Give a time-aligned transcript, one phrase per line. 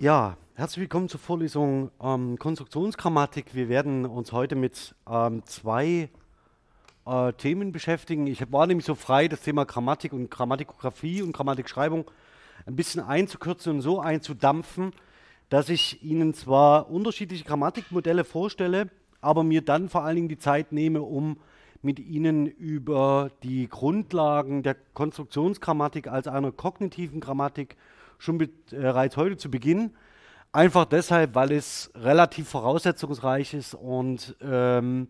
[0.00, 3.56] Ja, herzlich willkommen zur Vorlesung ähm, Konstruktionsgrammatik.
[3.56, 6.08] Wir werden uns heute mit ähm, zwei
[7.04, 8.28] äh, Themen beschäftigen.
[8.28, 12.04] Ich war nämlich so frei, das Thema Grammatik und Grammatikografie und Grammatikschreibung
[12.64, 14.92] ein bisschen einzukürzen und so einzudampfen,
[15.48, 20.70] dass ich Ihnen zwar unterschiedliche Grammatikmodelle vorstelle, aber mir dann vor allen Dingen die Zeit
[20.70, 21.38] nehme, um
[21.82, 28.38] mit Ihnen über die Grundlagen der Konstruktionsgrammatik als einer kognitiven Grammatik zu schon
[28.70, 29.92] bereits heute zu Beginn.
[30.52, 35.08] Einfach deshalb, weil es relativ voraussetzungsreich ist und ähm,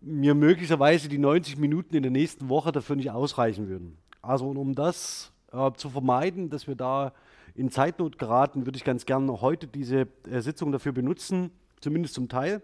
[0.00, 3.98] mir möglicherweise die 90 Minuten in der nächsten Woche dafür nicht ausreichen würden.
[4.22, 7.12] Also um das äh, zu vermeiden, dass wir da
[7.54, 12.28] in Zeitnot geraten, würde ich ganz gerne heute diese äh, Sitzung dafür benutzen, zumindest zum
[12.28, 12.62] Teil.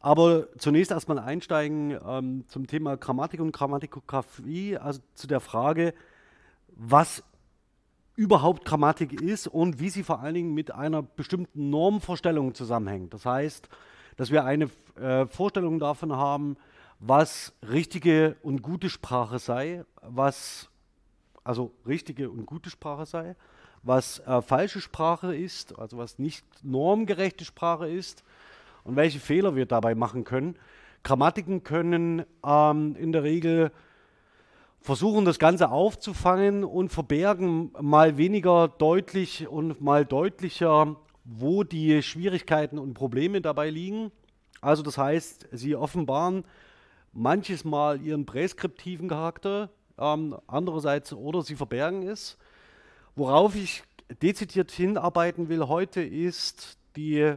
[0.00, 5.94] Aber zunächst erstmal einsteigen ähm, zum Thema Grammatik und Grammatikografie, also zu der Frage,
[6.68, 7.22] was
[8.14, 13.14] überhaupt Grammatik ist und wie sie vor allen Dingen mit einer bestimmten Normvorstellung zusammenhängt.
[13.14, 13.68] Das heißt,
[14.16, 14.68] dass wir eine
[15.00, 16.56] äh, Vorstellung davon haben,
[16.98, 20.68] was richtige und gute Sprache sei, was
[21.44, 23.34] also richtige und gute Sprache sei,
[23.82, 28.22] was äh, falsche Sprache ist, also was nicht normgerechte Sprache ist
[28.84, 30.56] und welche Fehler wir dabei machen können.
[31.02, 33.72] Grammatiken können ähm, in der Regel
[34.82, 42.78] versuchen das Ganze aufzufangen und verbergen mal weniger deutlich und mal deutlicher, wo die Schwierigkeiten
[42.78, 44.10] und Probleme dabei liegen.
[44.60, 46.44] Also das heißt, sie offenbaren
[47.12, 52.36] manches Mal ihren präskriptiven Charakter, ähm, andererseits oder sie verbergen es.
[53.14, 53.84] Worauf ich
[54.20, 57.34] dezidiert hinarbeiten will heute ist die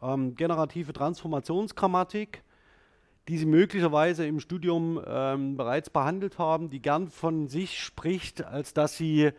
[0.00, 2.42] ähm, generative Transformationsgrammatik
[3.28, 8.72] die Sie möglicherweise im Studium ähm, bereits behandelt haben, die gern von sich spricht, als
[8.72, 9.30] dass sie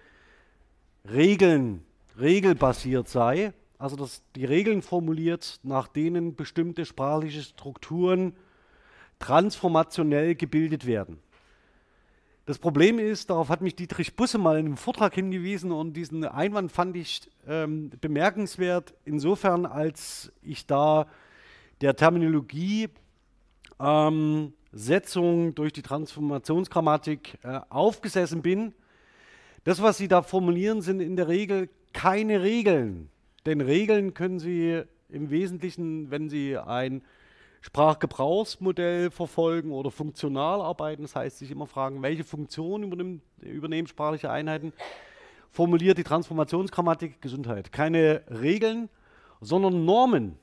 [1.11, 1.83] Regeln,
[2.19, 8.33] regelbasiert sei, also dass die Regeln formuliert, nach denen bestimmte sprachliche Strukturen
[9.17, 11.19] transformationell gebildet werden.
[12.45, 16.25] Das Problem ist, darauf hat mich Dietrich Busse mal in einem Vortrag hingewiesen und diesen
[16.25, 21.07] Einwand fand ich ähm, bemerkenswert, insofern als ich da
[21.81, 22.89] der Terminologie
[23.79, 28.73] ähm, Setzung durch die Transformationsgrammatik äh, aufgesessen bin.
[29.63, 33.09] Das, was Sie da formulieren, sind in der Regel keine Regeln.
[33.45, 37.01] Denn Regeln können Sie im Wesentlichen, wenn Sie ein
[37.61, 44.31] Sprachgebrauchsmodell verfolgen oder funktional arbeiten, das heißt, sich immer fragen, welche Funktion übernehmen, übernehmen sprachliche
[44.31, 44.71] Einheiten,
[45.51, 47.71] formuliert die Transformationsgrammatik Gesundheit.
[47.71, 48.89] Keine Regeln,
[49.41, 50.37] sondern Normen.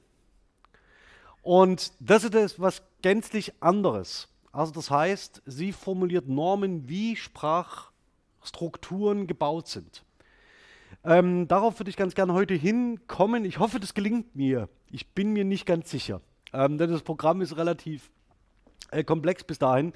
[1.46, 4.28] Und das ist etwas gänzlich anderes.
[4.50, 10.02] Also das heißt, sie formuliert Normen, wie Sprachstrukturen gebaut sind.
[11.04, 13.44] Ähm, darauf würde ich ganz gerne heute hinkommen.
[13.44, 14.68] Ich hoffe, das gelingt mir.
[14.90, 16.20] Ich bin mir nicht ganz sicher.
[16.52, 18.10] Ähm, denn das Programm ist relativ
[18.90, 19.92] äh, komplex bis dahin.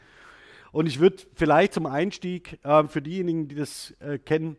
[0.71, 4.56] Und ich würde vielleicht zum Einstieg äh, für diejenigen, die das äh, kennen,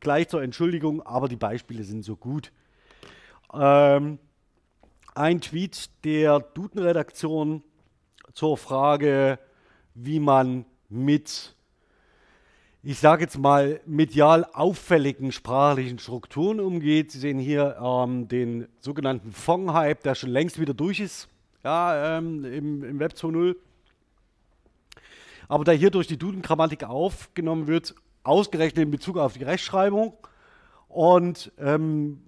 [0.00, 2.50] gleich zur Entschuldigung, aber die Beispiele sind so gut.
[3.54, 4.18] Ähm,
[5.14, 7.62] ein Tweet der Duden-Redaktion
[8.32, 9.38] zur Frage,
[9.94, 11.54] wie man mit,
[12.82, 17.12] ich sage jetzt mal, medial auffälligen sprachlichen Strukturen umgeht.
[17.12, 21.28] Sie sehen hier ähm, den sogenannten Fong-Hype, der schon längst wieder durch ist
[21.64, 23.56] ja, ähm, im, im Web 2.0.
[25.48, 30.14] Aber der hier durch die Duden-Grammatik aufgenommen wird, ausgerechnet in Bezug auf die Rechtschreibung.
[30.88, 32.22] Und ähm,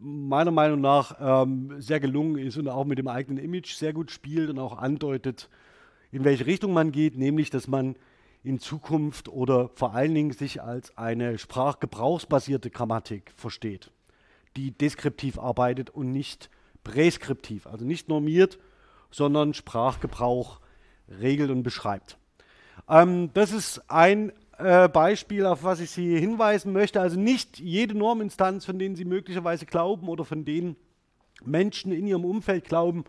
[0.00, 4.10] meiner Meinung nach ähm, sehr gelungen ist und auch mit dem eigenen Image sehr gut
[4.10, 5.48] spielt und auch andeutet,
[6.12, 7.96] in welche Richtung man geht, nämlich dass man
[8.44, 13.90] in Zukunft oder vor allen Dingen sich als eine sprachgebrauchsbasierte Grammatik versteht,
[14.56, 16.48] die deskriptiv arbeitet und nicht
[16.84, 18.58] präskriptiv, also nicht normiert,
[19.10, 20.60] sondern Sprachgebrauch
[21.20, 22.18] regelt und beschreibt.
[22.88, 27.00] Ähm, das ist ein äh, Beispiel, auf was ich Sie hinweisen möchte.
[27.00, 30.76] Also nicht jede Norminstanz, von denen Sie möglicherweise glauben oder von denen
[31.44, 33.04] Menschen in Ihrem Umfeld glauben,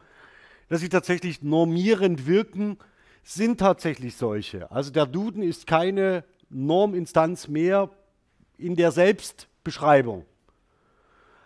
[0.70, 2.78] dass sie tatsächlich normierend wirken,
[3.24, 4.72] sind tatsächlich solche.
[4.72, 7.90] Also der Duden ist keine Norminstanz mehr
[8.58, 10.26] in der Selbstbeschreibung.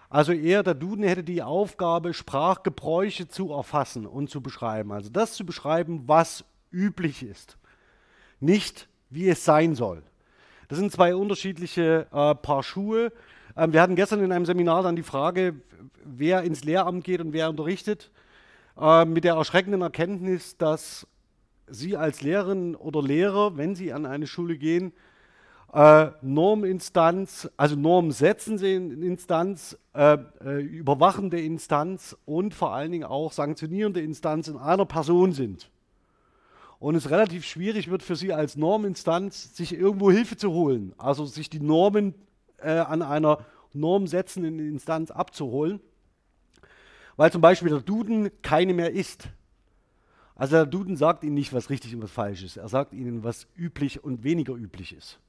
[0.09, 4.91] Also eher der Duden hätte die Aufgabe, Sprachgebräuche zu erfassen und zu beschreiben.
[4.91, 7.57] Also das zu beschreiben, was üblich ist.
[8.39, 10.01] Nicht wie es sein soll.
[10.67, 13.11] Das sind zwei unterschiedliche äh, Paar Schuhe.
[13.55, 15.55] Ähm, wir hatten gestern in einem Seminar dann die Frage,
[16.03, 18.11] wer ins Lehramt geht und wer unterrichtet,
[18.79, 21.07] äh, mit der erschreckenden Erkenntnis, dass
[21.67, 24.93] Sie als Lehrerin oder Lehrer, wenn Sie an eine Schule gehen,
[25.73, 34.01] äh, Norminstanz, also normsetzende Instanz, äh, äh, überwachende Instanz und vor allen Dingen auch sanktionierende
[34.01, 35.71] Instanz in einer Person sind.
[36.83, 41.25] Und es relativ schwierig wird für Sie als Norminstanz, sich irgendwo Hilfe zu holen, also
[41.25, 42.13] sich die Normen
[42.57, 45.79] äh, an einer normsetzenden Instanz abzuholen,
[47.15, 49.29] weil zum Beispiel der Duden keine mehr ist.
[50.35, 52.57] Also der Duden sagt Ihnen nicht, was richtig und was falsch ist.
[52.57, 55.19] Er sagt Ihnen, was üblich und weniger üblich ist.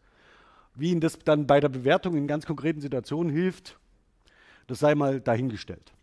[0.75, 3.79] Wie Ihnen das dann bei der Bewertung in ganz konkreten Situationen hilft,
[4.67, 5.94] das sei mal dahingestellt.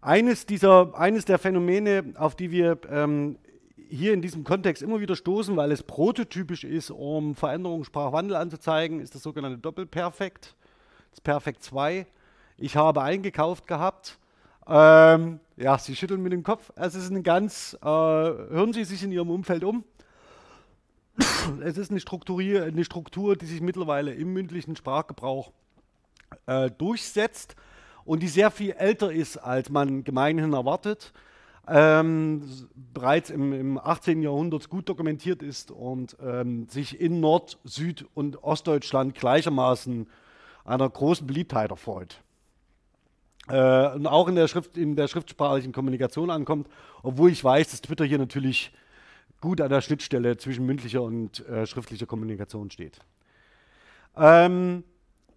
[0.00, 3.38] Eines, dieser, eines der Phänomene, auf die wir ähm,
[3.88, 9.00] hier in diesem Kontext immer wieder stoßen, weil es prototypisch ist, um Veränderungen, Sprachwandel anzuzeigen,
[9.00, 10.54] ist das sogenannte Doppelperfekt,
[11.10, 12.06] das Perfekt 2.
[12.58, 14.18] Ich habe eingekauft gehabt.
[14.68, 16.70] Ähm, ja, Sie schütteln mit dem Kopf.
[16.76, 19.84] Es ist ein ganz, äh, hören Sie sich in Ihrem Umfeld um
[21.62, 25.52] es ist eine, Strukturier, eine Struktur, die sich mittlerweile im mündlichen Sprachgebrauch
[26.46, 27.56] äh, durchsetzt
[28.08, 31.12] und die sehr viel älter ist, als man gemeinhin erwartet.
[31.68, 32.42] Ähm,
[32.94, 34.22] bereits im, im, 18.
[34.22, 40.08] Jahrhundert gut dokumentiert ist und ähm, sich in Nord-, Süd- und Ostdeutschland gleichermaßen
[40.64, 42.22] einer großen Beliebtheit erfreut.
[43.48, 46.66] Äh, und auch in der, Schrift, in der schriftsprachlichen Kommunikation ankommt,
[47.02, 48.72] obwohl ich weiß, dass Twitter hier natürlich
[49.42, 53.00] gut an der Schnittstelle zwischen mündlicher und äh, schriftlicher Kommunikation steht.
[54.16, 54.82] Ähm,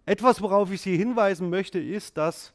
[0.06, 2.54] etwas, worauf ich Sie hinweisen möchte, ist, dass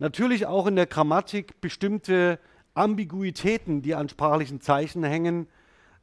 [0.00, 2.40] natürlich auch in der Grammatik bestimmte
[2.74, 5.46] Ambiguitäten, die an sprachlichen Zeichen hängen,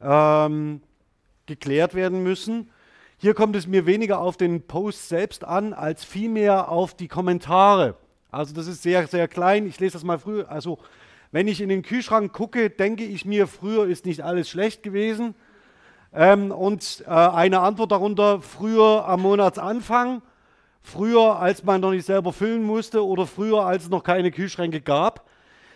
[0.00, 0.80] ähm,
[1.46, 2.70] geklärt werden müssen.
[3.18, 7.96] Hier kommt es mir weniger auf den Post selbst an, als vielmehr auf die Kommentare.
[8.30, 9.66] Also das ist sehr, sehr klein.
[9.66, 10.50] Ich lese das mal früher.
[10.50, 10.78] Also
[11.32, 15.34] wenn ich in den Kühlschrank gucke, denke ich mir, früher ist nicht alles schlecht gewesen.
[16.12, 20.22] Ähm, und äh, eine Antwort darunter, früher am Monatsanfang,
[20.82, 24.80] früher als man noch nicht selber füllen musste oder früher als es noch keine Kühlschränke
[24.80, 25.28] gab.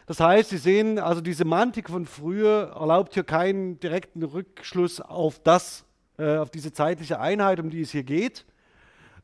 [0.07, 5.39] Das heißt, Sie sehen, also die Semantik von früher erlaubt hier keinen direkten Rückschluss auf
[5.39, 5.85] das,
[6.19, 8.45] äh, auf diese zeitliche Einheit, um die es hier geht,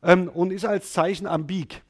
[0.01, 1.83] ähm, und ist als Zeichen ambig.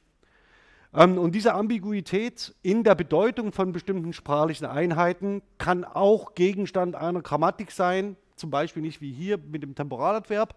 [0.92, 7.22] Ähm, und diese Ambiguität in der Bedeutung von bestimmten sprachlichen Einheiten kann auch Gegenstand einer
[7.22, 10.56] Grammatik sein, zum Beispiel nicht wie hier mit dem Temporaladverb,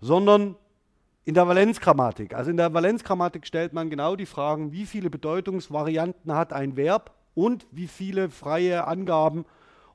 [0.00, 0.56] sondern
[1.24, 2.34] in der Valenzgrammatik.
[2.34, 7.12] Also in der Valenzgrammatik stellt man genau die Fragen, wie viele Bedeutungsvarianten hat ein Verb
[7.34, 9.44] und wie viele freie Angaben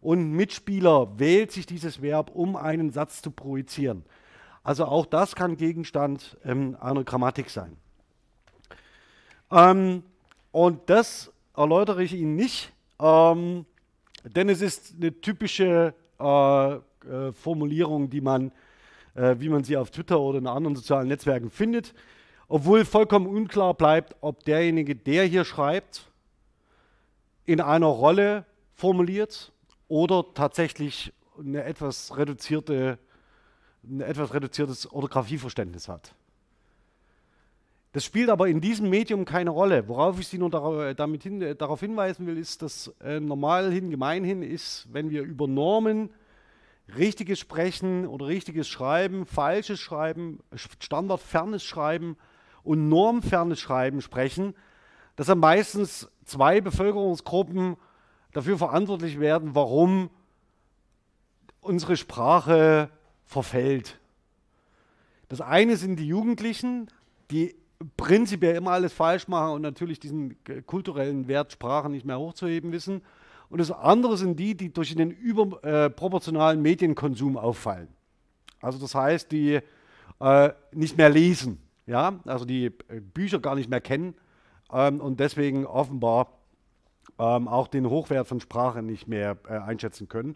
[0.02, 4.06] und Mitspieler wählt sich dieses Verb, um einen Satz zu projizieren.
[4.64, 7.78] Also auch das kann Gegenstand ähm, einer Grammatik sein.
[9.52, 10.04] Ähm,
[10.52, 13.66] und das erläutere ich Ihnen nicht, ähm,
[14.24, 16.80] denn es ist eine typische äh, äh,
[17.34, 18.52] Formulierung, die man,
[19.18, 21.94] äh, wie man sie auf Twitter oder in anderen sozialen Netzwerken findet,
[22.48, 26.10] obwohl vollkommen unklar bleibt, ob derjenige, der hier schreibt,
[27.46, 29.52] in einer Rolle formuliert
[29.88, 33.00] oder tatsächlich eine etwas reduzierte,
[33.84, 36.14] ein etwas reduziertes Orthographieverständnis hat.
[37.94, 39.88] Das spielt aber in diesem Medium keine Rolle.
[39.88, 43.20] Worauf ich Sie nur darauf, äh, damit hin, äh, darauf hinweisen will, ist, dass äh,
[43.20, 46.12] normal hin, gemeinhin ist, wenn wir über Normen,
[46.96, 50.40] richtiges Sprechen oder richtiges Schreiben, falsches Schreiben,
[50.80, 52.18] standardfernes Schreiben
[52.64, 54.54] und normfernes Schreiben sprechen,
[55.16, 57.76] dass dann meistens zwei Bevölkerungsgruppen
[58.34, 60.10] dafür verantwortlich werden, warum
[61.62, 62.90] unsere Sprache
[63.26, 64.00] verfällt.
[65.28, 66.88] Das eine sind die Jugendlichen,
[67.32, 67.56] die
[67.98, 73.02] prinzipiell immer alles falsch machen und natürlich diesen kulturellen Wert Sprache nicht mehr hochzuheben wissen.
[73.50, 77.88] Und das andere sind die, die durch den überproportionalen Medienkonsum auffallen.
[78.62, 79.60] Also das heißt, die
[80.20, 84.16] äh, nicht mehr lesen, ja, also die äh, Bücher gar nicht mehr kennen
[84.72, 86.34] ähm, und deswegen offenbar
[87.20, 90.36] ähm, auch den Hochwert von Sprache nicht mehr äh, einschätzen können.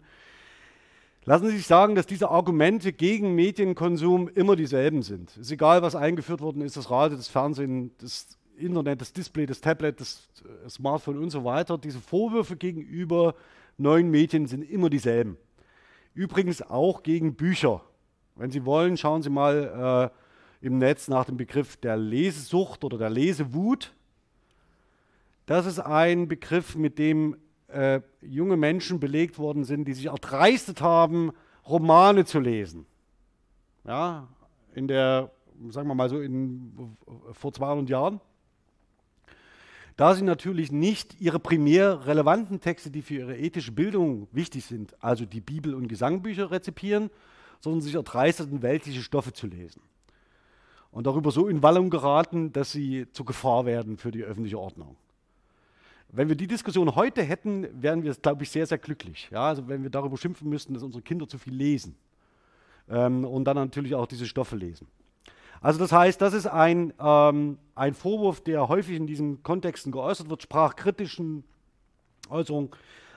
[1.24, 5.30] Lassen Sie sich sagen, dass diese Argumente gegen Medienkonsum immer dieselben sind.
[5.30, 9.46] Es ist egal, was eingeführt worden ist, das Radio, das Fernsehen, das Internet, das Display,
[9.46, 11.78] das Tablet, das äh, Smartphone und so weiter.
[11.78, 13.34] Diese Vorwürfe gegenüber
[13.78, 15.36] neuen Medien sind immer dieselben.
[16.14, 17.82] Übrigens auch gegen Bücher.
[18.36, 20.10] Wenn Sie wollen, schauen Sie mal
[20.62, 23.92] äh, im Netz nach dem Begriff der Lesesucht oder der Lesewut.
[25.46, 27.36] Das ist ein Begriff, mit dem
[27.68, 31.32] äh, junge Menschen belegt worden sind, die sich erdreistet haben,
[31.66, 32.86] Romane zu lesen.
[33.84, 34.28] Ja,
[34.74, 35.30] in der,
[35.70, 36.96] sagen wir mal so, in,
[37.32, 38.20] vor 200 Jahren.
[39.96, 44.94] Da sie natürlich nicht ihre primär relevanten Texte, die für ihre ethische Bildung wichtig sind,
[45.02, 47.10] also die Bibel und Gesangbücher rezipieren,
[47.60, 49.82] sondern sich erdreisteten, weltliche Stoffe zu lesen.
[50.90, 54.96] Und darüber so in Wallung geraten, dass sie zur Gefahr werden für die öffentliche Ordnung.
[56.08, 59.28] Wenn wir die Diskussion heute hätten, wären wir, glaube ich, sehr, sehr glücklich.
[59.30, 61.96] Ja, also wenn wir darüber schimpfen müssten, dass unsere Kinder zu viel lesen
[62.88, 64.86] ähm, und dann natürlich auch diese Stoffe lesen.
[65.62, 70.28] Also das heißt, das ist ein, ähm, ein Vorwurf, der häufig in diesen Kontexten geäußert
[70.28, 71.44] wird, sprachkritischen
[72.28, 72.70] Äußerungen.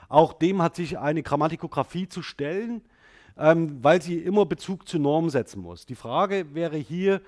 [0.10, 2.82] Auch dem hat sich eine Grammatikografie zu stellen,
[3.38, 5.88] ähm, weil sie immer Bezug zu Normen setzen muss.
[5.88, 7.22] Die Frage wäre hier,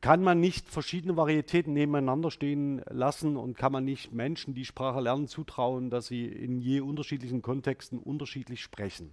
[0.00, 5.00] kann man nicht verschiedene Varietäten nebeneinander stehen lassen und kann man nicht Menschen, die Sprache
[5.00, 9.12] lernen, zutrauen, dass sie in je unterschiedlichen Kontexten unterschiedlich sprechen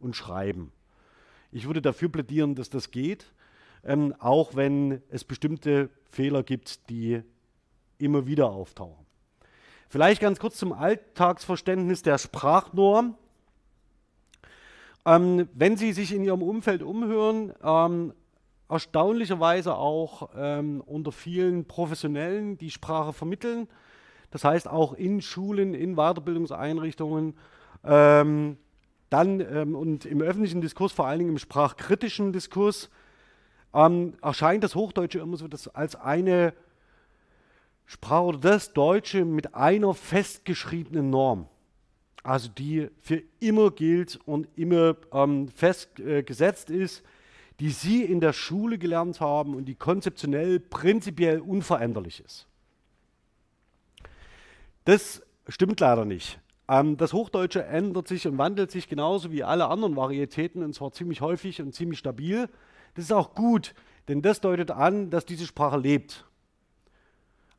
[0.00, 0.72] und schreiben.
[1.52, 3.32] Ich würde dafür plädieren, dass das geht,
[3.84, 7.22] ähm, auch wenn es bestimmte Fehler gibt, die
[7.98, 9.04] immer wieder auftauchen.
[9.88, 13.16] Vielleicht ganz kurz zum Alltagsverständnis der Sprachnorm.
[15.06, 18.12] Ähm, wenn Sie sich in Ihrem Umfeld umhören, ähm,
[18.68, 23.68] erstaunlicherweise auch ähm, unter vielen Professionellen, die Sprache vermitteln.
[24.30, 27.34] Das heißt auch in Schulen, in Weiterbildungseinrichtungen,
[27.84, 28.56] ähm,
[29.10, 32.90] dann ähm, und im öffentlichen Diskurs, vor allen Dingen im sprachkritischen Diskurs,
[33.74, 36.54] ähm, erscheint das Hochdeutsche immer so das als eine
[37.86, 41.48] Sprache oder das Deutsche mit einer festgeschriebenen Norm.
[42.22, 47.04] Also die für immer gilt und immer ähm, festgesetzt äh, ist
[47.60, 52.46] die Sie in der Schule gelernt haben und die konzeptionell prinzipiell unveränderlich ist.
[54.84, 56.40] Das stimmt leider nicht.
[56.68, 60.92] Ähm, das Hochdeutsche ändert sich und wandelt sich genauso wie alle anderen Varietäten und zwar
[60.92, 62.48] ziemlich häufig und ziemlich stabil.
[62.94, 63.74] Das ist auch gut,
[64.08, 66.24] denn das deutet an, dass diese Sprache lebt.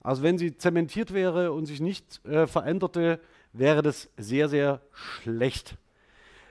[0.02, 3.20] Also wenn sie zementiert wäre und sich nicht äh, veränderte,
[3.54, 5.78] wäre das sehr, sehr schlecht.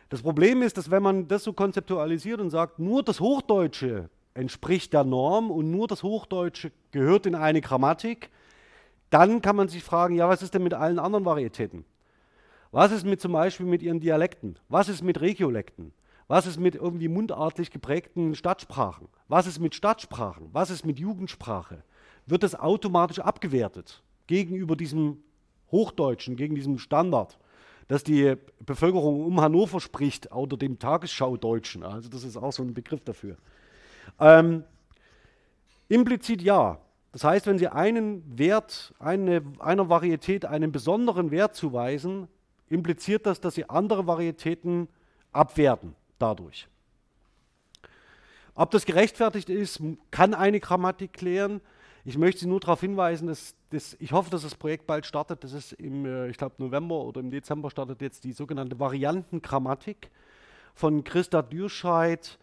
[0.09, 4.93] Das Problem ist, dass wenn man das so konzeptualisiert und sagt, nur das Hochdeutsche entspricht
[4.93, 8.31] der Norm und nur das Hochdeutsche gehört in eine Grammatik,
[9.11, 11.85] dann kann man sich fragen, ja, was ist denn mit allen anderen Varietäten?
[12.73, 14.59] Was ist mit zum Beispiel mit ihren Dialekten?
[14.69, 15.93] Was ist mit Regiolekten?
[16.27, 19.09] Was ist mit irgendwie mundartlich geprägten Stadtsprachen?
[19.29, 20.49] Was ist mit Stadtsprachen?
[20.53, 21.83] Was ist mit Jugendsprache?
[22.27, 25.19] Wird das automatisch abgewertet gegenüber diesem
[25.71, 27.39] Hochdeutschen, gegen diesem Standard?
[27.89, 31.83] dass die Bevölkerung um Hannover spricht, oder dem Tagesschau-Deutschen.
[31.83, 33.37] Also das ist auch so ein Begriff dafür.
[34.19, 34.65] Ähm,
[35.89, 36.79] implizit ja.
[37.13, 42.27] Das heißt, wenn Sie einen Wert, eine, einer Varietät einen besonderen Wert zuweisen,
[42.69, 44.89] impliziert das, dass Sie andere Varietäten
[45.31, 46.69] abwerten dadurch.
[48.55, 51.61] Ob das gerechtfertigt ist, kann eine Grammatik klären.
[52.05, 55.43] Ich möchte Sie nur darauf hinweisen, dass das, ich hoffe, dass das Projekt bald startet.
[55.43, 60.11] Das ist im, äh, ich glaube, November oder im Dezember startet jetzt die sogenannte Variantengrammatik
[60.75, 62.39] von Christa Dürscheid,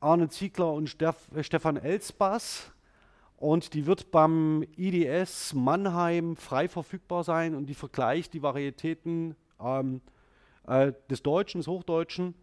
[0.00, 2.72] Arne Ziegler und Stefan Elsbass.
[3.36, 10.00] Und die wird beim IDS Mannheim frei verfügbar sein und die vergleicht die Varietäten ähm,
[10.66, 12.34] äh, des Deutschen, des Hochdeutschen,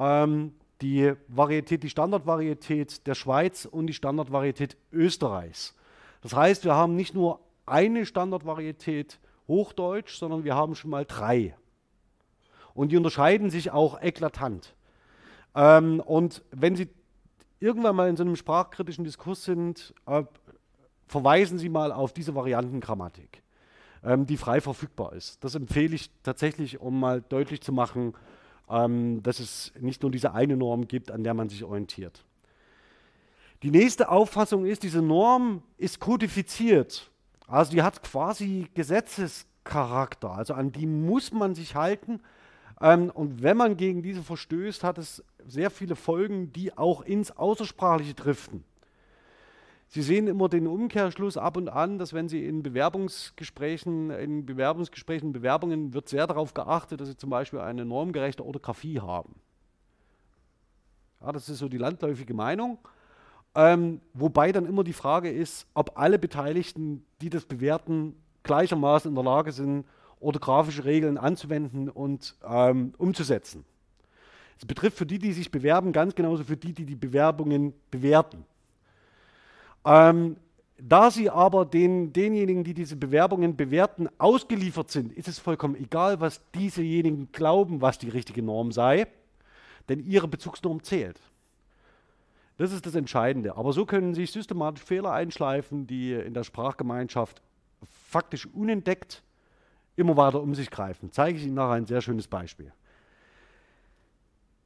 [0.00, 5.76] ähm, die Varietät, die Standardvarietät der Schweiz und die Standardvarietät Österreichs.
[6.22, 11.54] Das heißt, wir haben nicht nur eine Standardvarietät Hochdeutsch, sondern wir haben schon mal drei.
[12.72, 14.74] Und die unterscheiden sich auch eklatant.
[15.54, 16.88] Ähm, und wenn Sie
[17.58, 20.22] irgendwann mal in so einem sprachkritischen Diskurs sind, äh,
[21.06, 23.42] verweisen Sie mal auf diese Variantengrammatik,
[24.04, 25.42] ähm, die frei verfügbar ist.
[25.44, 28.14] Das empfehle ich tatsächlich, um mal deutlich zu machen,
[28.70, 32.24] ähm, dass es nicht nur diese eine Norm gibt, an der man sich orientiert.
[33.62, 37.10] Die nächste Auffassung ist, diese Norm ist kodifiziert.
[37.46, 40.30] Also die hat quasi Gesetzescharakter.
[40.30, 42.20] Also an die muss man sich halten.
[42.80, 47.36] Ähm, und wenn man gegen diese verstößt, hat es sehr viele Folgen, die auch ins
[47.36, 48.64] Außersprachliche driften.
[49.92, 55.32] Sie sehen immer den Umkehrschluss ab und an, dass wenn Sie in Bewerbungsgesprächen, in Bewerbungsgesprächen,
[55.32, 59.34] Bewerbungen wird sehr darauf geachtet, dass Sie zum Beispiel eine normgerechte Orthographie haben.
[61.20, 62.78] Ja, das ist so die landläufige Meinung.
[63.56, 69.16] Ähm, wobei dann immer die Frage ist, ob alle Beteiligten, die das bewerten, gleichermaßen in
[69.16, 69.86] der Lage sind,
[70.20, 73.64] orthografische Regeln anzuwenden und ähm, umzusetzen.
[74.54, 78.44] Das betrifft für die, die sich bewerben, ganz genauso für die, die die Bewerbungen bewerten.
[79.84, 80.36] Ähm,
[80.78, 86.20] da sie aber den, denjenigen, die diese Bewerbungen bewerten, ausgeliefert sind, ist es vollkommen egal,
[86.20, 89.06] was diesejenigen glauben, was die richtige Norm sei,
[89.88, 91.20] denn ihre Bezugsnorm zählt.
[92.56, 93.56] Das ist das Entscheidende.
[93.56, 97.42] Aber so können sich systematisch Fehler einschleifen, die in der Sprachgemeinschaft
[98.08, 99.22] faktisch unentdeckt
[99.96, 101.10] immer weiter um sich greifen.
[101.12, 102.72] Zeige ich Ihnen nachher ein sehr schönes Beispiel.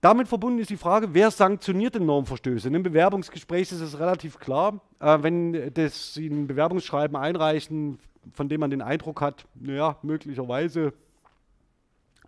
[0.04, 2.68] Damit verbunden ist die Frage, wer sanktioniert denn Normverstöße?
[2.68, 7.99] In einem Bewerbungsgespräch ist es relativ klar, äh, wenn das, Sie ein Bewerbungsschreiben einreichen,
[8.34, 10.92] von dem man den Eindruck hat, naja, möglicherweise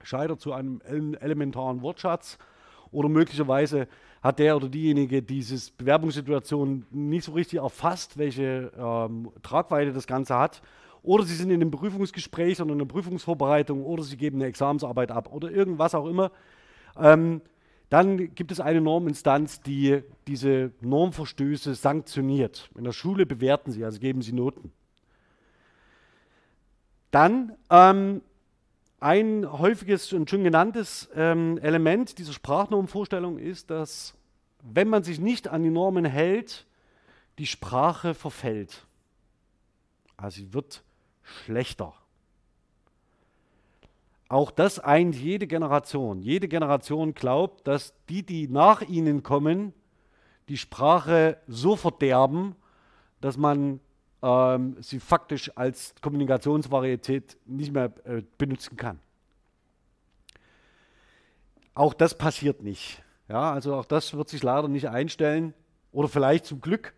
[0.03, 0.81] scheitert zu einem
[1.21, 2.39] elementaren Wortschatz
[2.93, 3.89] oder möglicherweise
[4.23, 10.39] hat der oder diejenige diese Bewerbungssituation nicht so richtig erfasst, welche ähm, Tragweite das Ganze
[10.39, 10.63] hat.
[11.03, 15.11] Oder sie sind in einem Prüfungsgespräch oder in einer Prüfungsvorbereitung oder sie geben eine Examensarbeit
[15.11, 16.31] ab oder irgendwas auch immer.
[16.99, 17.43] Ähm,
[17.89, 22.71] dann gibt es eine Norminstanz, die diese Normverstöße sanktioniert.
[22.77, 24.73] In der Schule bewerten sie, also geben sie Noten.
[27.13, 28.23] Dann ähm,
[28.99, 34.15] ein häufiges und schon genanntes ähm, Element dieser Sprachnormvorstellung ist, dass
[34.63, 36.67] wenn man sich nicht an die Normen hält,
[37.39, 38.87] die Sprache verfällt.
[40.17, 40.83] Also sie wird
[41.23, 41.95] schlechter.
[44.29, 46.21] Auch das eint jede Generation.
[46.21, 49.73] Jede Generation glaubt, dass die, die nach ihnen kommen,
[50.49, 52.57] die Sprache so verderben,
[53.21, 53.81] dass man
[54.23, 58.99] ähm, sie faktisch als Kommunikationsvarietät nicht mehr äh, benutzen kann.
[61.75, 63.03] Auch das passiert nicht.
[63.29, 65.55] Ja, also auch das wird sich leider nicht einstellen
[65.93, 66.95] oder vielleicht zum Glück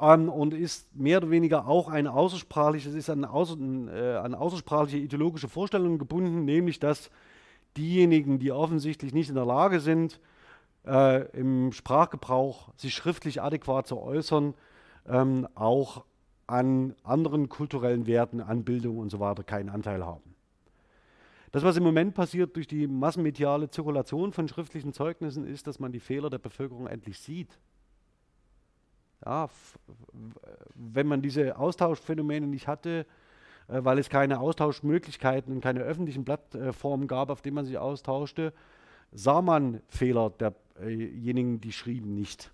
[0.00, 3.56] ähm, und ist mehr oder weniger auch ein außersprachliches, ist an, außer,
[3.92, 7.10] äh, an außersprachliche ideologische Vorstellungen gebunden, nämlich dass
[7.76, 10.20] diejenigen, die offensichtlich nicht in der Lage sind,
[10.86, 14.54] äh, im Sprachgebrauch sich schriftlich adäquat zu äußern,
[15.08, 16.04] ähm, auch
[16.46, 20.36] an anderen kulturellen Werten, an Bildung und so weiter keinen Anteil haben.
[21.52, 25.90] Das, was im Moment passiert durch die massenmediale Zirkulation von schriftlichen Zeugnissen, ist, dass man
[25.90, 27.58] die Fehler der Bevölkerung endlich sieht.
[29.24, 29.48] Ja,
[30.74, 33.06] wenn man diese Austauschphänomene nicht hatte,
[33.68, 38.52] äh, weil es keine Austauschmöglichkeiten und keine öffentlichen Plattformen gab, auf denen man sich austauschte,
[39.12, 40.30] sah man Fehler
[40.78, 42.52] derjenigen, die schrieben, nicht.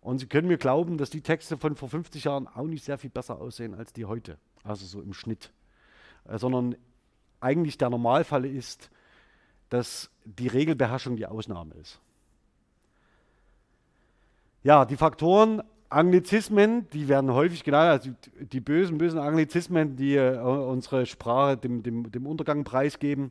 [0.00, 2.98] Und Sie können mir glauben, dass die Texte von vor 50 Jahren auch nicht sehr
[2.98, 5.52] viel besser aussehen als die heute, also so im Schnitt,
[6.24, 6.76] äh, sondern
[7.40, 8.90] eigentlich der Normalfall ist,
[9.68, 12.00] dass die Regelbeherrschung die Ausnahme ist.
[14.66, 20.40] Ja, die Faktoren Anglizismen, die werden häufig genannt, also die, bösen, bösen Anglizismen, die äh,
[20.40, 23.30] unsere Sprache dem, dem, dem Untergang preisgeben.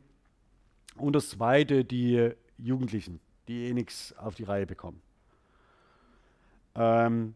[0.96, 5.02] Und das zweite, die Jugendlichen, die eh nichts auf die Reihe bekommen.
[6.74, 7.34] Ähm,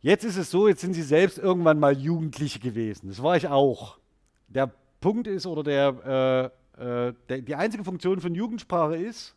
[0.00, 3.08] jetzt ist es so, jetzt sind sie selbst irgendwann mal Jugendliche gewesen.
[3.08, 3.98] Das war ich auch.
[4.46, 9.34] Der Punkt ist, oder der, äh, äh, der, die einzige Funktion von Jugendsprache ist,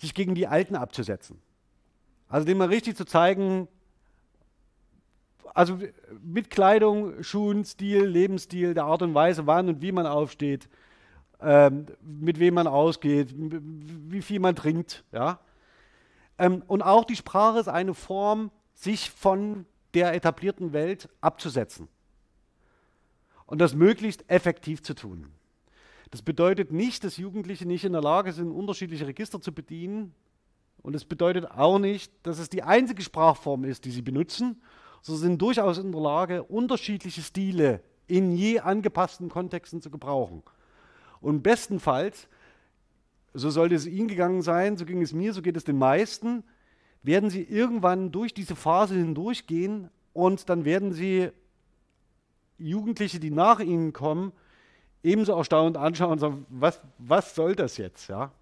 [0.00, 1.40] sich gegen die Alten abzusetzen.
[2.28, 3.68] Also dem mal richtig zu zeigen,
[5.52, 5.78] also
[6.22, 10.68] mit Kleidung, Schuhen, Stil, Lebensstil, der Art und Weise, wann und wie man aufsteht,
[11.40, 15.40] ähm, mit wem man ausgeht, wie viel man trinkt, ja.
[16.38, 21.88] Ähm, und auch die Sprache ist eine Form, sich von der etablierten Welt abzusetzen.
[23.46, 25.26] Und das möglichst effektiv zu tun.
[26.10, 30.14] Das bedeutet nicht, dass Jugendliche nicht in der Lage sind, unterschiedliche Register zu bedienen.
[30.82, 34.62] Und es bedeutet auch nicht, dass es die einzige Sprachform ist, die sie benutzen.
[35.02, 40.42] Sie sind durchaus in der Lage, unterschiedliche Stile in je angepassten Kontexten zu gebrauchen.
[41.20, 42.28] Und bestenfalls
[43.32, 46.42] so sollte es Ihnen gegangen sein, so ging es mir, so geht es den meisten,
[47.02, 51.30] werden Sie irgendwann durch diese Phase hindurchgehen und dann werden Sie
[52.58, 54.32] Jugendliche, die nach Ihnen kommen,
[55.02, 58.08] ebenso erstaunt anschauen und sagen, was, was soll das jetzt?
[58.08, 58.32] Ja?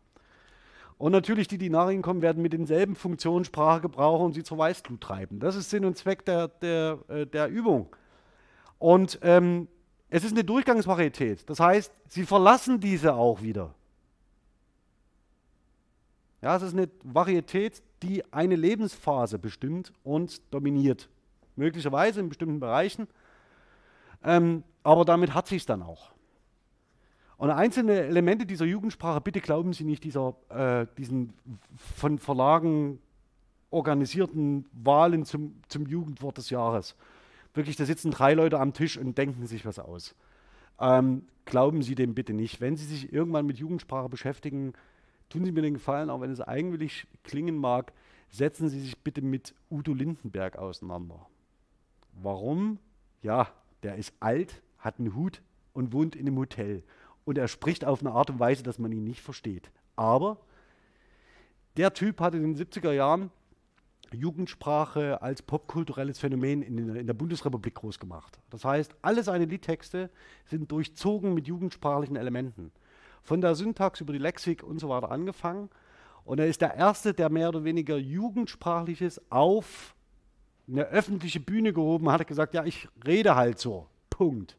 [0.98, 4.42] Und natürlich die, die nach Ihnen kommen, werden mit denselben Funktionen Sprache gebrauchen und sie
[4.42, 5.38] zur Weißglut treiben.
[5.38, 7.94] Das ist Sinn und Zweck der, der, äh, der Übung.
[8.78, 9.68] Und ähm,
[10.10, 11.48] es ist eine Durchgangsvarietät.
[11.48, 13.74] Das heißt, Sie verlassen diese auch wieder.
[16.42, 21.08] Ja, es ist eine Varietät, die eine Lebensphase bestimmt und dominiert.
[21.56, 23.08] Möglicherweise in bestimmten Bereichen,
[24.24, 26.12] ähm, aber damit hat sich es dann auch.
[27.38, 31.32] Und einzelne Elemente dieser Jugendsprache, bitte glauben Sie nicht dieser, äh, diesen
[31.76, 32.98] von Verlagen
[33.70, 36.96] organisierten Wahlen zum, zum Jugendwort des Jahres.
[37.54, 40.16] Wirklich, da sitzen drei Leute am Tisch und denken sich was aus.
[40.80, 42.60] Ähm, glauben Sie dem bitte nicht.
[42.60, 44.72] Wenn Sie sich irgendwann mit Jugendsprache beschäftigen,
[45.28, 47.92] tun Sie mir den Gefallen, auch wenn es eigenwillig klingen mag,
[48.30, 51.26] setzen Sie sich bitte mit Udo Lindenberg auseinander.
[52.20, 52.78] Warum?
[53.22, 53.48] Ja,
[53.84, 55.40] der ist alt, hat einen Hut
[55.72, 56.82] und wohnt in einem Hotel.
[57.28, 59.70] Und er spricht auf eine Art und Weise, dass man ihn nicht versteht.
[59.96, 60.38] Aber
[61.76, 63.30] der Typ hat in den 70er Jahren
[64.12, 68.38] Jugendsprache als popkulturelles Phänomen in, in, der Bundesrepublik groß gemacht.
[68.48, 70.08] Das heißt, alle seine Liedtexte
[70.46, 72.72] sind durchzogen mit jugendsprachlichen Elementen.
[73.24, 75.68] von der Syntax über die Lexik und so weiter angefangen.
[76.24, 79.94] Und er ist der Erste, der mehr oder weniger Jugendsprachliches auf
[80.66, 83.86] eine öffentliche Bühne gehoben hat, hat gesagt, ja, ich rede halt so.
[84.08, 84.56] Punkt.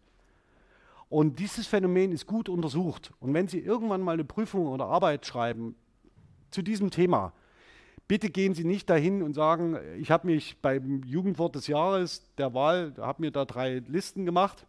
[1.09, 3.11] Und dieses Phänomen ist gut untersucht.
[3.19, 5.75] Und wenn Sie irgendwann mal eine Prüfung oder Arbeit schreiben
[6.51, 7.33] zu diesem Thema,
[8.07, 12.53] bitte gehen Sie nicht dahin und sagen, ich habe mich beim Jugendwort des Jahres der
[12.53, 14.67] Wahl, habe mir da drei Listen gemacht,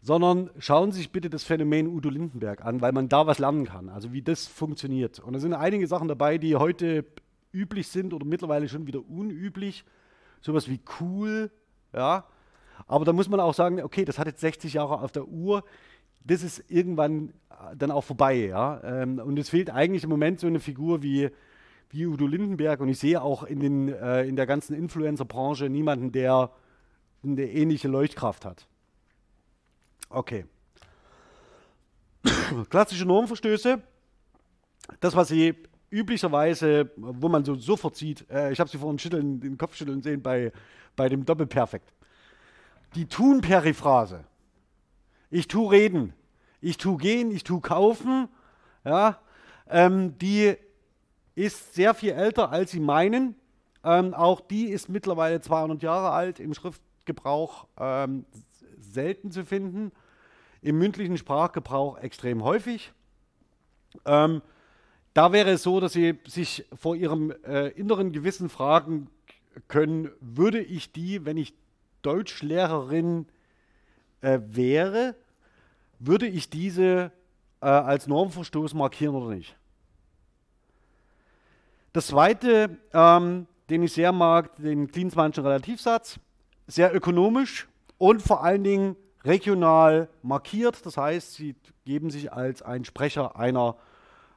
[0.00, 3.66] sondern schauen Sie sich bitte das Phänomen Udo Lindenberg an, weil man da was lernen
[3.66, 5.18] kann, also wie das funktioniert.
[5.20, 7.04] Und da sind einige Sachen dabei, die heute
[7.52, 9.84] üblich sind oder mittlerweile schon wieder unüblich.
[10.40, 11.50] Sowas wie cool,
[11.92, 12.24] ja.
[12.86, 15.64] Aber da muss man auch sagen, okay, das hat jetzt 60 Jahre auf der Uhr.
[16.24, 18.80] Das ist irgendwann äh, dann auch vorbei, ja.
[18.82, 21.30] Ähm, und es fehlt eigentlich im Moment so eine Figur wie,
[21.90, 22.80] wie Udo Lindenberg.
[22.80, 26.50] Und ich sehe auch in, den, äh, in der ganzen Influencer-Branche niemanden, der
[27.24, 28.66] eine ähnliche Leuchtkraft hat.
[30.10, 30.46] Okay.
[32.70, 33.82] Klassische Normverstöße.
[35.00, 35.54] Das, was Sie
[35.90, 40.02] üblicherweise, wo man so sofort sieht, äh, ich habe sie vorhin schütteln, den Kopf schütteln
[40.02, 40.52] sehen bei,
[40.96, 41.92] bei dem Doppelperfekt.
[42.94, 44.24] Die Tun-Periphrase.
[45.30, 46.14] Ich tu reden,
[46.60, 48.28] ich tu gehen, ich tu kaufen,
[48.84, 49.18] ja,
[49.68, 50.56] ähm, die
[51.34, 53.36] ist sehr viel älter, als Sie meinen.
[53.84, 58.24] Ähm, auch die ist mittlerweile 200 Jahre alt, im Schriftgebrauch ähm,
[58.78, 59.92] selten zu finden,
[60.62, 62.92] im mündlichen Sprachgebrauch extrem häufig.
[64.04, 64.42] Ähm,
[65.14, 69.08] da wäre es so, dass Sie sich vor Ihrem äh, inneren Gewissen fragen
[69.68, 71.54] können, würde ich die, wenn ich
[72.02, 73.26] Deutschlehrerin
[74.20, 75.14] äh, wäre,
[75.98, 77.12] würde ich diese
[77.60, 79.56] äh, als Normverstoß markieren oder nicht?
[81.92, 86.20] Das zweite, ähm, den ich sehr mag, den Klinsmannschen Relativsatz,
[86.66, 90.84] sehr ökonomisch und vor allen Dingen regional markiert.
[90.86, 93.76] Das heißt, sie geben sich als ein Sprecher einer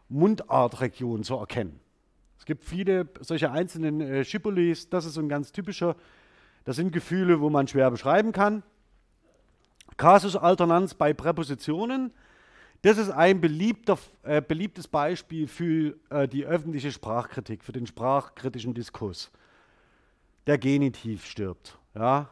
[0.09, 1.79] Mundartregion zu erkennen.
[2.39, 5.95] Es gibt viele solche einzelnen äh, Schipolis, das ist so ein ganz typischer.
[6.63, 8.63] Das sind Gefühle, wo man schwer beschreiben kann.
[9.97, 12.13] Kasusalternanz bei Präpositionen.
[12.81, 19.31] Das ist ein äh, beliebtes Beispiel für äh, die öffentliche Sprachkritik, für den sprachkritischen Diskurs.
[20.47, 21.77] Der Genitiv stirbt.
[21.93, 22.29] Ja?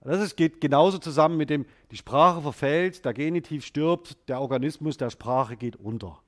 [0.00, 4.96] Das ist, geht genauso zusammen mit dem, die Sprache verfällt, der Genitiv stirbt, der Organismus
[4.96, 6.22] der Sprache geht unter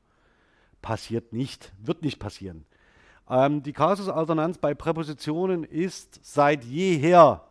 [0.85, 2.67] passiert nicht, wird nicht passieren.
[3.29, 7.43] Ähm, die Kasusalternanz bei Präpositionen ist seit jeher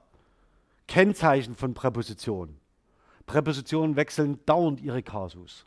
[0.88, 2.60] Kennzeichen von Präpositionen.
[3.26, 5.66] Präpositionen wechseln dauernd ihre Kasus.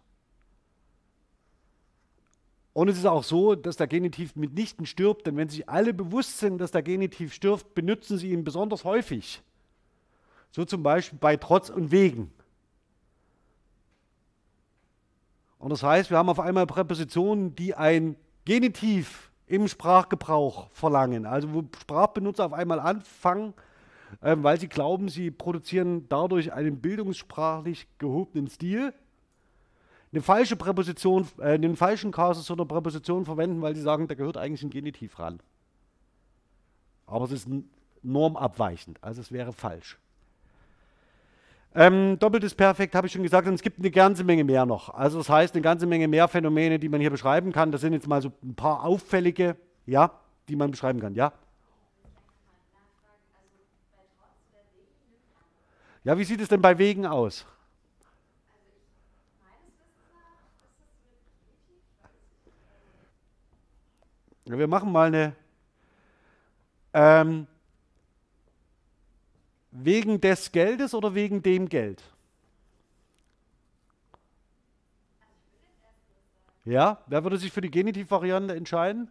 [2.73, 6.38] Und es ist auch so, dass der Genitiv mitnichten stirbt, denn wenn sich alle bewusst
[6.38, 9.42] sind, dass der Genitiv stirbt, benutzen sie ihn besonders häufig.
[10.51, 12.31] So zum Beispiel bei Trotz und Wegen.
[15.59, 18.14] Und das heißt, wir haben auf einmal Präpositionen, die ein
[18.45, 21.26] Genitiv im Sprachgebrauch verlangen.
[21.26, 23.54] Also wo Sprachbenutzer auf einmal anfangen,
[24.20, 28.92] äh, weil sie glauben, sie produzieren dadurch einen bildungssprachlich gehobenen Stil,
[30.12, 34.37] eine falsche Präposition, äh, einen falschen Kasus oder Präposition verwenden, weil sie sagen, da gehört
[34.37, 35.40] eigentlich ein Genitiv ran.
[37.06, 37.48] Aber es ist
[38.02, 39.98] normabweichend, also es wäre falsch.
[41.79, 44.95] Ähm, doppeltes Perfekt habe ich schon gesagt und es gibt eine ganze Menge mehr noch.
[44.95, 47.71] Also das heißt, eine ganze Menge mehr Phänomene, die man hier beschreiben kann.
[47.71, 50.11] Das sind jetzt mal so ein paar auffällige, ja,
[50.49, 51.35] die man beschreiben kann, ja.
[56.03, 57.45] Ja, wie sieht es denn bei Wegen aus?
[64.47, 65.37] Ja, wir machen mal eine.
[66.95, 67.47] Ähm,
[69.79, 72.03] Wegen des Geldes oder wegen dem Geld?
[76.65, 79.11] Ja, wer würde sich für die Genitivvariante entscheiden?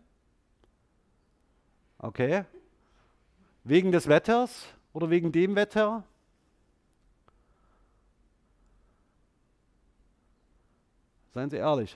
[2.00, 2.46] Okay.
[3.64, 6.04] Wegen des Wetters oder wegen dem Wetter?
[11.32, 11.96] Seien Sie ehrlich.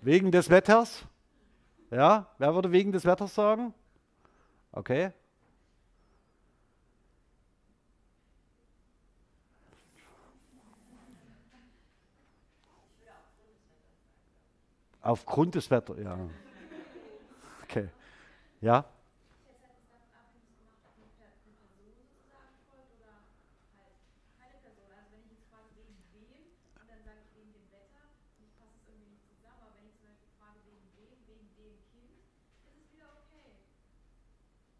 [0.00, 1.04] Wegen des Wetters?
[1.90, 3.74] Ja, wer würde wegen des Wetters sagen?
[4.70, 5.12] Okay.
[15.04, 16.18] Aufgrund des Wetters, ja.
[17.62, 17.90] Okay.
[18.62, 18.86] Ja?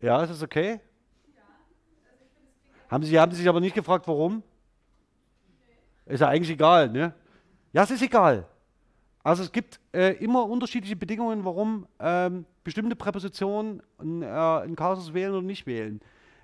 [0.00, 0.80] Ja, ist es okay?
[1.34, 1.42] Ja.
[2.90, 4.42] Haben, Sie, haben Sie sich aber nicht gefragt, warum?
[6.06, 7.14] Ist ja eigentlich egal, ne?
[7.72, 8.46] Ja, es ist egal.
[9.24, 15.32] Also es gibt äh, immer unterschiedliche Bedingungen, warum ähm, bestimmte Präpositionen ein, äh, Kasus wählen
[15.32, 16.00] oder nicht wählen.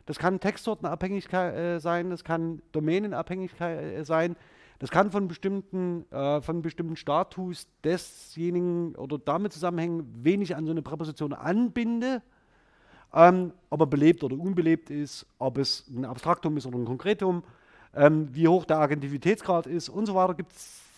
[0.06, 4.34] Das kann Textsortenabhängigkeit äh, sein, das kann Domänenabhängigkeit äh, sein,
[4.78, 10.64] das kann von bestimmten, äh, von bestimmten Status desjenigen oder damit zusammenhängen, wen ich an
[10.64, 12.22] so eine Präposition anbinde,
[13.12, 17.44] ähm, ob er belebt oder unbelebt ist, ob es ein Abstraktum ist oder ein Konkretum,
[17.94, 20.32] ähm, wie hoch der Agentivitätsgrad ist und so weiter.
[20.32, 20.89] Gibt es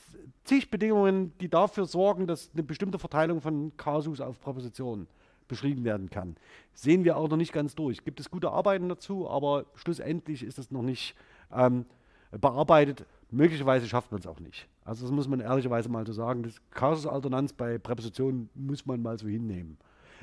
[0.45, 5.07] zig Bedingungen, die dafür sorgen, dass eine bestimmte Verteilung von Kasus auf Präpositionen
[5.49, 6.37] beschrieben werden kann.
[6.73, 8.05] Sehen wir auch noch nicht ganz durch.
[8.05, 11.15] Gibt es gute Arbeiten dazu, aber schlussendlich ist es noch nicht
[11.53, 11.85] ähm,
[12.31, 13.05] bearbeitet.
[13.31, 14.69] Möglicherweise schafft man es auch nicht.
[14.85, 16.43] Also das muss man ehrlicherweise mal so sagen.
[16.43, 19.79] Das Kasusalternanz bei Präpositionen muss man mal so hinnehmen.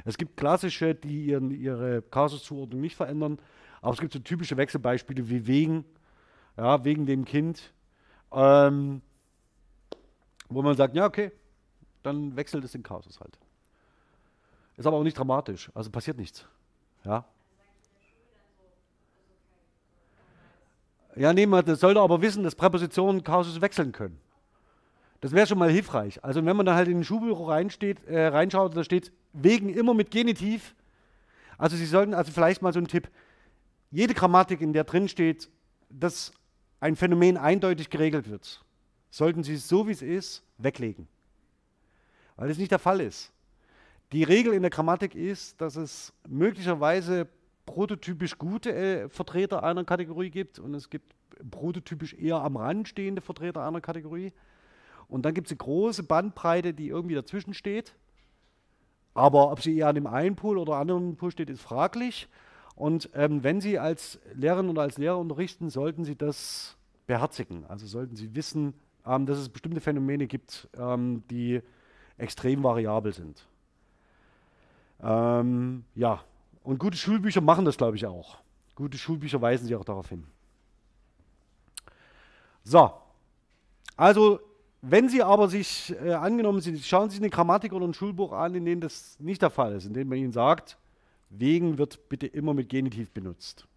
[0.05, 3.37] Es gibt klassische, die ihren, ihre Kasuszuordnung nicht verändern,
[3.81, 5.85] aber es gibt so typische Wechselbeispiele wie wegen,
[6.57, 7.73] ja, wegen dem Kind.
[8.31, 9.01] Ähm,
[10.49, 11.31] wo man sagt, ja, okay,
[12.03, 13.37] dann wechselt es den Kasus halt.
[14.77, 16.45] Ist aber auch nicht dramatisch, also passiert nichts.
[17.03, 17.25] Ja.
[21.15, 24.19] Ja, nee, man sollte aber wissen, dass Präpositionen Kasus wechseln können.
[25.21, 26.23] Das wäre schon mal hilfreich.
[26.23, 29.93] Also wenn man da halt in den Schulbüro reinsteht, äh, reinschaut, da steht wegen immer
[29.93, 30.75] mit Genitiv.
[31.57, 33.09] Also Sie sollten, also vielleicht mal so ein Tipp,
[33.91, 35.49] jede Grammatik, in der drin steht,
[35.89, 36.31] dass
[36.79, 38.63] ein Phänomen eindeutig geregelt wird,
[39.09, 41.07] sollten Sie es so, wie es ist, weglegen.
[42.35, 43.31] Weil es nicht der Fall ist.
[44.11, 47.27] Die Regel in der Grammatik ist, dass es möglicherweise
[47.65, 51.13] prototypisch gute äh, Vertreter einer Kategorie gibt und es gibt
[51.51, 54.33] prototypisch eher am Rand stehende Vertreter einer Kategorie.
[55.07, 57.93] Und dann gibt es eine große Bandbreite, die irgendwie dazwischen steht.
[59.13, 62.27] Aber ob sie eher an dem einen Pool oder anderen Pool steht, ist fraglich.
[62.75, 67.65] Und ähm, wenn Sie als Lehrerin oder als Lehrer unterrichten, sollten Sie das beherzigen.
[67.65, 68.73] Also sollten Sie wissen,
[69.05, 71.61] ähm, dass es bestimmte Phänomene gibt, ähm, die
[72.17, 73.45] extrem variabel sind.
[75.01, 76.23] Ähm, ja,
[76.63, 78.37] und gute Schulbücher machen das, glaube ich, auch.
[78.75, 80.25] Gute Schulbücher weisen sie auch darauf hin.
[82.63, 82.91] So,
[83.95, 84.39] also
[84.81, 88.55] wenn Sie aber sich äh, angenommen, Sie schauen sich eine Grammatik oder ein Schulbuch an,
[88.55, 90.77] in dem das nicht der Fall ist, in dem man Ihnen sagt,
[91.29, 93.67] wegen wird bitte immer mit Genitiv benutzt.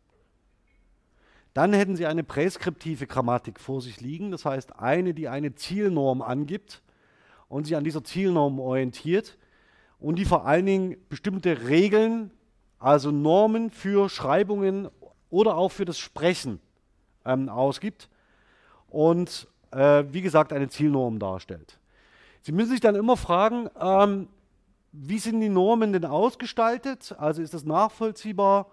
[1.55, 6.23] Dann hätten Sie eine präskriptive Grammatik vor sich liegen, das heißt eine, die eine Zielnorm
[6.23, 6.83] angibt
[7.49, 9.37] und sich an dieser Zielnorm orientiert
[9.99, 12.31] und die vor allen Dingen bestimmte Regeln,
[12.79, 14.88] also Normen für Schreibungen
[15.29, 16.59] oder auch für das Sprechen
[17.25, 18.09] ähm, ausgibt
[18.88, 21.79] und äh, wie gesagt eine Zielnorm darstellt.
[22.41, 24.29] Sie müssen sich dann immer fragen, ähm,
[24.93, 27.15] wie sind die Normen denn ausgestaltet?
[27.19, 28.67] Also ist das nachvollziehbar?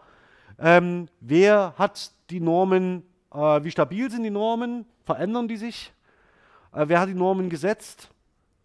[0.61, 4.85] Ähm, wer hat die Normen, äh, wie stabil sind die Normen?
[5.05, 5.93] Verändern die sich?
[6.73, 8.09] Äh, wer hat die Normen gesetzt?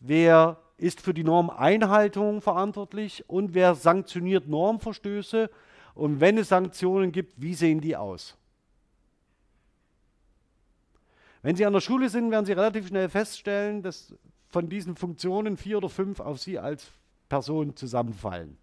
[0.00, 3.24] Wer ist für die Normeinhaltung verantwortlich?
[3.28, 5.48] Und wer sanktioniert Normverstöße?
[5.94, 8.36] Und wenn es Sanktionen gibt, wie sehen die aus?
[11.42, 14.14] Wenn Sie an der Schule sind, werden Sie relativ schnell feststellen, dass
[14.48, 16.90] von diesen Funktionen vier oder fünf auf Sie als
[17.28, 18.56] Person zusammenfallen.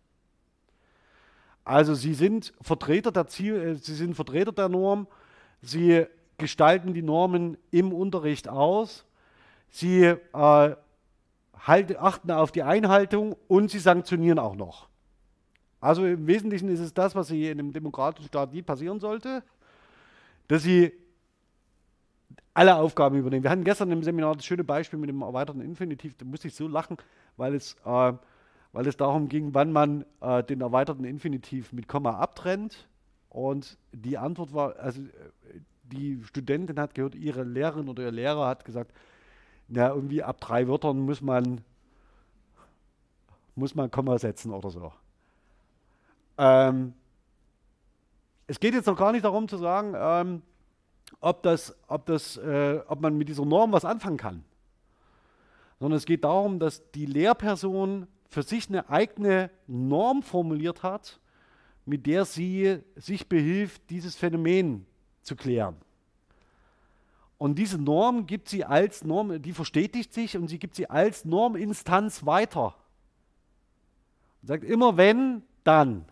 [1.64, 5.08] Also Sie sind Vertreter der Ziel, äh, Sie sind Vertreter der Norm,
[5.62, 6.06] Sie
[6.38, 9.06] gestalten die Normen im Unterricht aus,
[9.70, 14.88] Sie äh, halt, achten auf die Einhaltung und Sie sanktionieren auch noch.
[15.80, 19.44] Also im Wesentlichen ist es das, was Sie in einem demokratischen Staat nie passieren sollte,
[20.48, 20.92] dass Sie
[22.54, 23.44] alle Aufgaben übernehmen.
[23.44, 26.56] Wir hatten gestern im Seminar das schöne Beispiel mit dem erweiterten Infinitiv, da musste ich
[26.56, 26.98] so lachen,
[27.38, 28.14] weil es äh,
[28.74, 32.88] weil es darum ging, wann man äh, den erweiterten Infinitiv mit Komma abtrennt.
[33.30, 35.02] Und die Antwort war, also
[35.84, 38.92] die Studentin hat gehört, ihre Lehrerin oder ihr Lehrer hat gesagt,
[39.68, 41.62] na, irgendwie ab drei Wörtern muss man,
[43.56, 44.92] muss man Komma setzen oder so.
[46.38, 46.94] Ähm,
[48.48, 50.42] es geht jetzt noch gar nicht darum zu sagen, ähm,
[51.22, 54.44] ob, das, ob, das, äh, ob man mit dieser Norm was anfangen kann,
[55.80, 61.20] sondern es geht darum, dass die Lehrperson für sich eine eigene Norm formuliert hat,
[61.86, 64.86] mit der sie sich behilft, dieses Phänomen
[65.22, 65.76] zu klären.
[67.38, 71.26] Und diese Norm gibt sie als Norm, die verstetigt sich und sie gibt sie als
[71.26, 72.76] Norminstanz weiter.
[74.42, 76.06] Und sagt immer wenn, dann.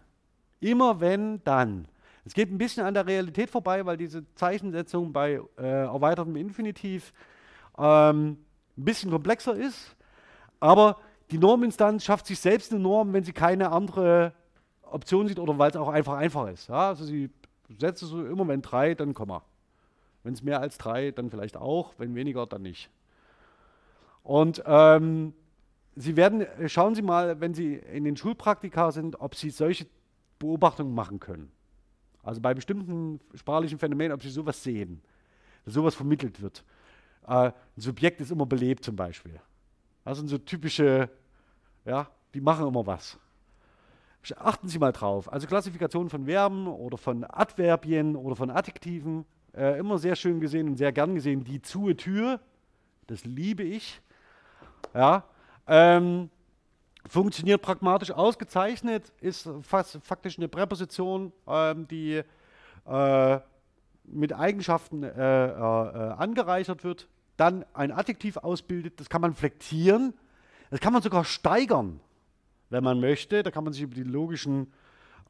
[0.59, 1.87] Immer wenn, dann.
[2.25, 7.13] Es geht ein bisschen an der Realität vorbei, weil diese Zeichensetzung bei äh, erweitertem Infinitiv
[7.77, 8.39] ähm,
[8.77, 9.95] ein bisschen komplexer ist.
[10.59, 10.97] Aber
[11.31, 14.33] die Norminstanz schafft sich selbst eine Norm, wenn sie keine andere
[14.83, 16.69] Option sieht oder weil es auch einfach einfach ist.
[16.69, 17.29] Ja, also sie
[17.77, 19.43] setzt so immer, wenn drei, dann Komma.
[20.23, 22.89] Wenn es mehr als drei, dann vielleicht auch, wenn weniger, dann nicht.
[24.23, 25.33] Und ähm,
[25.95, 29.85] Sie werden, schauen Sie mal, wenn Sie in den Schulpraktika sind, ob Sie solche
[30.39, 31.51] Beobachtungen machen können.
[32.23, 35.01] Also bei bestimmten sprachlichen Phänomenen, ob Sie sowas sehen,
[35.65, 36.63] dass sowas vermittelt wird.
[37.27, 39.41] Äh, ein Subjekt ist immer belebt zum Beispiel.
[40.05, 41.09] Das sind so typische,
[41.89, 43.17] ja, die machen immer was.
[44.37, 45.31] Achten Sie mal drauf.
[45.31, 49.25] Also Klassifikation von Verben oder von Adverbien oder von Adjektiven.
[49.55, 51.43] Äh, immer sehr schön gesehen und sehr gern gesehen.
[51.43, 52.39] Die zu Tür,
[53.07, 54.01] das liebe ich.
[54.93, 55.23] Ja,
[55.67, 56.29] ähm,
[57.07, 62.21] funktioniert pragmatisch ausgezeichnet, ist fast faktisch eine Präposition, ähm, die
[62.85, 63.39] äh,
[64.03, 70.13] mit Eigenschaften äh, äh, angereichert wird, dann ein Adjektiv ausbildet, das kann man flektieren,
[70.69, 71.99] das kann man sogar steigern,
[72.69, 73.43] wenn man möchte.
[73.43, 74.71] Da kann man sich über die logischen,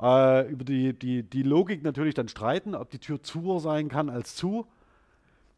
[0.02, 4.10] äh, über die, die, die Logik natürlich dann streiten, ob die Tür zu sein kann
[4.10, 4.68] als zu.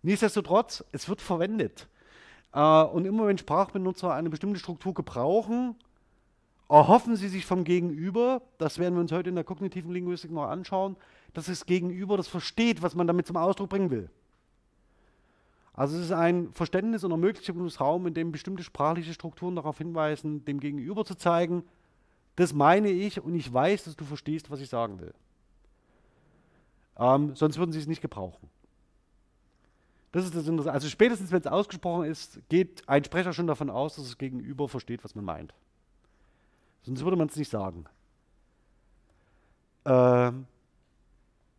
[0.04, 1.88] Nichtsdestotrotz, es wird verwendet.
[2.54, 5.76] Äh, und immer wenn Sprachbenutzer eine bestimmte Struktur gebrauchen,
[6.70, 10.48] erhoffen sie sich vom Gegenüber, das werden wir uns heute in der kognitiven Linguistik noch
[10.48, 10.96] anschauen,
[11.34, 14.10] dass das Gegenüber das versteht, was man damit zum Ausdruck bringen will.
[15.74, 20.60] Also es ist ein Verständnis und Ermöglichungsraum, in dem bestimmte sprachliche Strukturen darauf hinweisen, dem
[20.60, 21.64] Gegenüber zu zeigen,
[22.36, 25.14] das meine ich und ich weiß, dass du verstehst, was ich sagen will.
[26.98, 28.50] Ähm, sonst würden sie es nicht gebrauchen.
[30.12, 30.74] Das ist das Interessante.
[30.74, 34.68] Also spätestens, wenn es ausgesprochen ist, geht ein Sprecher schon davon aus, dass das Gegenüber
[34.68, 35.54] versteht, was man meint.
[36.84, 37.86] Sonst würde man es nicht sagen.
[39.86, 40.48] Ähm,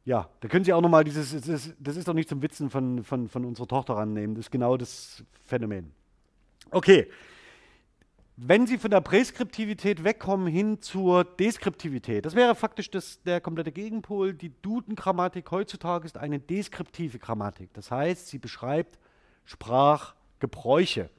[0.04, 2.70] ja, da können Sie auch nochmal dieses, das ist, das ist doch nicht zum Witzen
[2.70, 4.34] von, von, von unserer Tochter rannehmen.
[4.34, 5.92] Das ist genau das Phänomen.
[6.70, 7.08] Okay.
[8.36, 13.70] Wenn Sie von der Präskriptivität wegkommen hin zur Deskriptivität, das wäre faktisch das, der komplette
[13.70, 14.34] Gegenpol.
[14.34, 17.72] Die Duden-Grammatik heutzutage ist eine deskriptive Grammatik.
[17.74, 18.98] Das heißt, sie beschreibt
[19.44, 21.10] Sprachgebräuche.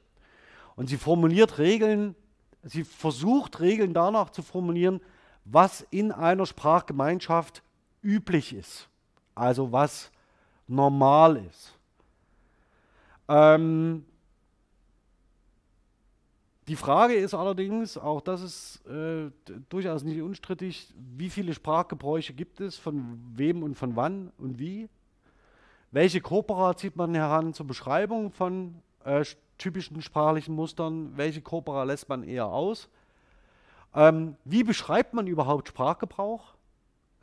[0.76, 2.16] Und sie formuliert Regeln,
[2.62, 5.00] sie versucht Regeln danach zu formulieren,
[5.44, 7.62] was in einer Sprachgemeinschaft
[8.04, 8.88] üblich ist,
[9.34, 10.10] also was
[10.68, 11.74] normal ist.
[13.28, 14.04] Ähm,
[16.66, 19.30] die Frage ist allerdings, auch das ist äh,
[19.68, 24.88] durchaus nicht unstrittig, wie viele Sprachgebräuche gibt es, von wem und von wann und wie?
[25.90, 29.24] Welche Corpora zieht man heran zur Beschreibung von äh,
[29.58, 31.12] typischen sprachlichen Mustern?
[31.16, 32.88] Welche Corpora lässt man eher aus?
[33.94, 36.53] Ähm, wie beschreibt man überhaupt Sprachgebrauch?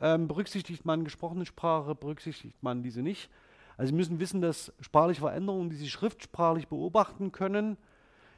[0.02, 3.30] Ähm, berücksichtigt man gesprochene Sprache, berücksichtigt man diese nicht?
[3.76, 7.78] Also Sie müssen wissen, dass sprachliche Veränderungen, die Sie schriftsprachlich beobachten können,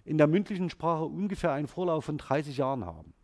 [0.04, 3.14] in der mündlichen Sprache ungefähr einen Vorlauf von 30 Jahren haben.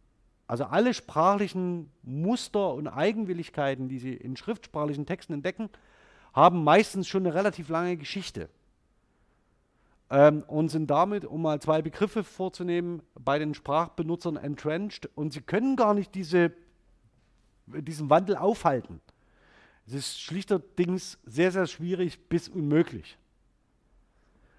[0.46, 5.68] Also alle sprachlichen Muster und Eigenwilligkeiten, die Sie in schriftsprachlichen Texten entdecken,
[6.32, 8.48] haben meistens schon eine relativ lange Geschichte
[10.10, 15.42] ähm, und sind damit, um mal zwei Begriffe vorzunehmen, bei den Sprachbenutzern entrenched und sie
[15.42, 16.52] können gar nicht diese
[17.82, 19.00] diesen Wandel aufhalten.
[19.86, 23.18] Es ist schlichterdings sehr, sehr schwierig bis unmöglich,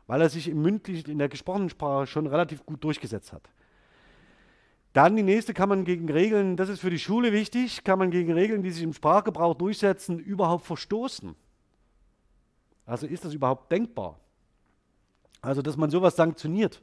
[0.07, 3.49] weil er sich im mündlichen, in der gesprochenen Sprache schon relativ gut durchgesetzt hat.
[4.93, 8.11] Dann die nächste kann man gegen Regeln, das ist für die Schule wichtig, kann man
[8.11, 11.33] gegen Regeln, die sich im Sprachgebrauch durchsetzen, überhaupt verstoßen.
[12.85, 14.19] Also ist das überhaupt denkbar?
[15.41, 16.81] Also, dass man sowas sanktioniert.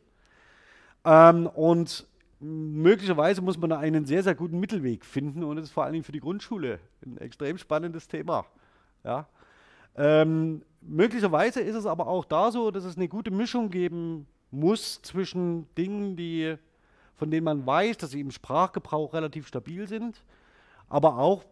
[1.05, 2.07] Ähm, und
[2.40, 5.92] möglicherweise muss man da einen sehr, sehr guten Mittelweg finden und das ist vor allen
[5.92, 8.46] Dingen für die Grundschule ein extrem spannendes Thema.
[9.05, 9.27] Ja.
[9.96, 15.03] Ähm, möglicherweise ist es aber auch da so, dass es eine gute Mischung geben muss
[15.03, 16.57] zwischen Dingen, die,
[17.16, 20.22] von denen man weiß, dass sie im Sprachgebrauch relativ stabil sind,
[20.88, 21.44] aber auch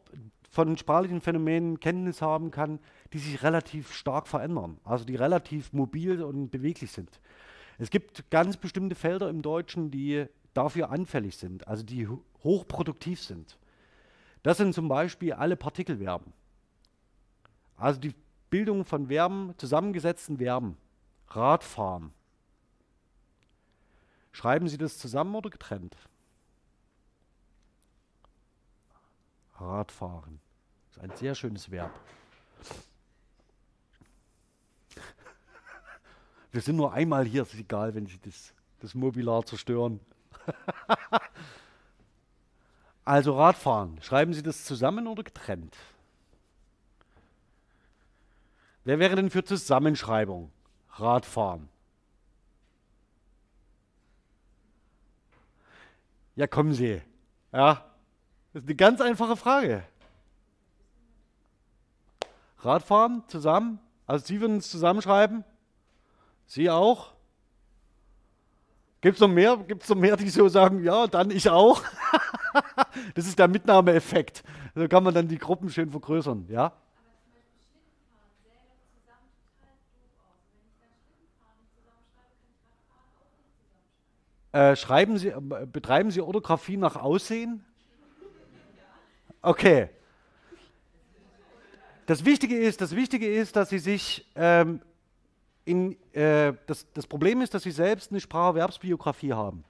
[0.50, 2.78] von sprachlichen Phänomenen Kenntnis haben kann,
[3.12, 7.20] die sich relativ stark verändern, also die relativ mobil und beweglich sind.
[7.78, 10.26] Es gibt ganz bestimmte Felder im Deutschen, die
[10.56, 12.08] dafür anfällig sind, also die
[12.42, 13.58] hochproduktiv sind.
[14.42, 16.32] Das sind zum Beispiel alle Partikelverben.
[17.76, 18.14] Also die
[18.48, 20.76] Bildung von Verben, zusammengesetzten Verben.
[21.28, 22.12] Radfahren.
[24.32, 25.96] Schreiben Sie das zusammen oder getrennt?
[29.58, 30.40] Radfahren.
[30.88, 31.92] Das ist ein sehr schönes Verb.
[36.52, 40.00] Wir sind nur einmal hier, ist egal, wenn Sie das, das Mobilar zerstören.
[43.04, 44.00] also Radfahren.
[44.02, 45.76] Schreiben Sie das zusammen oder getrennt?
[48.84, 50.52] Wer wäre denn für Zusammenschreibung?
[50.92, 51.68] Radfahren.
[56.36, 57.02] Ja, kommen Sie.
[57.52, 57.84] Ja,
[58.52, 59.82] das ist eine ganz einfache Frage.
[62.58, 63.80] Radfahren zusammen?
[64.06, 65.44] Also Sie würden es zusammenschreiben?
[66.46, 67.15] Sie auch?
[69.06, 69.56] Gibt es noch mehr?
[69.56, 71.80] Gibt's noch mehr, die so sagen, ja, dann ich auch?
[73.14, 74.42] das ist der Mitnahmeeffekt.
[74.74, 76.72] So kann man dann die Gruppen schön vergrößern, ja?
[84.50, 87.64] Äh, schreiben Sie, äh, betreiben Sie Orthographie nach Aussehen?
[89.40, 89.88] Okay.
[92.06, 94.80] Das Wichtige ist, das Wichtige ist, dass Sie sich ähm,
[95.66, 99.64] in, äh, das, das Problem ist, dass Sie selbst eine Spracherwerbsbiografie haben.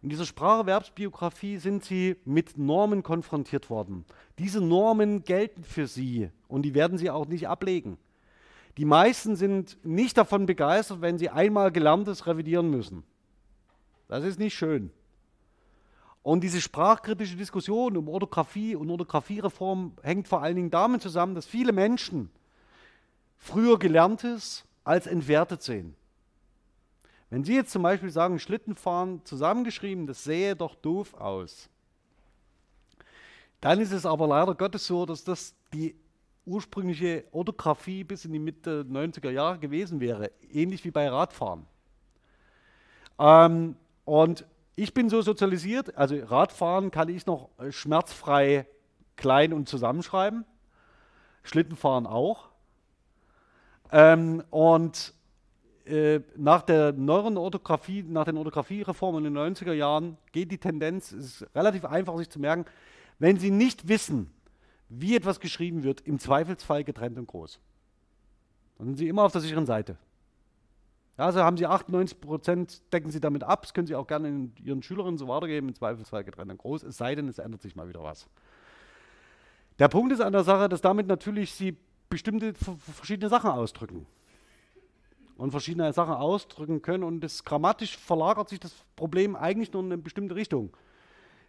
[0.00, 4.06] In dieser Spracherwerbsbiografie sind Sie mit Normen konfrontiert worden.
[4.38, 7.98] Diese Normen gelten für Sie und die werden Sie auch nicht ablegen.
[8.78, 13.04] Die meisten sind nicht davon begeistert, wenn sie einmal Gelerntes revidieren müssen.
[14.08, 14.90] Das ist nicht schön.
[16.22, 21.46] Und diese sprachkritische Diskussion um Orthographie und Orthografiereform hängt vor allen Dingen damit zusammen, dass
[21.46, 22.30] viele Menschen
[23.36, 25.94] früher Gelerntes als entwertet sehen.
[27.30, 31.70] Wenn Sie jetzt zum Beispiel sagen, Schlittenfahren zusammengeschrieben, das sähe doch doof aus,
[33.60, 35.94] dann ist es aber leider Gottes so, dass das die
[36.44, 41.66] ursprüngliche Orthographie bis in die Mitte 90er Jahre gewesen wäre, ähnlich wie bei Radfahren.
[43.18, 48.66] Ähm, und ich bin so sozialisiert, also Radfahren kann ich noch schmerzfrei
[49.16, 50.44] klein und zusammenschreiben,
[51.44, 52.51] Schlittenfahren auch.
[53.92, 55.12] Ähm, und
[55.84, 61.12] äh, nach der neueren Orthographie, nach den Orthografiereformen in den 90er Jahren geht die Tendenz,
[61.12, 62.64] es ist relativ einfach sich zu merken,
[63.18, 64.32] wenn Sie nicht wissen,
[64.88, 67.60] wie etwas geschrieben wird, im Zweifelsfall getrennt und groß.
[68.78, 69.96] Dann sind Sie immer auf der sicheren Seite.
[71.16, 73.62] Also haben Sie 98 Prozent, decken Sie damit ab.
[73.62, 76.96] Das können Sie auch gerne Ihren Schülerinnen so weitergeben, im Zweifelsfall getrennt und groß, es
[76.96, 78.26] sei denn, es ändert sich mal wieder was.
[79.78, 81.76] Der Punkt ist an der Sache, dass damit natürlich Sie
[82.12, 82.52] bestimmte
[82.94, 84.06] verschiedene Sachen ausdrücken.
[85.38, 87.02] Und verschiedene Sachen ausdrücken können.
[87.02, 90.76] Und das grammatisch verlagert sich das Problem eigentlich nur in eine bestimmte Richtung.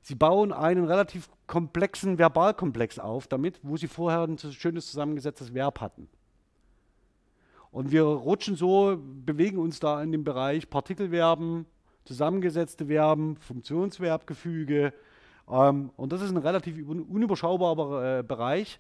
[0.01, 5.82] Sie bauen einen relativ komplexen Verbalkomplex auf damit, wo Sie vorher ein schönes zusammengesetztes Verb
[5.82, 6.07] hatten.
[7.72, 11.66] Und wir rutschen so, bewegen uns da in dem Bereich Partikelverben,
[12.05, 14.93] zusammengesetzte Verben, Funktionsverbgefüge.
[15.49, 18.80] Ähm, und das ist ein relativ unüberschaubarer äh, Bereich,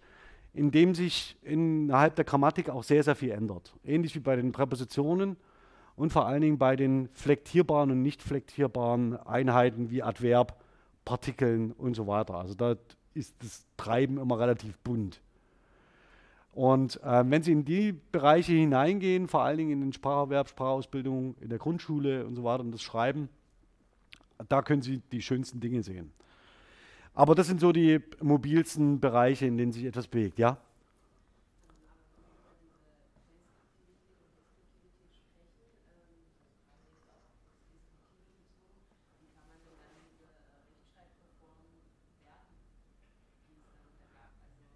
[0.53, 3.73] in dem sich innerhalb der Grammatik auch sehr, sehr viel ändert.
[3.83, 5.35] Ähnlich wie bei den Präpositionen
[5.95, 10.59] und vor allen Dingen bei den flektierbaren und nicht flektierbaren Einheiten wie Adverb,
[11.05, 12.35] Partikeln und so weiter.
[12.35, 12.75] Also da
[13.13, 15.21] ist das Treiben immer relativ bunt.
[16.51, 21.35] Und äh, wenn Sie in die Bereiche hineingehen, vor allen Dingen in den Spracherwerb, Sprachausbildung,
[21.41, 23.27] in der Grundschule und so weiter und das Schreiben,
[24.49, 26.11] da können Sie die schönsten Dinge sehen.
[27.15, 30.57] Aber das sind so die mobilsten Bereiche, in denen sich etwas bewegt, ja?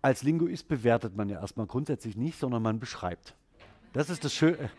[0.08, 3.36] als Linguist bewertet man ja erstmal grundsätzlich nicht, sondern man beschreibt.
[3.92, 4.70] Das ist das Schöne.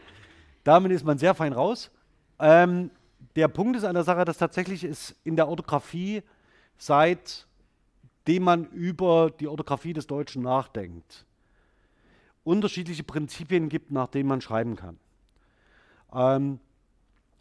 [0.64, 1.90] Damit ist man sehr fein raus.
[2.38, 2.90] Ähm,
[3.36, 6.22] der Punkt ist an der Sache, dass tatsächlich es in der Orthographie,
[8.28, 11.24] seitdem man über die Orthographie des Deutschen nachdenkt,
[12.44, 14.98] unterschiedliche Prinzipien gibt, nach denen man schreiben kann.
[16.12, 16.58] Ähm,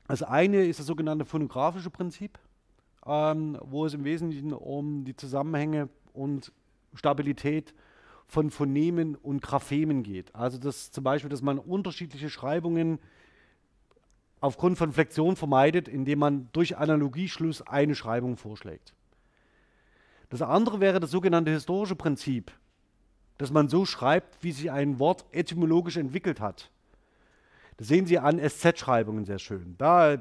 [0.08, 2.40] das eine ist das sogenannte phonographische Prinzip,
[3.06, 6.54] ähm, wo es im Wesentlichen um die Zusammenhänge und
[6.94, 7.74] Stabilität
[8.26, 10.34] von Phonemen und Graphemen geht.
[10.34, 13.00] Also dass zum Beispiel, dass man unterschiedliche Schreibungen
[14.40, 18.94] aufgrund von Flexion vermeidet, indem man durch Analogieschluss eine Schreibung vorschlägt.
[20.30, 22.52] Das andere wäre das sogenannte historische Prinzip,
[23.38, 26.70] dass man so schreibt, wie sich ein Wort etymologisch entwickelt hat.
[27.78, 29.76] Das sehen Sie an SZ-Schreibungen sehr schön.
[29.78, 30.18] Da,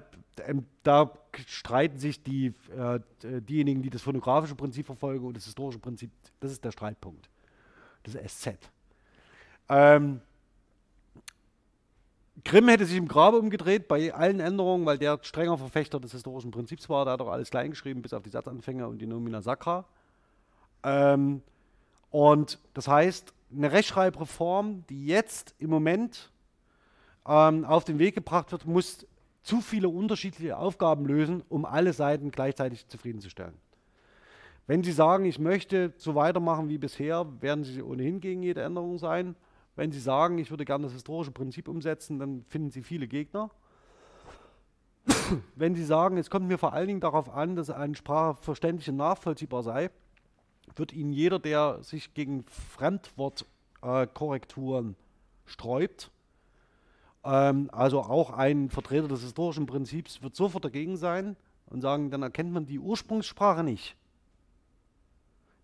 [0.46, 1.10] ähm, da
[1.46, 6.10] streiten sich die, äh, diejenigen, die das phonographische Prinzip verfolgen und das historische Prinzip.
[6.40, 7.30] Das ist der Streitpunkt.
[8.02, 8.58] Das SZ.
[9.68, 10.20] Ähm,
[12.44, 16.50] Grimm hätte sich im Grabe umgedreht bei allen Änderungen, weil der strenger Verfechter des historischen
[16.50, 17.04] Prinzips war.
[17.06, 19.86] Da hat er alles kleingeschrieben, bis auf die Satzanfänger und die Nomina Sacra.
[20.82, 21.42] Ähm,
[22.10, 26.30] und das heißt, eine Rechtschreibreform, die jetzt im Moment
[27.26, 29.06] ähm, auf den Weg gebracht wird, muss
[29.42, 33.54] zu viele unterschiedliche Aufgaben lösen, um alle Seiten gleichzeitig zufriedenzustellen.
[34.66, 38.98] Wenn Sie sagen, ich möchte so weitermachen wie bisher, werden Sie ohnehin gegen jede Änderung
[38.98, 39.36] sein.
[39.76, 43.50] Wenn Sie sagen, ich würde gerne das historische Prinzip umsetzen, dann finden Sie viele Gegner.
[45.54, 48.88] Wenn Sie sagen, es kommt mir vor allen Dingen darauf an, dass eine Sprache verständlich
[48.90, 49.90] und nachvollziehbar sei,
[50.74, 54.94] wird Ihnen jeder, der sich gegen Fremdwortkorrekturen äh,
[55.46, 56.10] sträubt,
[57.26, 61.36] Ähm, also auch ein Vertreter des historischen Prinzips wird sofort dagegen sein
[61.66, 63.96] und sagen, dann erkennt man die Ursprungssprache nicht.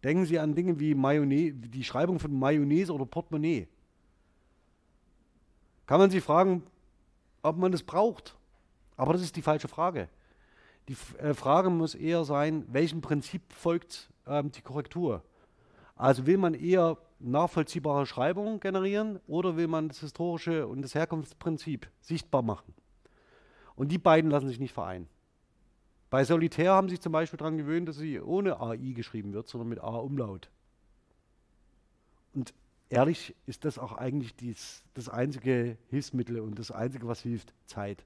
[0.02, 3.68] Denken Sie an Dinge wie Mayonnaise, die Schreibung von Mayonnaise oder Portemonnaie.
[5.86, 6.64] Kann man sich fragen,
[7.42, 8.36] ob man das braucht?
[8.96, 10.08] Aber das ist die falsche Frage.
[10.88, 15.22] Die äh, Frage muss eher sein, welchem Prinzip folgt ähm, die Korrektur?
[15.96, 21.88] Also will man eher nachvollziehbare Schreibungen generieren oder will man das historische und das Herkunftsprinzip
[22.00, 22.74] sichtbar machen?
[23.76, 25.08] Und die beiden lassen sich nicht vereinen.
[26.10, 29.48] Bei Solitär haben sie sich zum Beispiel daran gewöhnt, dass sie ohne AI geschrieben wird,
[29.48, 30.50] sondern mit A-Umlaut.
[32.34, 32.52] Und
[32.90, 38.04] ehrlich ist das auch eigentlich dies, das einzige Hilfsmittel und das einzige, was hilft, Zeit.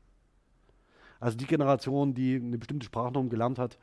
[1.19, 3.79] Also die Generation, die eine bestimmte Sprachnorm gelernt hat,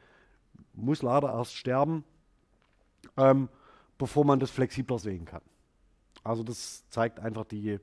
[0.73, 2.03] muss leider erst sterben,
[3.17, 3.49] ähm,
[3.97, 5.41] bevor man das flexibler sehen kann.
[6.23, 7.79] Also das zeigt einfach die,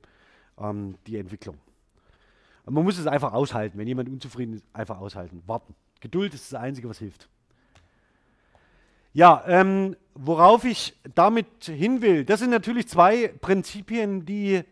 [0.59, 1.59] ähm, die Entwicklung.
[2.66, 3.79] Man muss es einfach aushalten.
[3.79, 5.75] Wenn jemand unzufrieden ist, einfach aushalten, warten.
[6.01, 7.29] Geduld ist das Einzige, was hilft.
[9.12, 14.62] Ja, ähm, worauf ich damit hin will, das sind natürlich zwei Prinzipien, die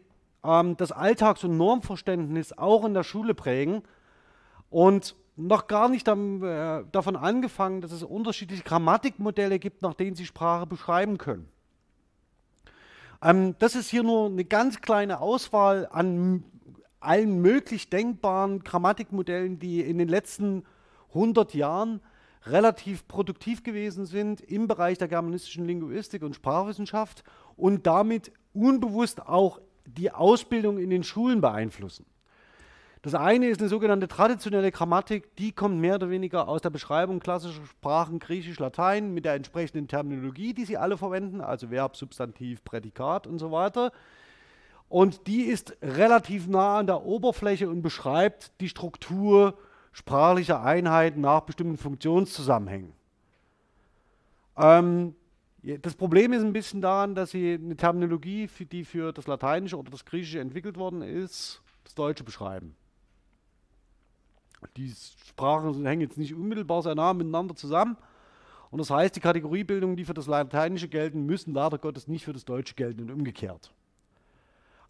[0.44, 3.82] ähm, das Alltags- und Normverständnis auch in der Schule prägen.
[4.70, 10.16] Und noch gar nicht am, äh, davon angefangen, dass es unterschiedliche Grammatikmodelle gibt, nach denen
[10.16, 11.48] Sie Sprache beschreiben können.
[13.22, 16.44] Ähm, das ist hier nur eine ganz kleine Auswahl an
[17.00, 20.64] allen möglich denkbaren Grammatikmodellen, die in den letzten
[21.10, 22.00] 100 Jahren
[22.44, 27.22] relativ produktiv gewesen sind im Bereich der germanistischen Linguistik und Sprachwissenschaft
[27.56, 32.06] und damit unbewusst auch die Ausbildung in den Schulen beeinflussen.
[33.02, 37.20] Das eine ist eine sogenannte traditionelle Grammatik, die kommt mehr oder weniger aus der Beschreibung
[37.20, 42.64] klassischer Sprachen Griechisch, Latein mit der entsprechenden Terminologie, die sie alle verwenden, also Verb, Substantiv,
[42.64, 43.92] Prädikat und so weiter.
[44.88, 49.56] Und die ist relativ nah an der Oberfläche und beschreibt die Struktur
[49.92, 52.92] sprachlicher Einheiten nach bestimmten Funktionszusammenhängen.
[54.56, 55.14] Ähm,
[55.62, 59.90] das Problem ist ein bisschen daran, dass sie eine Terminologie, die für das Lateinische oder
[59.90, 62.74] das Griechische entwickelt worden ist, das Deutsche beschreiben.
[64.76, 64.92] Die
[65.28, 67.96] Sprachen hängen jetzt nicht unmittelbar sehr nah miteinander zusammen.
[68.70, 72.32] Und das heißt, die Kategoriebildungen, die für das Lateinische gelten, müssen leider Gottes nicht für
[72.32, 73.72] das Deutsche gelten und umgekehrt.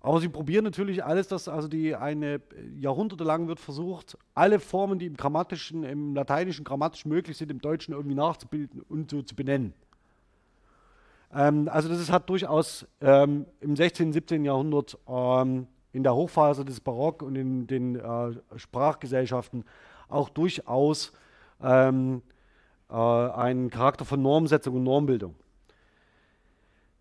[0.01, 2.41] Aber sie probieren natürlich alles, das also die eine
[2.79, 7.61] Jahrhunderte lang wird versucht, alle Formen, die im grammatischen, im Lateinischen grammatisch möglich sind, im
[7.61, 9.75] Deutschen irgendwie nachzubilden und so zu benennen.
[11.35, 14.45] Ähm, also das ist, hat durchaus ähm, im 16., 17.
[14.45, 19.65] Jahrhundert ähm, in der Hochphase des Barock und in den äh, Sprachgesellschaften
[20.09, 21.13] auch durchaus
[21.63, 22.23] ähm,
[22.91, 25.35] äh, einen Charakter von Normsetzung und Normbildung.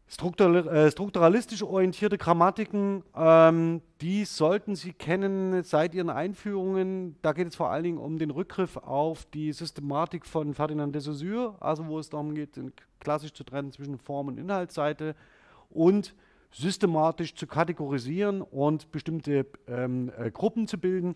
[0.10, 7.18] Struktur, äh, strukturalistisch orientierte Grammatiken, ähm, die sollten Sie kennen seit Ihren Einführungen.
[7.22, 11.02] Da geht es vor allen Dingen um den Rückgriff auf die Systematik von Ferdinand de
[11.02, 12.58] Saussure, also wo es darum geht,
[13.02, 15.14] klassisch zu trennen zwischen Form- und Inhaltsseite
[15.70, 16.16] und
[16.58, 21.16] systematisch zu kategorisieren und bestimmte ähm, äh, Gruppen zu bilden.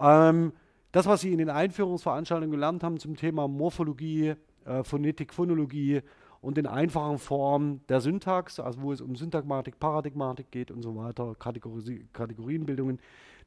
[0.00, 0.52] Ähm,
[0.90, 6.02] das, was Sie in den Einführungsveranstaltungen gelernt haben zum Thema Morphologie, äh, Phonetik, Phonologie
[6.40, 10.96] und den einfachen Formen der Syntax, also wo es um Syntagmatik, Paradigmatik geht und so
[10.96, 12.98] weiter, Kategori Kategorienbildungen,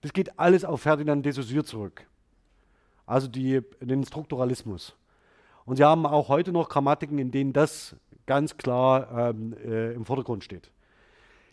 [0.02, 2.08] das geht alles auf Ferdinand de Saussure zurück.
[3.06, 4.96] Also die, den Strukturalismus.
[5.66, 10.06] Und Sie haben auch heute noch Grammatiken, in denen das ganz klar ähm, äh, im
[10.06, 10.72] Vordergrund steht.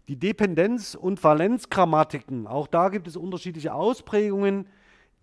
[0.08, 4.66] Die Dependenz- und Valenzgrammatiken, auch da gibt es unterschiedliche Ausprägungen.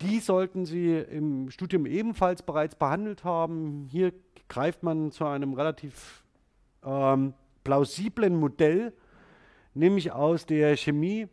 [0.02, 3.90] Die sollten Sie im Studium ebenfalls bereits behandelt haben.
[3.92, 4.14] Hier
[4.48, 6.24] greift man zu einem relativ
[6.86, 7.34] ähm,
[7.66, 8.94] plausiblen Modell,
[9.74, 11.28] nämlich aus der Chemie,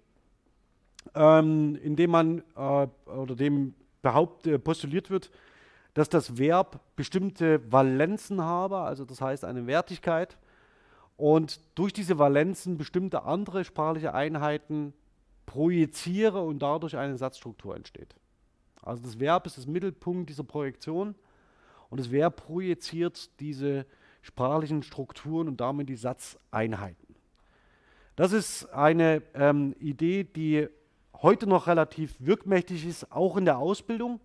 [1.15, 5.31] ähm, in dem man äh, oder dem behauptet, postuliert wird,
[5.95, 10.37] dass das Verb bestimmte Valenzen habe, also das heißt eine Wertigkeit,
[11.17, 14.93] und durch diese Valenzen bestimmte andere sprachliche Einheiten
[15.47, 18.15] projiziere und dadurch eine Satzstruktur entsteht.
[18.83, 21.15] Also das Verb ist das Mittelpunkt dieser Projektion
[21.89, 23.87] und das Verb projiziert diese
[24.23, 27.15] sprachlichen Strukturen und damit die Satzeinheiten.
[28.17, 30.69] Das ist eine ähm, Idee, die
[31.23, 34.21] heute noch relativ wirkmächtig ist, auch in der Ausbildung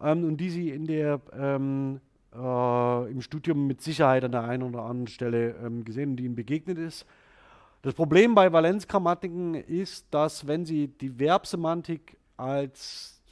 [0.00, 2.00] ähm, und die Sie in der ähm,
[2.34, 6.24] äh, im Studium mit Sicherheit an der einen oder anderen Stelle ähm, gesehen und die
[6.24, 7.06] ihnen begegnet ist.
[7.82, 13.22] Das Problem bei Valenzgrammatiken ist, dass wenn Sie die Verbsemantik als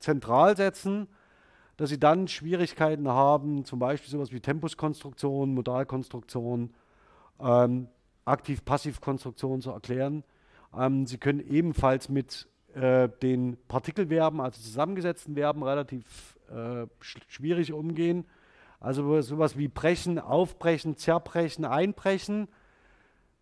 [0.00, 1.06] zentral setzen,
[1.76, 6.74] dass Sie dann Schwierigkeiten haben, zum Beispiel sowas wie Tempuskonstruktion, Modalkonstruktion,
[7.40, 7.88] ähm,
[8.24, 10.24] Aktiv-Passiv-Konstruktion zu erklären.
[10.76, 17.72] Ähm, Sie können ebenfalls mit äh, den Partikelverben, also zusammengesetzten Verben, relativ äh, sch schwierig
[17.72, 18.26] umgehen.
[18.80, 22.48] Also sowas wie brechen, aufbrechen, zerbrechen, einbrechen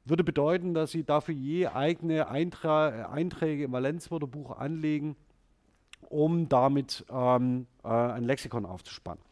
[0.08, 5.16] würde bedeuten, dass Sie dafür je eigene Eintra Einträge im Valenzwörterbuch anlegen,
[6.08, 9.22] um damit ähm, äh, ein Lexikon aufzuspannen.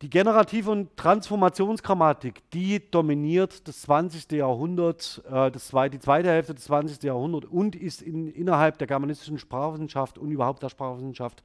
[0.00, 4.30] Die Generative und Transformationsgrammatik, die dominiert das 20.
[4.30, 7.02] Jahrhundert, äh, das zwei, die zweite Hälfte des 20.
[7.02, 11.42] Jahrhunderts und ist in, innerhalb der germanistischen Sprachwissenschaft und überhaupt der Sprachwissenschaft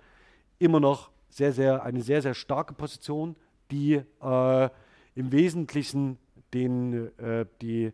[0.60, 3.36] immer noch sehr, sehr, eine sehr, sehr starke Position,
[3.72, 4.70] die äh,
[5.16, 6.18] im Wesentlichen
[6.54, 7.92] den, äh, die äh,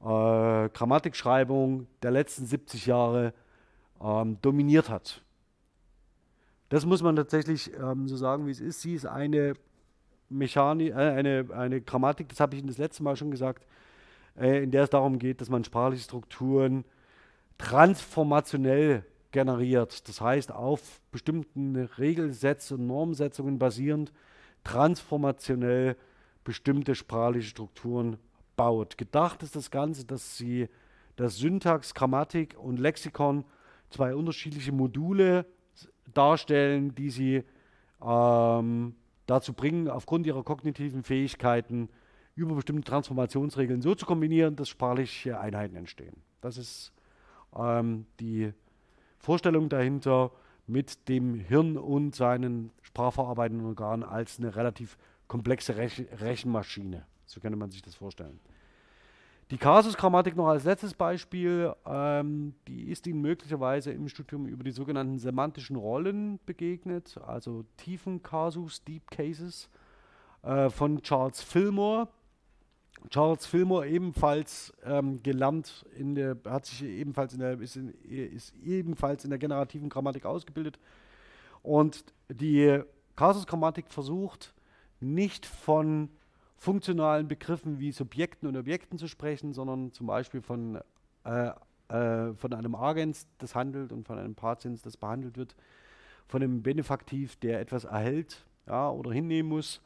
[0.00, 3.32] Grammatikschreibung der letzten 70 Jahre
[4.02, 5.22] ähm, dominiert hat.
[6.68, 8.82] Das muss man tatsächlich ähm, so sagen, wie es ist.
[8.82, 9.54] Sie ist eine
[10.28, 13.66] Mechanik, äh, eine, eine Grammatik, das habe ich Ihnen das letzte Mal schon gesagt,
[14.36, 16.84] äh, in der es darum geht, dass man sprachliche Strukturen
[17.58, 20.08] transformationell generiert.
[20.08, 24.12] Das heißt, auf bestimmten Regelsätzen und Normsetzungen basierend
[24.62, 25.96] transformationell
[26.44, 28.16] bestimmte sprachliche Strukturen
[28.54, 28.96] baut.
[28.96, 30.68] Gedacht ist das Ganze, dass sie
[31.16, 33.44] das Syntax, Grammatik und Lexikon
[33.90, 35.46] zwei unterschiedliche Module
[36.12, 37.44] darstellen, die sie
[38.00, 38.94] ähm,
[39.26, 41.88] dazu bringen, aufgrund ihrer kognitiven Fähigkeiten
[42.36, 46.22] über bestimmte Transformationsregeln so zu kombinieren, dass sprachliche Einheiten entstehen.
[46.40, 46.92] Das ist
[47.56, 48.52] ähm, die
[49.24, 50.30] Vorstellung dahinter
[50.66, 54.98] mit dem Hirn und seinen sprachverarbeitenden Organen als eine relativ
[55.28, 57.06] komplexe Rech Rechenmaschine.
[57.24, 58.38] So könnte man sich das vorstellen.
[59.50, 64.72] Die Kasusgrammatik noch als letztes Beispiel, ähm, die ist Ihnen möglicherweise im Studium über die
[64.72, 69.70] sogenannten semantischen Rollen begegnet, also tiefen Kasus, Deep Cases
[70.42, 72.08] äh, von Charles Fillmore.
[73.10, 78.54] Charles Fillmore ebenfalls ähm, gelernt, in der, hat sich ebenfalls in der, ist, in, ist
[78.62, 80.78] ebenfalls in der generativen Grammatik ausgebildet
[81.62, 82.80] und die
[83.16, 84.54] Kasusgrammatik versucht
[85.00, 86.08] nicht von
[86.56, 90.80] funktionalen Begriffen wie Subjekten und Objekten zu sprechen, sondern zum Beispiel von,
[91.24, 91.50] äh,
[91.88, 95.54] äh, von einem Agens, das handelt, und von einem Patens, das behandelt wird,
[96.26, 99.82] von einem Benefaktiv, der etwas erhält ja, oder hinnehmen muss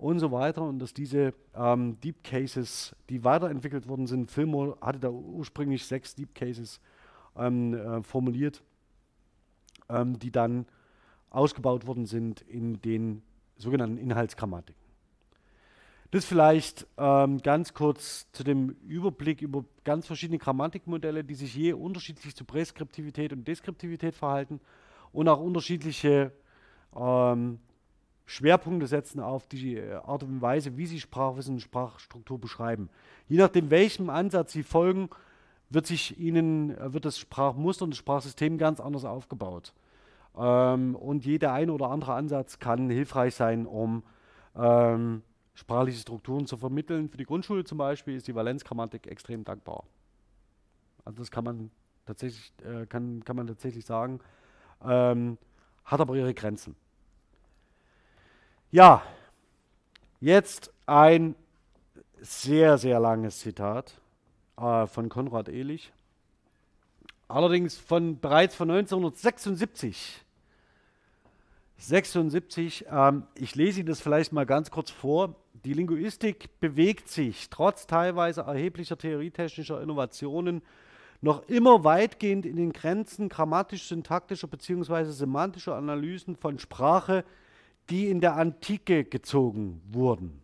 [0.00, 0.62] und so weiter.
[0.62, 6.14] Und dass diese ähm, Deep Cases, die weiterentwickelt worden sind, Fillmore hatte da ursprünglich sechs
[6.14, 6.80] Deep Cases
[7.36, 8.62] ähm, äh, formuliert,
[9.88, 10.66] ähm, die dann
[11.28, 13.22] ausgebaut worden sind in den
[13.56, 14.80] sogenannten Inhaltsgrammatiken.
[16.12, 21.72] Das vielleicht ähm, ganz kurz zu dem Überblick über ganz verschiedene Grammatikmodelle, die sich je
[21.72, 24.60] unterschiedlich zu Präskriptivität und Deskriptivität verhalten
[25.12, 26.32] und auch unterschiedliche
[26.96, 27.60] ähm,
[28.30, 32.88] Schwerpunkte setzen auf die äh, Art und Weise, wie sie Sprachwissen und Sprachstruktur beschreiben.
[33.26, 35.10] Je nachdem, welchem Ansatz sie folgen,
[35.68, 39.74] wird sich ihnen äh, wird das Sprachmuster und das Sprachsystem ganz anders aufgebaut.
[40.38, 44.04] Ähm, und jeder ein oder andere Ansatz kann hilfreich sein, um
[44.54, 45.22] ähm,
[45.54, 47.08] sprachliche Strukturen zu vermitteln.
[47.08, 49.82] Für die Grundschule zum Beispiel ist die Valenzgrammatik extrem dankbar.
[51.04, 51.70] Also das kann man
[52.06, 54.20] tatsächlich, äh, kann, kann man tatsächlich sagen,
[54.84, 55.36] ähm,
[55.84, 56.76] hat aber ihre Grenzen.
[58.72, 59.02] Ja,
[60.20, 61.34] jetzt ein
[62.20, 64.00] sehr, sehr langes Zitat
[64.56, 65.92] äh, von Konrad Ehlich.
[67.26, 70.24] Allerdings von bereits von 1976.
[71.78, 75.34] 76, ähm, ich lese Ihnen das vielleicht mal ganz kurz vor.
[75.64, 80.62] Die Linguistik bewegt sich trotz teilweise erheblicher theorietechnischer Innovationen
[81.22, 85.06] noch immer weitgehend in den Grenzen grammatisch-syntaktischer bzw.
[85.06, 87.24] semantischer Analysen von Sprache,
[87.88, 90.42] die in der Antike gezogen wurden.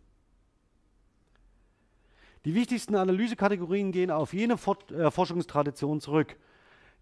[2.45, 6.37] Die wichtigsten Analysekategorien gehen auf jene äh, Forschungstradition zurück,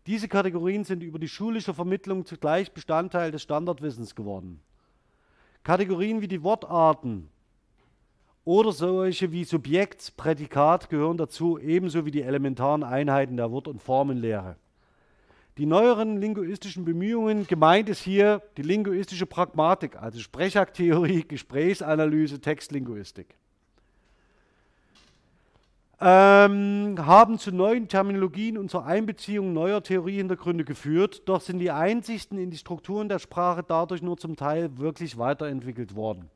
[0.08, 4.62] diese Kategorien sind über die schulische Vermittlung zugleich Bestandteil des Standardwissens geworden.
[5.64, 7.30] Kategorien wie die Wortarten
[8.44, 13.82] oder solche wie Subjekt, Prädikat gehören dazu, ebenso wie die elementaren Einheiten der Wort- und
[13.82, 14.58] Formenlehre.
[15.58, 23.36] Die neueren linguistischen Bemühungen, gemeint ist hier die linguistische Pragmatik, also Sprechaktheorie, Gesprächsanalyse, Textlinguistik
[26.02, 32.38] ähm, haben zu neuen Terminologien und zur Einbeziehung neuer Theoriehintergründe geführt, doch sind die Einsichten
[32.38, 36.30] in die Strukturen der Sprache dadurch nur zum Teil wirklich weiterentwickelt worden.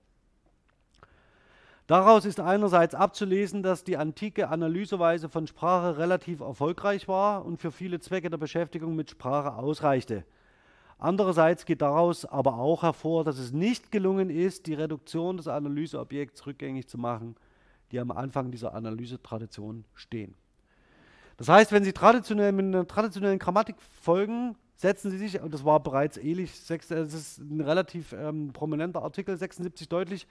[1.89, 7.71] Daraus ist einerseits abzulesen, dass die antike Analyseweise von Sprache relativ erfolgreich war und für
[7.71, 10.23] viele Zwecke der Beschäftigung mit Sprache ausreichte.
[10.99, 16.45] Andererseits geht daraus aber auch hervor, dass es nicht gelungen ist, die Reduktion des Analyseobjekts
[16.45, 17.35] rückgängig zu machen–
[17.91, 20.35] die am Anfang dieser Analysetradition stehen.
[21.37, 25.63] Das heißt, wenn Sie traditionell mit einer traditionellen Grammatik folgen, setzen Sie sich, und das
[25.63, 30.27] war bereits ähnlich, das ist ein relativ ähm, prominenter Artikel, 76 deutlich,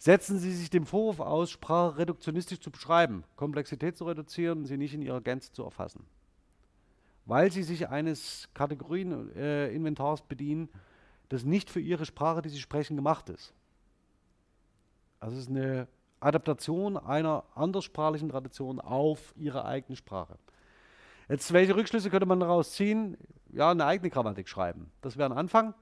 [0.00, 4.78] setzen Sie sich dem Vorwurf aus, Sprache reduktionistisch zu beschreiben, Komplexität zu reduzieren und sie
[4.78, 6.06] nicht in ihrer Gänze zu erfassen.
[7.26, 10.70] Weil Sie sich eines Kategorieninventars äh, bedienen,
[11.28, 13.52] das nicht für Ihre Sprache, die Sie sprechen, gemacht ist.
[15.20, 15.86] Also es ist eine
[16.18, 20.38] Adaptation einer anderssprachlichen Tradition auf ihre eigene Sprache.
[21.28, 23.18] Jetzt, welche Rückschlüsse könnte man daraus ziehen?
[23.52, 24.90] Ja, eine eigene Grammatik schreiben.
[25.02, 25.74] Das wäre ein Anfang.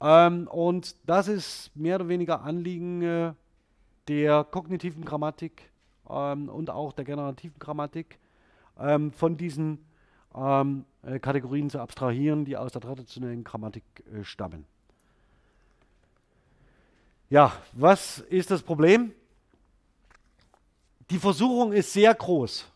[0.00, 3.32] Ähm, und das ist mehr oder weniger Anliegen äh,
[4.06, 5.70] der kognitiven Grammatik
[6.08, 8.18] ähm, und auch der generativen Grammatik,
[8.78, 9.84] ähm, von diesen
[10.34, 14.64] ähm, äh, Kategorien zu abstrahieren, die aus der traditionellen Grammatik äh, stammen.
[17.30, 19.12] Ja, was ist das Problem?
[21.10, 22.70] Die Versuchung ist sehr groß.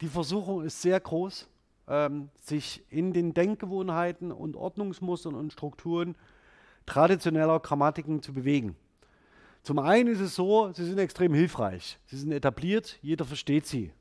[0.00, 1.48] Die Versuchung ist sehr groß,
[1.88, 6.14] ähm, sich in den Denkgewohnheiten und Ordnungsmustern und Strukturen
[6.88, 8.76] traditioneller Grammatiken zu bewegen.
[9.62, 11.98] Zum einen ist es so, sie sind extrem hilfreich.
[12.06, 13.92] Sie sind etabliert, jeder versteht sie.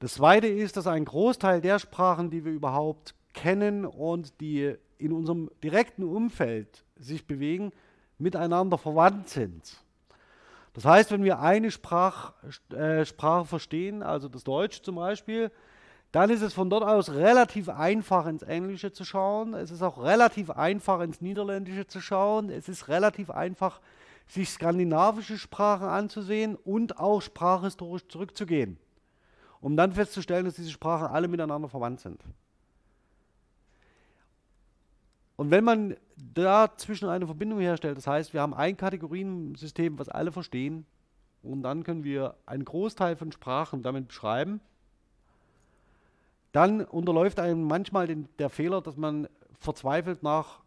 [0.00, 5.12] Das zweite ist, dass ein Großteil der Sprachen, die wir überhaupt kennen und die in
[5.12, 7.72] unserem direkten Umfeld sich bewegen,
[8.18, 9.76] miteinander verwandt sind.
[10.74, 12.32] Das heißt, wenn wir eine Sprach,
[12.70, 15.50] äh, Sprache verstehen, also das Deutsch zum Beispiel,
[16.12, 19.54] dann ist es von dort aus relativ einfach ins Englische zu schauen.
[19.54, 22.48] Es ist auch relativ einfach ins Niederländische zu schauen.
[22.50, 23.80] Es ist relativ einfach,
[24.28, 28.78] sich skandinavische Sprachen anzusehen und auch sprachhistorisch zurückzugehen,
[29.60, 32.20] um dann festzustellen, dass diese Sprachen alle miteinander verwandt sind.
[35.36, 40.32] Und wenn man dazwischen eine Verbindung herstellt, das heißt, wir haben ein Kategoriensystem, was alle
[40.32, 40.86] verstehen,
[41.42, 44.60] und dann können wir einen Großteil von Sprachen damit beschreiben,
[46.56, 49.28] dann unterläuft einem manchmal den, der Fehler, dass man
[49.58, 50.60] verzweifelt nach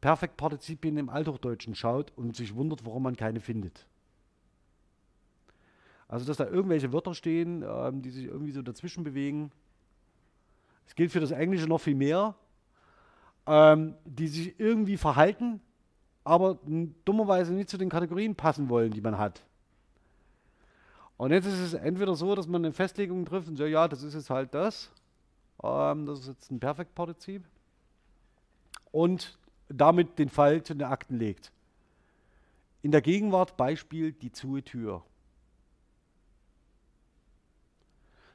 [0.00, 3.86] Perfektpartizipien im Althochdeutschen schaut und sich wundert, warum man keine findet.
[6.08, 9.52] Also, dass da irgendwelche Wörter stehen, ähm, die sich irgendwie so dazwischen bewegen.
[10.86, 12.34] Es gilt für das Englische noch viel mehr
[13.48, 15.60] ähm, die sich irgendwie verhalten,
[16.22, 16.58] aber
[17.06, 19.42] dummerweise nicht zu den Kategorien passen wollen, die man hat.
[21.16, 24.02] Und jetzt ist es entweder so, dass man eine Festlegung trifft und sagt, ja, das
[24.02, 24.92] ist jetzt halt das.
[25.62, 27.44] Ähm, das ist jetzt ein Perfektpartizip.
[28.92, 29.38] Und
[29.68, 31.52] damit den Fall zu den Akten legt.
[32.82, 35.02] In der Gegenwart Beispiel die zuhe Tür.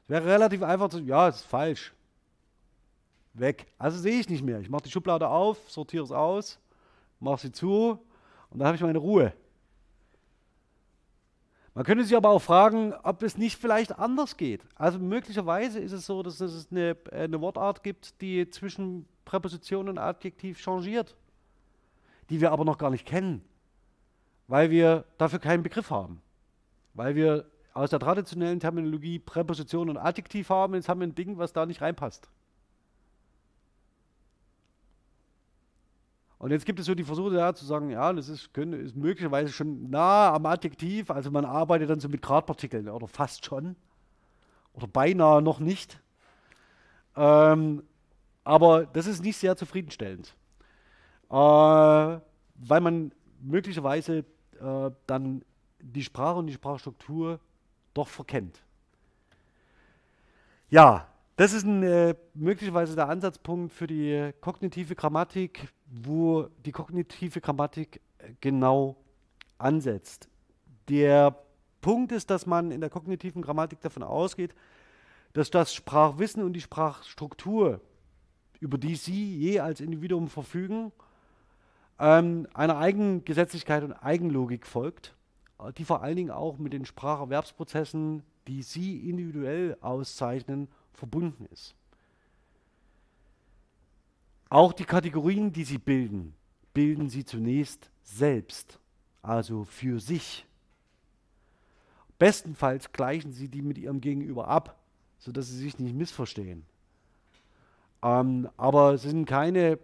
[0.04, 1.92] Es wäre relativ einfach zu sagen, ja, das ist falsch
[3.32, 3.66] weg.
[3.78, 4.60] Also sehe ich nicht mehr.
[4.60, 6.58] Ich mache die Schublade auf, sortiere es aus,
[7.20, 7.98] mache sie zu
[8.50, 9.32] und dann habe ich meine Ruhe.
[11.74, 14.64] Man könnte sich aber auch fragen, ob es nicht vielleicht anders geht.
[14.76, 19.98] Also möglicherweise ist es so, dass es eine, eine Wortart gibt, die zwischen Präposition und
[19.98, 21.16] Adjektiv changiert,
[22.30, 23.42] die wir aber noch gar nicht kennen,
[24.46, 26.22] weil wir dafür keinen Begriff haben.
[26.94, 31.38] Weil wir aus der traditionellen Terminologie Präposition und Adjektiv haben, jetzt haben wir ein Ding,
[31.38, 32.30] was da nicht reinpasst.
[36.44, 38.94] Und jetzt gibt es so die Versuche ja, zu sagen, ja, das ist, können, ist
[38.94, 43.76] möglicherweise schon nah am Adjektiv, also man arbeitet dann so mit Gradpartikeln oder fast schon
[44.74, 45.98] oder beinahe noch nicht.
[47.16, 47.82] Ähm,
[48.44, 50.34] aber das ist nicht sehr zufriedenstellend,
[51.30, 52.20] äh, weil
[52.82, 54.18] man möglicherweise
[54.60, 55.42] äh, dann
[55.80, 57.40] die Sprache und die Sprachstruktur
[57.94, 58.60] doch verkennt.
[60.68, 65.72] Ja, das ist ein, äh, möglicherweise der Ansatzpunkt für die kognitive Grammatik,
[66.02, 68.96] wo die kognitive Grammatik äh, genau
[69.58, 70.28] ansetzt.
[70.88, 71.38] Der
[71.80, 74.54] Punkt ist, dass man in der kognitiven Grammatik davon ausgeht,
[75.34, 77.80] dass das Sprachwissen und die Sprachstruktur,
[78.60, 80.92] über die Sie je als Individuum verfügen,
[81.98, 85.14] ähm, einer Eigengesetzlichkeit und Eigenlogik folgt,
[85.60, 91.74] äh, die vor allen Dingen auch mit den Spracherwerbsprozessen, die Sie individuell auszeichnen, verbunden ist.
[94.54, 96.32] Auch die Kategorien, die sie bilden,
[96.74, 98.78] bilden sie zunächst selbst,
[99.20, 100.46] also für sich.
[102.20, 104.78] Bestenfalls gleichen sie die mit ihrem Gegenüber ab,
[105.18, 106.64] sodass sie sich nicht missverstehen.
[108.00, 109.80] Ähm, aber es sind keine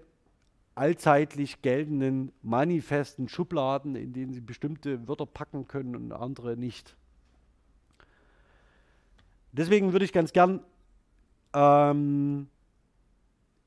[0.77, 6.95] allzeitlich geltenden manifesten Schubladen, in denen sie bestimmte Wörter packen können und andere nicht.
[9.51, 10.61] Deswegen würde ich ganz gern
[11.55, 12.47] ähm,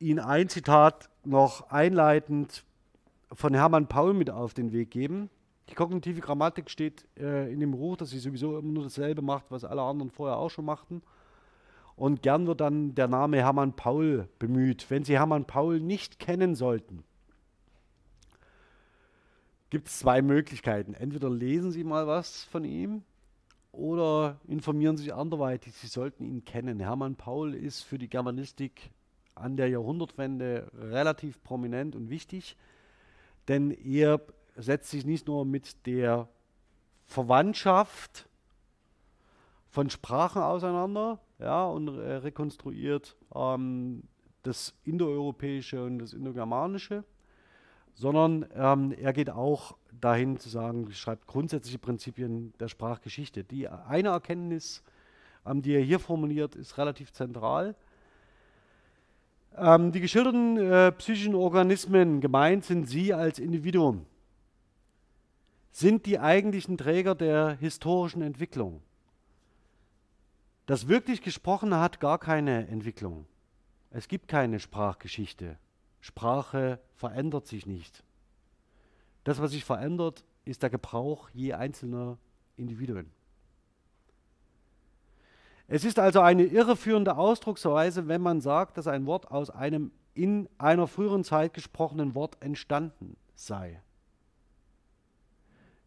[0.04, 2.66] Ihnen ein Zitat noch einleitend
[3.32, 5.30] von Hermann Paul mit auf den Weg geben.
[5.70, 9.46] Die kognitive Grammatik steht äh, in dem Ruch, dass sie sowieso immer nur dasselbe macht,
[9.50, 11.02] was alle anderen vorher auch schon machten.
[11.96, 14.90] Und gern wird dann der Name Hermann Paul bemüht.
[14.90, 17.04] Wenn Sie Hermann Paul nicht kennen sollten,
[19.70, 20.96] gibt es zwei Möglichkeiten.
[20.96, 23.04] Entweder lesen Sie mal was von ihm
[23.72, 25.76] oder informieren Sie sich anderweitig.
[25.76, 26.82] Sie sollten ihn kennen.
[26.82, 28.92] Hermann Paul ist für die Germanistik
[29.36, 32.58] an der Jahrhundertwende relativ prominent und wichtig,
[33.48, 34.22] denn er
[34.56, 36.28] setzt sich nicht nur mit der
[37.06, 38.28] Verwandtschaft
[39.68, 44.04] von Sprachen auseinander ja, und äh, rekonstruiert ähm,
[44.44, 47.04] das Indoeuropäische und das Indogermanische,
[47.94, 53.44] sondern ähm, er geht auch dahin zu sagen, schreibt grundsätzliche Prinzipien der Sprachgeschichte.
[53.44, 54.84] Die eine Erkenntnis,
[55.46, 57.76] ähm, die er hier formuliert, ist relativ zentral.
[59.56, 64.06] Ähm, die geschilderten äh, psychischen Organismen, gemeint sind sie als Individuum,
[65.72, 68.82] sind die eigentlichen Träger der historischen Entwicklung.
[70.66, 73.26] Das wirklich Gesprochene hat gar keine Entwicklung.
[73.92, 75.58] Es gibt keine Sprachgeschichte.
[76.00, 78.04] Sprache verändert sich nicht.
[79.24, 82.18] Das, was sich verändert, ist der Gebrauch je einzelner
[82.58, 83.12] Individuen.
[85.74, 90.48] Es ist also eine irreführende Ausdrucksweise, wenn man sagt, dass ein Wort aus einem in
[90.60, 93.82] einer früheren Zeit gesprochenen Wort entstanden sei.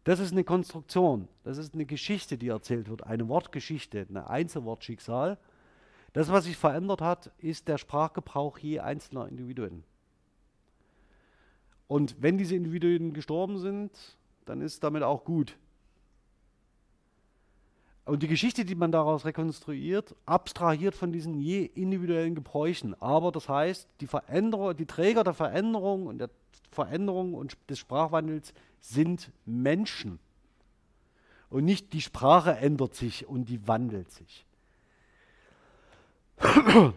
[0.03, 5.37] Das ist eine Konstruktion, das ist eine Geschichte, die erzählt wird, eine Wortgeschichte, ein Einzelwortschicksal.
[6.11, 9.85] Das, was sich verändert hat, ist der Sprachgebrauch je einzelner Individuen.
[11.87, 15.57] Und wenn diese Individuen gestorben sind, dann ist damit auch gut.
[18.07, 22.95] Und die Geschichte, die man daraus rekonstruiert, abstrahiert von diesen je individuellen Gebräuchen.
[23.01, 26.29] Aber das heißt, die Veränderer, die Träger der Veränderung und der
[26.71, 30.19] Veränderung und des Sprachwandels sind Menschen.
[31.49, 34.45] Und nicht die Sprache ändert sich und die wandelt sich.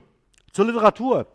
[0.53, 1.27] Zur Literatur.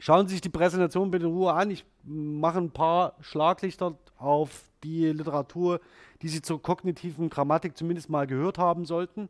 [0.00, 1.70] Schauen Sie sich die Präsentation bitte in Ruhe an.
[1.70, 5.80] Ich mache ein paar Schlaglichter auf die Literatur,
[6.22, 9.28] die Sie zur kognitiven Grammatik zumindest mal gehört haben sollten.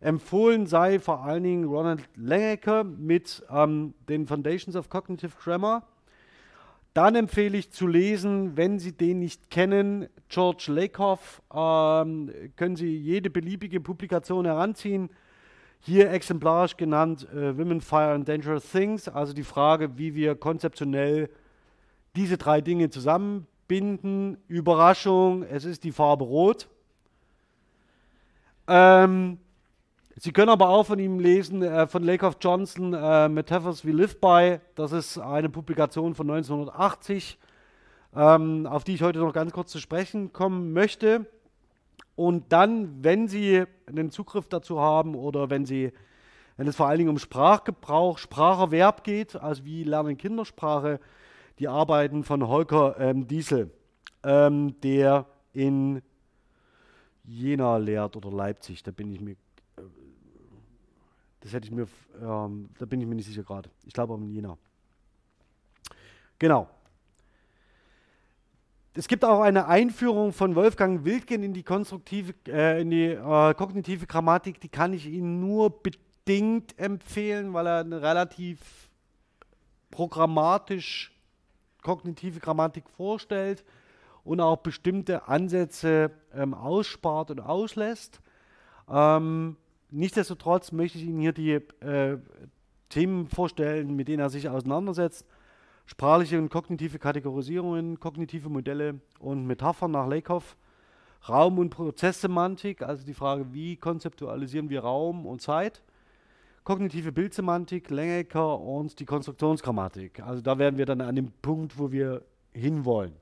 [0.00, 5.82] Empfohlen sei vor allen Dingen Ronald Langecker mit ähm, den Foundations of Cognitive Grammar.
[6.94, 11.42] Dann empfehle ich zu lesen, wenn Sie den nicht kennen, George Lakoff.
[11.52, 15.10] Ähm, können Sie jede beliebige Publikation heranziehen.
[15.80, 21.28] Hier exemplarisch genannt äh, Women, Fire and Dangerous Things, also die Frage, wie wir konzeptionell
[22.16, 22.90] diese drei Dinge
[23.68, 24.38] zusammenbinden.
[24.48, 26.68] Überraschung, es ist die Farbe Rot.
[28.66, 29.38] Ähm,
[30.20, 34.20] Sie können aber auch von ihm lesen, äh, von Lakoff Johnson, äh, Metaphors We Live
[34.20, 34.58] By.
[34.74, 37.38] Das ist eine Publikation von 1980,
[38.16, 41.26] ähm, auf die ich heute noch ganz kurz zu sprechen kommen möchte.
[42.16, 45.92] Und dann, wenn Sie einen Zugriff dazu haben oder wenn Sie,
[46.56, 50.98] wenn es vor allen Dingen um Sprachgebrauch, Spracherwerb geht, also wie lernen Kindersprache,
[51.58, 53.70] die Arbeiten von Holger ähm, Diesel,
[54.22, 56.02] ähm, der in
[57.24, 59.82] Jena lehrt oder Leipzig, da bin ich mir, äh,
[61.40, 61.86] das hätte ich mir,
[62.20, 63.70] ähm, da bin ich mir nicht sicher gerade.
[63.84, 64.56] Ich glaube in Jena.
[66.38, 66.68] Genau.
[68.94, 73.54] Es gibt auch eine Einführung von Wolfgang Wildgen in die konstruktive, äh, in die äh,
[73.54, 78.90] kognitive Grammatik, die kann ich Ihnen nur bedingt empfehlen, weil er eine relativ
[79.90, 81.12] programmatisch
[81.88, 83.64] kognitive Grammatik vorstellt
[84.22, 88.20] und auch bestimmte Ansätze ähm, ausspart und auslässt.
[88.90, 89.56] Ähm,
[89.90, 92.18] nichtsdestotrotz möchte ich Ihnen hier die äh,
[92.90, 95.26] Themen vorstellen, mit denen er sich auseinandersetzt.
[95.86, 100.58] Sprachliche und kognitive Kategorisierungen, kognitive Modelle und Metaphern nach Lakoff,
[101.26, 105.82] Raum- und Prozesssemantik, also die Frage, wie konzeptualisieren wir Raum und Zeit,
[106.64, 110.20] kognitive Bildsemantik, Lengecker und die Konstruktionsgrammatik.
[110.20, 113.14] Also da werden wir dann an dem Punkt, wo wir hinwollen.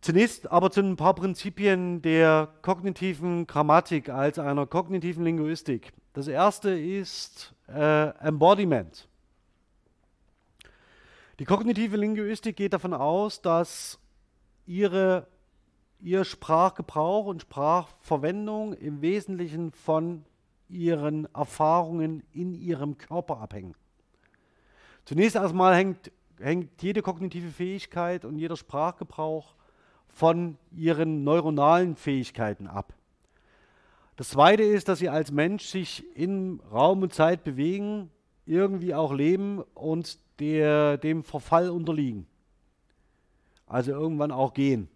[0.00, 5.92] Zunächst aber zu ein paar Prinzipien der kognitiven Grammatik als einer kognitiven Linguistik.
[6.14, 9.06] Das erste ist äh, Embodiment.
[11.38, 13.98] Die kognitive Linguistik geht davon aus, dass
[14.66, 15.26] ihre,
[16.02, 20.24] ihr Sprachgebrauch und Sprachverwendung im Wesentlichen von
[20.68, 23.74] ihren Erfahrungen in ihrem Körper abhängen.
[25.04, 29.54] Zunächst erstmal hängt, hängt jede kognitive Fähigkeit und jeder Sprachgebrauch
[30.08, 32.94] von ihren neuronalen Fähigkeiten ab.
[34.16, 38.10] Das Zweite ist, dass sie als Mensch sich in Raum und Zeit bewegen,
[38.44, 42.26] irgendwie auch leben und der, dem Verfall unterliegen.
[43.66, 44.88] Also irgendwann auch gehen.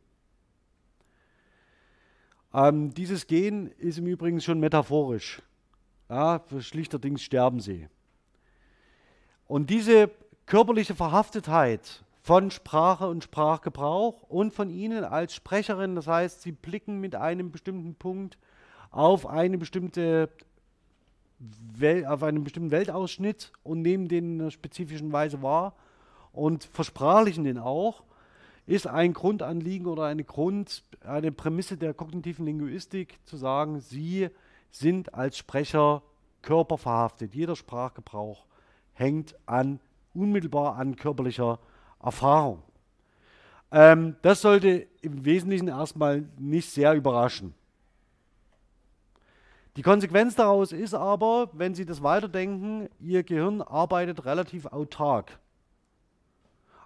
[2.54, 5.42] Ähm, dieses Gehen ist im Übrigen schon metaphorisch.
[6.08, 7.88] Ja, schlichterdings sterben sie.
[9.48, 10.10] Und diese
[10.46, 17.00] körperliche Verhaftetheit von Sprache und Sprachgebrauch und von Ihnen als Sprecherin, das heißt, Sie blicken
[17.00, 18.38] mit einem bestimmten Punkt
[18.90, 20.30] auf eine bestimmte
[21.76, 25.74] Wel auf einen bestimmten Weltausschnitt und nehmen den in einer spezifischen Weise wahr
[26.32, 28.04] und versprachlichen den auch,
[28.66, 34.30] ist ein Grundanliegen oder eine Grund, eine Prämisse der kognitiven Linguistik zu sagen, Sie
[34.70, 36.02] sind als Sprecher
[36.42, 37.34] körperverhaftet.
[37.34, 38.46] Jeder Sprachgebrauch
[38.92, 39.80] hängt an
[40.14, 41.58] unmittelbar an körperlicher
[42.02, 42.62] Erfahrung.
[43.70, 47.54] Ähm, das sollte im Wesentlichen erstmal nicht sehr überraschen.
[49.76, 55.40] Die Konsequenz daraus ist aber, wenn Sie das weiterdenken, Ihr Gehirn arbeitet relativ autark.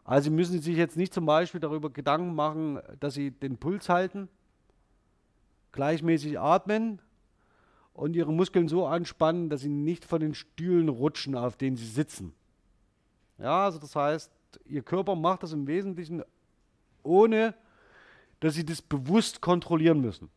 [0.09, 3.91] Also müssen Sie sich jetzt nicht zum Beispiel darüber Gedanken machen, dass Sie den Puls
[3.91, 4.31] halten,
[5.73, 7.03] gleichmäßig atmen
[7.93, 11.87] und Ihre Muskeln so anspannen, dass Sie nicht von den Stühlen rutschen, auf denen Sie
[11.87, 12.33] sitzen.
[13.37, 14.33] Ja, also das heißt,
[14.65, 16.23] Ihr Körper macht das im Wesentlichen
[17.03, 17.53] ohne,
[18.41, 20.31] dass Sie das bewusst kontrollieren müssen.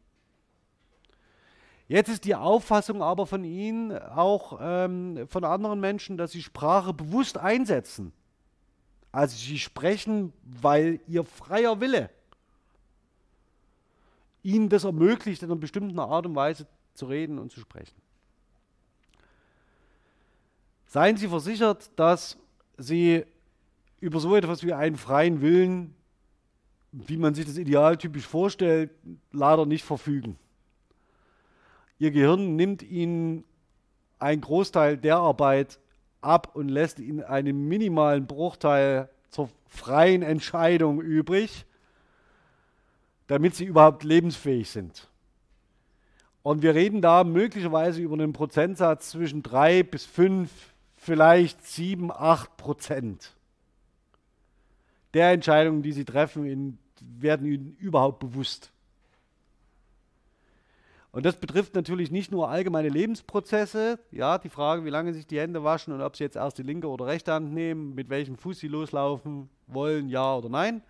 [1.87, 6.93] Jetzt ist die Auffassung aber von Ihnen, auch ähm, von anderen Menschen, dass Sie Sprache
[6.93, 8.11] bewusst einsetzen.
[9.11, 12.09] Also Sie sprechen, weil Ihr freier Wille
[14.43, 17.95] Ihnen das ermöglicht, in einer bestimmten Art und Weise zu reden und zu sprechen.
[20.87, 22.37] Seien Sie versichert, dass
[22.77, 23.23] Sie
[23.99, 25.95] über so etwas wie einen freien Willen,
[26.91, 28.91] wie man sich das idealtypisch vorstellt,
[29.31, 30.37] leider nicht verfügen.
[31.99, 33.45] Ihr Gehirn nimmt ihnen
[34.19, 35.79] einen Großteil der Arbeit
[36.21, 41.65] ab und lässt ihnen einen minimalen Bruchteil zur freien Entscheidung übrig,
[43.27, 45.09] damit sie überhaupt lebensfähig sind.
[46.43, 50.49] Und wir reden da möglicherweise über einen Prozentsatz zwischen 3 bis 5,
[50.95, 53.35] vielleicht 7, 8 Prozent.
[55.13, 58.71] Der Entscheidungen, die sie treffen, werden ihnen überhaupt bewusst.
[61.11, 65.39] Und das betrifft natürlich nicht nur allgemeine Lebensprozesse, ja, die Frage, wie lange sich die
[65.39, 68.37] Hände waschen und ob sie jetzt erst die linke oder rechte Hand nehmen, mit welchem
[68.37, 70.81] Fuß sie loslaufen wollen, ja oder nein,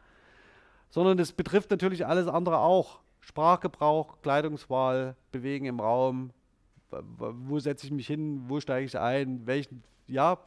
[0.89, 2.99] sondern es betrifft natürlich alles andere auch.
[3.21, 6.31] Sprachgebrauch, Kleidungswahl, Bewegen im Raum,
[6.89, 10.37] wo setze ich mich hin, wo steige ich ein, welchen, ja,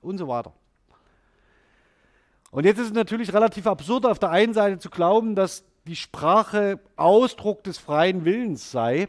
[0.00, 0.52] und so weiter.
[2.52, 5.96] Und jetzt ist es natürlich relativ absurd, auf der einen Seite zu glauben, dass die
[5.96, 9.08] Sprache Ausdruck des freien Willens sei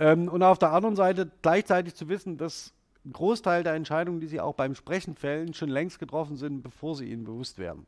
[0.00, 2.72] ähm, und auf der anderen Seite gleichzeitig zu wissen, dass
[3.04, 6.96] ein Großteil der Entscheidungen, die Sie auch beim Sprechen fällen, schon längst getroffen sind, bevor
[6.96, 7.86] Sie ihnen bewusst werden.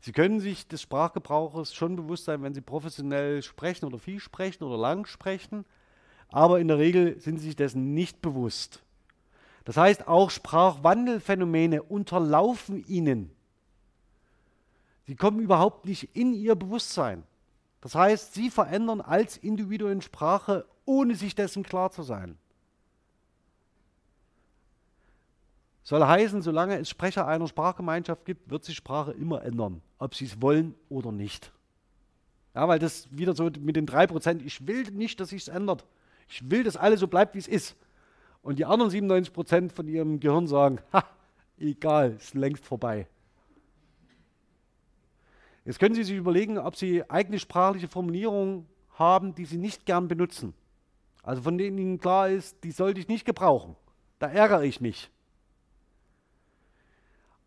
[0.00, 4.64] Sie können sich des Sprachgebrauches schon bewusst sein, wenn Sie professionell sprechen oder viel sprechen
[4.64, 5.64] oder lang sprechen,
[6.28, 8.82] aber in der Regel sind Sie sich dessen nicht bewusst.
[9.64, 13.30] Das heißt, auch Sprachwandelphänomene unterlaufen Ihnen.
[15.06, 17.22] Sie kommen überhaupt nicht in Ihr Bewusstsein.
[17.86, 22.36] Das heißt, Sie verändern als Individuum Sprache ohne sich dessen klar zu sein.
[25.84, 30.24] Soll heißen, solange es Sprecher einer Sprachgemeinschaft gibt, wird sich Sprache immer ändern, ob sie
[30.24, 31.52] es wollen oder nicht.
[32.56, 35.86] Ja, weil das wieder so mit den 3%, ich will nicht, dass sich es ändert.
[36.26, 37.76] Ich will, dass alles so bleibt, wie es ist.
[38.42, 41.04] Und die anderen 97% von ihrem Gehirn sagen, ha,
[41.56, 43.06] egal, ist längst vorbei.
[45.66, 50.06] Jetzt können Sie sich überlegen, ob Sie eigene sprachliche Formulierungen haben, die Sie nicht gern
[50.06, 50.54] benutzen.
[51.24, 53.74] Also von denen Ihnen klar ist, die sollte ich nicht gebrauchen.
[54.20, 55.10] Da ärgere ich mich.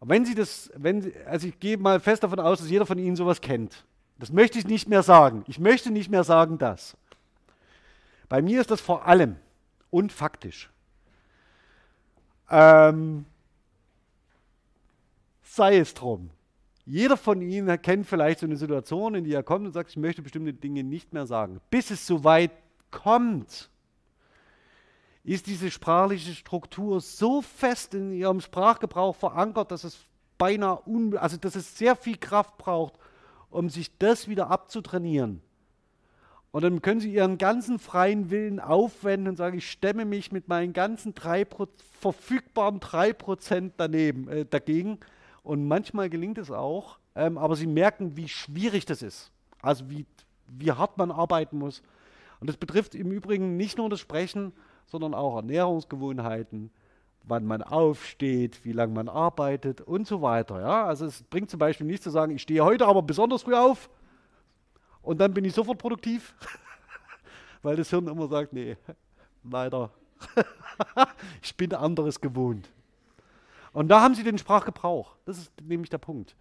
[0.01, 2.85] Aber wenn Sie das, wenn Sie, also ich gehe mal fest davon aus, dass jeder
[2.85, 3.85] von Ihnen sowas kennt.
[4.17, 5.45] Das möchte ich nicht mehr sagen.
[5.47, 6.97] Ich möchte nicht mehr sagen das.
[8.27, 9.37] Bei mir ist das vor allem
[9.89, 10.69] und faktisch.
[12.49, 13.25] Ähm,
[15.41, 16.31] sei es drum.
[16.89, 19.97] Jeder von Ihnen kennt vielleicht so eine Situation, in die er kommt und sagt, ich
[19.97, 21.61] möchte bestimmte Dinge nicht mehr sagen.
[21.69, 22.49] Bis es soweit
[22.89, 23.69] kommt,
[25.23, 29.99] ist diese sprachliche Struktur so fest in ihrem Sprachgebrauch verankert, dass es
[30.39, 32.95] beinahe un also dass es sehr viel Kraft braucht,
[33.51, 35.43] um sich das wieder abzutrainieren.
[36.49, 40.47] Und dann können Sie Ihren ganzen freien Willen aufwenden und sagen, ich stemme mich mit
[40.47, 41.45] meinen ganzen drei
[41.99, 44.97] verfügbaren 3% daneben, äh, dagegen.
[45.49, 49.31] Und manchmal gelingt es auch, ähm, aber Sie merken, wie schwierig das ist.
[49.63, 50.05] Also wie,
[50.45, 51.81] wie hart man arbeiten muss.
[52.39, 54.53] Und das betrifft im Übrigen nicht nur das Sprechen,
[54.85, 56.69] sondern auch Ernährungsgewohnheiten,
[57.23, 60.61] wann man aufsteht, wie lange man arbeitet und so weiter.
[60.61, 60.85] Ja?
[60.85, 63.89] Also es bringt zum Beispiel nicht zu sagen, ich stehe heute aber besonders früh auf
[65.01, 66.35] und dann bin ich sofort produktiv,
[67.63, 68.77] weil das Hirn immer sagt, nee,
[69.43, 69.89] leider
[71.41, 72.69] ich bin anderes gewohnt.
[73.73, 75.15] Und da haben sie den Sprachgebrauch.
[75.25, 76.35] Das ist nämlich der Punkt.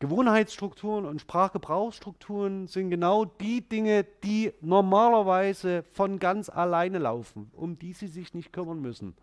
[0.00, 7.92] Gewohnheitsstrukturen und Sprachgebrauchsstrukturen sind genau die Dinge, die normalerweise von ganz alleine laufen, um die
[7.92, 9.14] sie sich nicht kümmern müssen,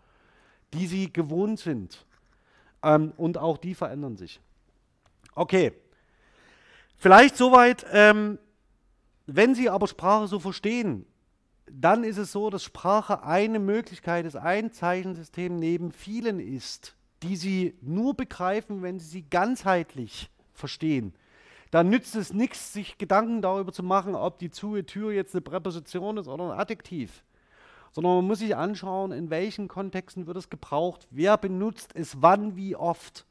[0.72, 2.06] die sie gewohnt sind.
[2.82, 4.40] Ähm, und auch die verändern sich.
[5.34, 5.72] Okay,
[6.96, 7.84] vielleicht soweit.
[7.92, 8.38] Ähm,
[9.30, 11.04] wenn Sie aber Sprache so verstehen,
[11.70, 17.36] dann ist es so, dass Sprache eine Möglichkeit ist, ein Zeichensystem neben vielen ist, die
[17.36, 21.14] Sie nur begreifen, wenn Sie sie ganzheitlich verstehen.
[21.70, 25.42] Dann nützt es nichts, sich Gedanken darüber zu machen, ob die zu Tür jetzt eine
[25.42, 27.22] Präposition ist oder ein Adjektiv.
[27.92, 32.56] Sondern man muss sich anschauen, in welchen Kontexten wird es gebraucht, wer benutzt es wann,
[32.56, 33.26] wie oft.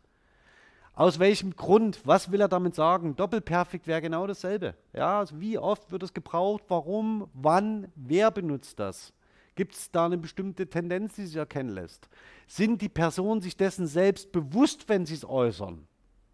[0.93, 1.99] Aus welchem Grund?
[2.05, 3.15] Was will er damit sagen?
[3.15, 4.73] Doppelperfekt wäre genau dasselbe.
[4.93, 6.63] Ja, also wie oft wird es gebraucht?
[6.69, 7.29] Warum?
[7.33, 7.91] Wann?
[7.95, 9.13] Wer benutzt das?
[9.57, 12.07] Gibt es da eine bestimmte Tendenz, die sich erkennen lässt?
[12.45, 15.87] Sind die Personen sich dessen selbst bewusst, wenn sie es äußern?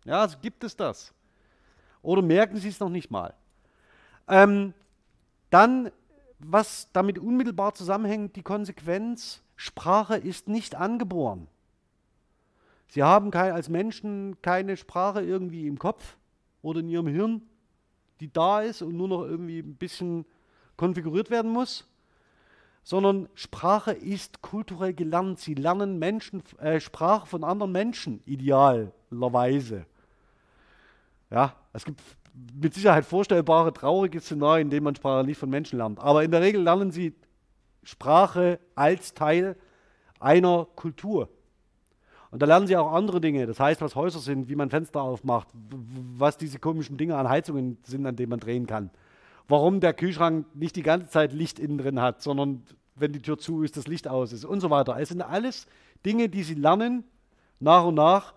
[0.04, 1.14] Ja, also gibt es das?
[2.02, 3.34] Oder merken sie es noch nicht mal?
[4.28, 4.74] Ähm,
[5.50, 5.90] dann,
[6.40, 11.48] was damit unmittelbar zusammenhängt, die Konsequenz, Sprache ist nicht angeboren.
[12.90, 16.18] Sie haben kein, als Menschen keine Sprache irgendwie im Kopf
[16.62, 17.42] oder in ihrem Hirn,
[18.20, 20.26] die da ist und nur noch irgendwie ein bisschen
[20.76, 21.88] konfiguriert werden muss,
[22.84, 25.40] sondern Sprache ist kulturell gelernt.
[25.40, 29.86] Sie lernen Menschen, äh, Sprache von anderen Menschen, idealerweise.
[31.32, 32.02] Ja, es gibt
[32.54, 36.00] mit Sicherheit vorstellbare traurige Szenarien, in denen man Sprache nicht von Menschen lernt.
[36.00, 37.14] Aber in der Regel lernen sie
[37.84, 39.56] Sprache als Teil
[40.20, 41.30] einer Kultur.
[42.32, 43.46] Und da lernen sie auch andere Dinge.
[43.46, 45.48] Das heißt, was Häuser sind, wie man Fenster aufmacht,
[46.18, 48.90] was diese komischen Dinge an Heizungen sind, an denen man drehen kann.
[49.48, 52.64] Warum der Kühlschrank nicht die ganze Zeit Licht innen drin hat, sondern
[52.96, 55.00] wenn die Tür zu ist, das Licht aus ist und so weiter.
[55.00, 55.68] Es sind alles
[56.06, 57.04] Dinge, die sie lernen
[57.60, 58.34] nach und nach.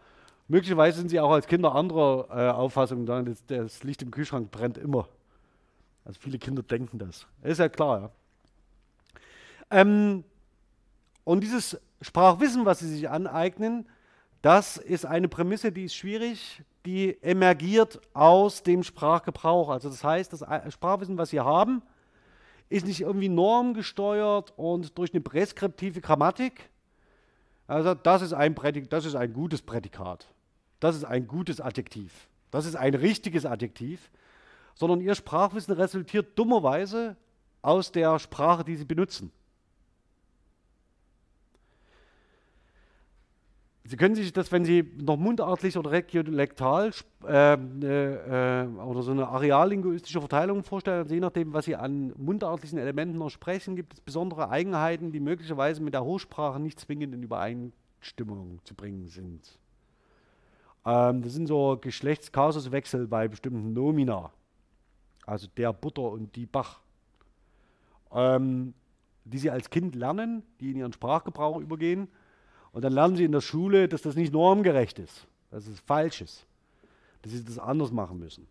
[0.49, 4.79] Möglicherweise sind sie auch als Kinder anderer äh, Auffassung, das, das Licht im Kühlschrank brennt
[4.79, 5.09] immer.
[6.05, 7.27] Also viele Kinder denken das.
[7.43, 8.01] Das ist ja klar.
[8.01, 8.11] Ja.
[9.71, 10.25] Ähm,
[11.25, 13.89] und dieses Sprachwissen, was sie sich aneignen,
[14.43, 19.69] das ist eine Prämisse, die ist schwierig, die emergiert aus dem Sprachgebrauch.
[19.69, 21.83] Also das heißt, das Sprachwissen, was sie haben,
[22.69, 26.71] ist nicht irgendwie normgesteuert und durch eine präskriptive Grammatik.
[27.67, 30.27] Also das ist ein, Prädik das ist ein gutes Prädikat.
[30.81, 32.29] Das ist ein gutes Adjektiv.
[32.51, 34.11] Das ist ein richtiges Adjektiv.
[34.75, 37.17] Sondern ihr Sprachwissen resultiert dummerweise
[37.63, 39.33] aus der Sprache, die sie benutzen.
[43.89, 46.91] Sie können sich das, wenn Sie noch mundartlich oder regiolektal
[47.25, 53.17] äh, äh, oder so eine areallinguistische Verteilung vorstellen, je nachdem, was Sie an mundartlichen Elementen
[53.19, 58.59] noch sprechen, gibt es besondere Eigenheiten, die möglicherweise mit der Hochsprache nicht zwingend in Übereinstimmung
[58.65, 59.59] zu bringen sind.
[60.85, 64.33] Ähm, das sind so Geschlechtskasuswechsel bei bestimmten Nomina,
[65.27, 66.81] also der Butter und die Bach,
[68.13, 68.75] ähm,
[69.25, 72.09] die Sie als Kind lernen, die in Ihren Sprachgebrauch übergehen
[72.77, 76.21] und dann lernen sie in der Schule, dass das nicht normgerecht ist, dass es falsch
[76.21, 76.45] ist,
[77.23, 78.47] dass sie das anders machen müssen.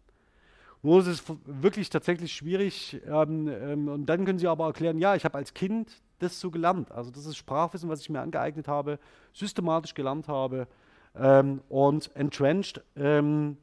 [0.82, 3.00] Nur ist es wirklich tatsächlich schwierig.
[3.06, 6.50] Ähm, ähm, und dann können sie aber erklären, ja, ich habe als Kind das so
[6.50, 6.92] gelernt.
[6.92, 8.98] Also das ist Sprachwissen, was ich mir angeeignet habe,
[9.32, 10.68] systematisch gelernt habe
[11.16, 13.58] ähm, und entrenched, ähm,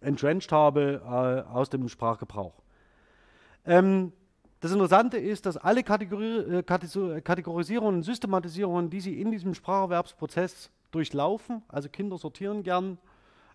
[0.00, 2.54] entrenched habe äh, aus dem Sprachgebrauch.
[4.60, 11.62] Das Interessante ist, dass alle Kategori Kategorisierungen und Systematisierungen, die Sie in diesem Spracherwerbsprozess durchlaufen,
[11.68, 12.98] also Kinder sortieren gern,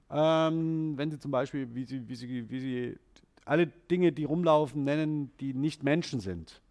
[0.10, 3.00] ähm, wenn Sie zum Beispiel, wie Sie, wie, Sie, wie Sie
[3.46, 6.62] alle Dinge, die rumlaufen, nennen, die nicht Menschen sind,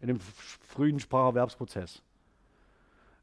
[0.00, 2.02] in dem frühen Spracherwerbsprozess.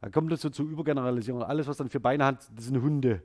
[0.02, 1.44] Dann kommt es so zur Übergeneralisierung.
[1.44, 3.22] Alles, was dann vier Beine hat, das sind Hunde.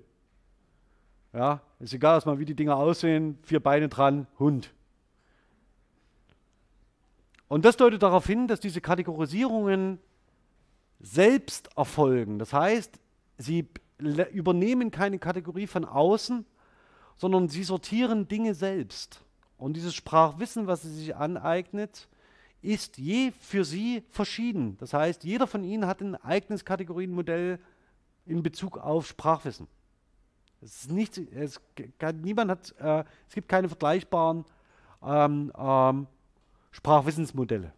[1.32, 4.74] Ja, ist egal erstmal, wie die Dinger aussehen, vier Beine dran, Hund.
[7.50, 9.98] Und das deutet darauf hin, dass diese Kategorisierungen
[11.00, 12.38] selbst erfolgen.
[12.38, 13.00] Das heißt,
[13.38, 13.66] sie
[13.98, 16.46] übernehmen keine Kategorie von außen,
[17.16, 19.24] sondern sie sortieren Dinge selbst.
[19.58, 22.06] Und dieses Sprachwissen, was sie sich aneignet,
[22.62, 24.76] ist je für sie verschieden.
[24.78, 27.58] Das heißt, jeder von ihnen hat ein eigenes Kategorienmodell
[28.26, 29.66] in Bezug auf Sprachwissen.
[30.60, 31.60] Es, nicht, es,
[32.22, 34.44] niemand hat, äh, es gibt keine vergleichbaren
[35.02, 36.06] ähm, ähm,
[36.70, 37.72] Sprachwissensmodelle.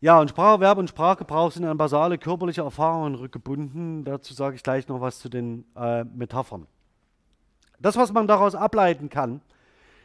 [0.00, 4.04] Ja, und Spracherwerb und Sprachgebrauch sind an basale körperliche Erfahrungen rückgebunden.
[4.04, 6.66] Dazu sage ich gleich noch was zu den äh, Metaphern.
[7.80, 9.40] Das, was man daraus ableiten kann,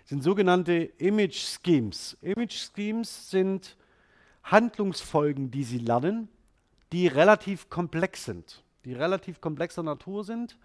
[0.05, 2.17] sind sogenannte Image Schemes.
[2.21, 3.77] Image Schemes sind
[4.43, 6.29] Handlungsfolgen, die Sie lernen,
[6.91, 10.57] die relativ komplex sind, die relativ komplexer Natur sind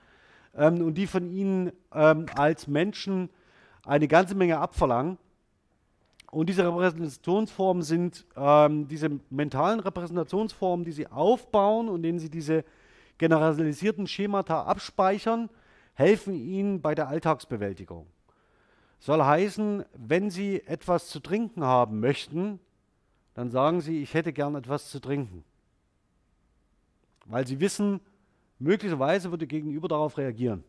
[0.54, 3.28] ähm, und die von Ihnen ähm, als Menschen
[3.86, 5.16] eine ganze Menge abverlangen.
[6.30, 12.64] Und diese Repräsentationsformen sind ähm, diese mentalen Repräsentationsformen, die Sie aufbauen und denen Sie diese
[13.16, 15.48] generalisierten Schemata abspeichern,
[15.94, 18.06] helfen Ihnen bei der Alltagsbewältigung.
[18.98, 22.58] Soll heißen, wenn Sie etwas zu trinken haben möchten,
[23.34, 25.44] dann sagen Sie, ich hätte gern etwas zu trinken.
[27.24, 28.00] Weil Sie wissen,
[28.58, 30.64] möglicherweise wird Ihr Gegenüber darauf reagieren.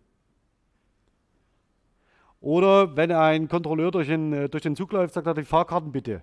[2.40, 5.92] Oder wenn ein Kontrolleur durch den, äh, durch den Zug läuft, sagt er, die Fahrkarten
[5.92, 6.22] bitte.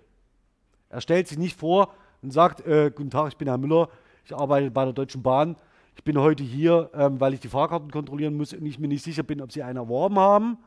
[0.89, 1.93] Er stellt sich nicht vor
[2.23, 3.89] und sagt, äh, guten Tag, ich bin Herr Müller,
[4.25, 5.57] ich arbeite bei der Deutschen Bahn.
[5.97, 9.05] Ich bin heute hier, ähm, weil ich die Fahrkarten kontrollieren muss und ich mir nicht
[9.05, 10.59] sicher bin, ob Sie eine erworben haben.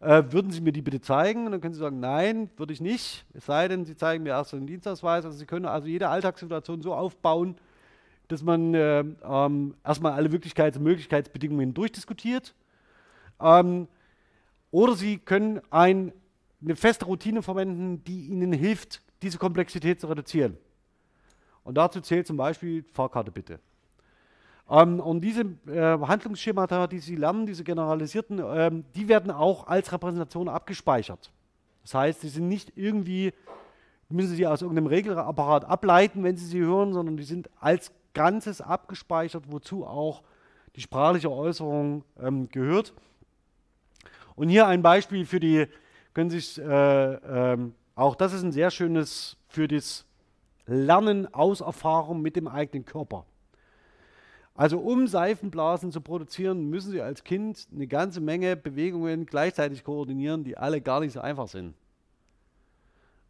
[0.00, 1.46] Äh, würden Sie mir die bitte zeigen?
[1.46, 3.24] Und dann können Sie sagen, nein, würde ich nicht.
[3.34, 5.24] Es sei denn, Sie zeigen mir erst einen Dienstausweis.
[5.24, 7.56] Also Sie können also jede Alltagssituation so aufbauen,
[8.28, 12.54] dass man äh, ähm, erstmal alle Wirklichkeits- und Möglichkeitsbedingungen durchdiskutiert.
[13.40, 13.88] Ähm,
[14.74, 16.12] oder Sie können ein,
[16.60, 20.56] eine feste Routine verwenden, die Ihnen hilft, diese Komplexität zu reduzieren.
[21.62, 23.60] Und dazu zählt zum Beispiel Fahrkarte bitte.
[24.68, 29.92] Ähm, und diese äh, Handlungsschemata, die Sie lernen, diese generalisierten, ähm, die werden auch als
[29.92, 31.30] Repräsentation abgespeichert.
[31.82, 33.32] Das heißt, sie sind nicht irgendwie,
[34.08, 38.60] müssen Sie aus irgendeinem Regelapparat ableiten, wenn Sie sie hören, sondern die sind als Ganzes
[38.60, 40.24] abgespeichert, wozu auch
[40.74, 42.92] die sprachliche Äußerung ähm, gehört.
[44.36, 45.66] Und hier ein Beispiel für die,
[46.12, 47.58] können Sie sich, äh, äh,
[47.94, 50.04] auch das ist ein sehr schönes für das
[50.66, 53.26] Lernen aus Erfahrung mit dem eigenen Körper.
[54.56, 60.44] Also um Seifenblasen zu produzieren, müssen Sie als Kind eine ganze Menge Bewegungen gleichzeitig koordinieren,
[60.44, 61.74] die alle gar nicht so einfach sind.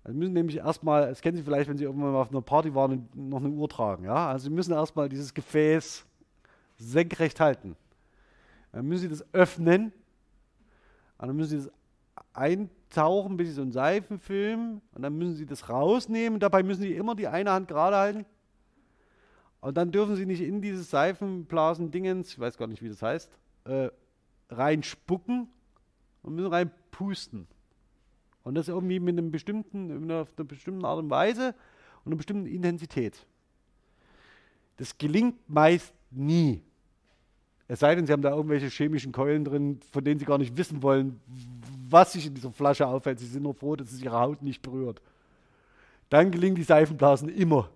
[0.03, 2.43] Also Sie müssen nämlich erstmal, das kennen Sie vielleicht, wenn Sie irgendwann mal auf einer
[2.43, 4.05] Party waren und noch eine Uhr tragen.
[4.05, 4.29] Ja?
[4.29, 6.05] Also Sie müssen erstmal dieses Gefäß
[6.77, 7.75] senkrecht halten.
[8.73, 9.93] Dann müssen Sie das öffnen.
[11.19, 11.73] Und dann müssen Sie das
[12.33, 14.81] eintauchen bis Sie so einen Seifenfilm.
[14.93, 16.41] Und dann müssen Sie das rausnehmen.
[16.41, 18.27] Dabei müssen Sie immer die eine Hand gerade halten
[19.65, 23.39] und dann dürfen sie nicht in dieses Seifenblasen-Dingens, ich weiß gar nicht, wie das heißt,
[23.65, 23.89] äh,
[24.51, 25.49] reinspucken
[26.21, 27.47] und müssen reinpusten.
[28.43, 31.55] Und das irgendwie mit einem bestimmten, mit einer, einer bestimmten Art und Weise
[32.05, 33.27] und einer bestimmten Intensität.
[34.77, 36.63] Das gelingt meist nie.
[37.67, 40.57] Es sei denn, Sie haben da irgendwelche chemischen Keulen drin, von denen Sie gar nicht
[40.57, 41.21] wissen wollen,
[41.89, 43.19] was sich in dieser Flasche aufhält.
[43.19, 45.01] Sie sind nur froh, dass es Ihre Haut nicht berührt.
[46.11, 47.71] Dann gelingen die Seifenblasen immer.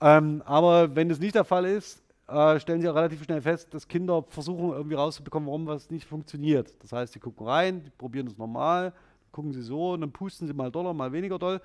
[0.00, 3.72] Ähm, aber wenn das nicht der Fall ist, äh, stellen sie auch relativ schnell fest,
[3.72, 6.72] dass Kinder versuchen irgendwie rauszubekommen, warum was nicht funktioniert.
[6.82, 8.92] Das heißt, sie gucken rein, die probieren das normal,
[9.32, 11.60] gucken sie so und dann pusten sie mal doller, mal weniger doll.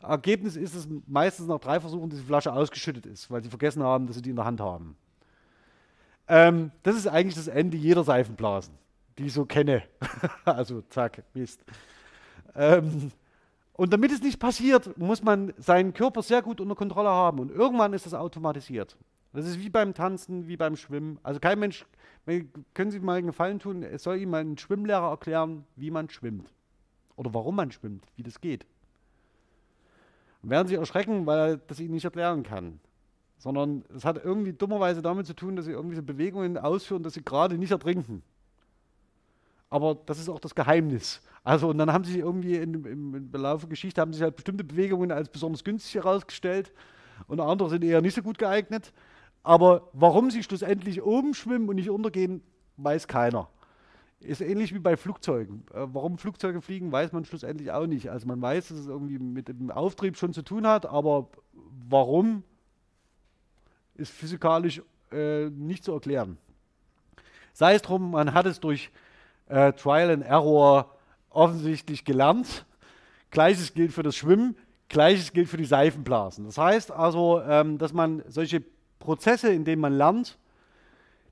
[0.00, 3.82] Ergebnis ist es meistens nach drei Versuchen, dass die Flasche ausgeschüttet ist, weil sie vergessen
[3.82, 4.96] haben, dass sie die in der Hand haben.
[6.28, 8.74] Ähm, das ist eigentlich das Ende jeder Seifenblasen,
[9.18, 9.82] die ich so kenne.
[10.44, 11.64] also zack, Mist.
[12.54, 13.10] Ähm,
[13.74, 17.40] und damit es nicht passiert, muss man seinen Körper sehr gut unter Kontrolle haben.
[17.40, 18.96] Und irgendwann ist das automatisiert.
[19.32, 21.18] Das ist wie beim Tanzen, wie beim Schwimmen.
[21.24, 21.84] Also kein Mensch,
[22.72, 26.08] können Sie mal einen Gefallen tun, es soll Ihnen mal ein Schwimmlehrer erklären, wie man
[26.08, 26.52] schwimmt.
[27.16, 28.64] Oder warum man schwimmt, wie das geht.
[30.42, 32.78] Und werden Sie erschrecken, weil er das Ihnen nicht erklären kann.
[33.44, 37.12] Sondern es hat irgendwie dummerweise damit zu tun, dass Sie irgendwie so Bewegungen ausführen, dass
[37.12, 38.22] Sie gerade nicht ertrinken.
[39.68, 41.20] Aber das ist auch das Geheimnis.
[41.42, 44.36] Also, und dann haben sie irgendwie in, im, im Laufe der Geschichte haben sich halt
[44.36, 46.72] bestimmte Bewegungen als besonders günstig herausgestellt
[47.26, 48.94] und andere sind eher nicht so gut geeignet.
[49.42, 52.40] Aber warum sie schlussendlich oben schwimmen und nicht untergehen,
[52.78, 53.50] weiß keiner.
[54.20, 55.66] Ist ähnlich wie bei Flugzeugen.
[55.74, 58.10] Äh, warum Flugzeuge fliegen, weiß man schlussendlich auch nicht.
[58.10, 61.28] Also man weiß, dass es irgendwie mit dem Auftrieb schon zu tun hat, aber
[61.90, 62.42] warum
[63.94, 66.38] ist physikalisch äh, nicht zu erklären.
[67.52, 68.90] Sei es drum, man hat es durch
[69.48, 70.96] äh, Trial and Error
[71.30, 72.66] offensichtlich gelernt.
[73.30, 74.56] Gleiches gilt für das Schwimmen,
[74.88, 76.44] gleiches gilt für die Seifenblasen.
[76.44, 78.62] Das heißt also, ähm, dass man solche
[78.98, 80.38] Prozesse, in denen man lernt,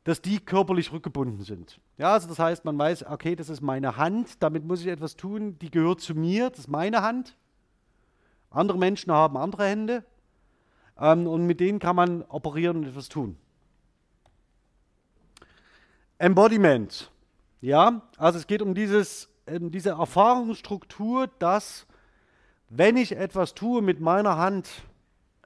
[0.05, 1.81] dass die körperlich rückgebunden sind.
[1.97, 5.17] Ja, also das heißt, man weiß, okay, das ist meine Hand, damit muss ich etwas
[5.17, 7.37] tun, die gehört zu mir, das ist meine Hand.
[8.51, 10.05] Andere Menschen haben andere Hände
[10.99, 13.37] ähm, und mit denen kann man operieren und etwas tun.
[16.19, 17.11] Embodiment.
[17.61, 21.87] Ja, also es geht um dieses, um diese Erfahrungsstruktur, dass
[22.69, 24.69] wenn ich etwas tue mit meiner Hand,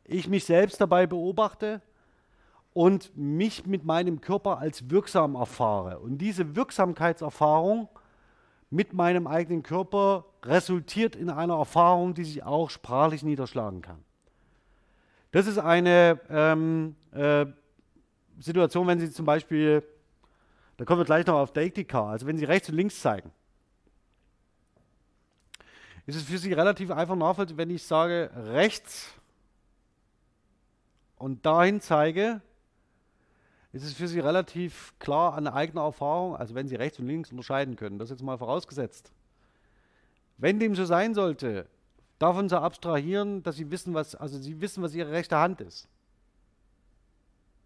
[0.04, 1.82] ich mich selbst dabei beobachte
[2.72, 5.98] und mich mit meinem Körper als wirksam erfahre.
[5.98, 7.88] Und diese Wirksamkeitserfahrung
[8.70, 14.05] mit meinem eigenen Körper resultiert in einer Erfahrung, die sich auch sprachlich niederschlagen kann.
[15.36, 17.44] Das ist eine ähm, äh,
[18.38, 19.82] Situation, wenn Sie zum Beispiel,
[20.78, 23.30] da kommen wir gleich noch auf Deiktika, also wenn Sie rechts und links zeigen,
[26.06, 29.12] ist es für Sie relativ einfach nachvollziehbar, wenn ich sage rechts
[31.18, 32.40] und dahin zeige,
[33.74, 37.30] ist es für Sie relativ klar an eigener Erfahrung, also wenn Sie rechts und links
[37.30, 39.12] unterscheiden können, das jetzt mal vorausgesetzt.
[40.38, 41.68] Wenn dem so sein sollte,
[42.18, 45.88] davon zu abstrahieren, dass Sie wissen, was, also Sie wissen, was Ihre rechte Hand ist.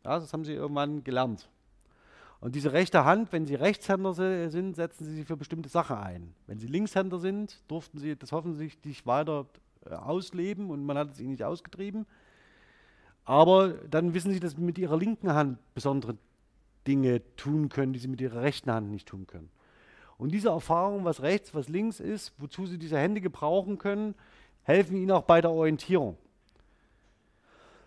[0.05, 1.49] Ja, das haben Sie irgendwann gelernt.
[2.41, 6.35] Und diese rechte Hand, wenn Sie Rechtshänder sind, setzen Sie sie für bestimmte Sachen ein.
[6.47, 9.47] Wenn Sie Linkshänder sind, durften Sie das hoffentlich weiter
[9.85, 12.07] äh, ausleben und man hat es Ihnen nicht ausgetrieben.
[13.27, 16.17] Aber dann wissen Sie, dass Sie mit Ihrer linken Hand besondere
[16.87, 19.51] Dinge tun können, die Sie mit Ihrer rechten Hand nicht tun können.
[20.17, 24.15] Und diese Erfahrung, was rechts, was links ist, wozu Sie diese Hände gebrauchen können,
[24.71, 26.17] helfen Ihnen auch bei der Orientierung.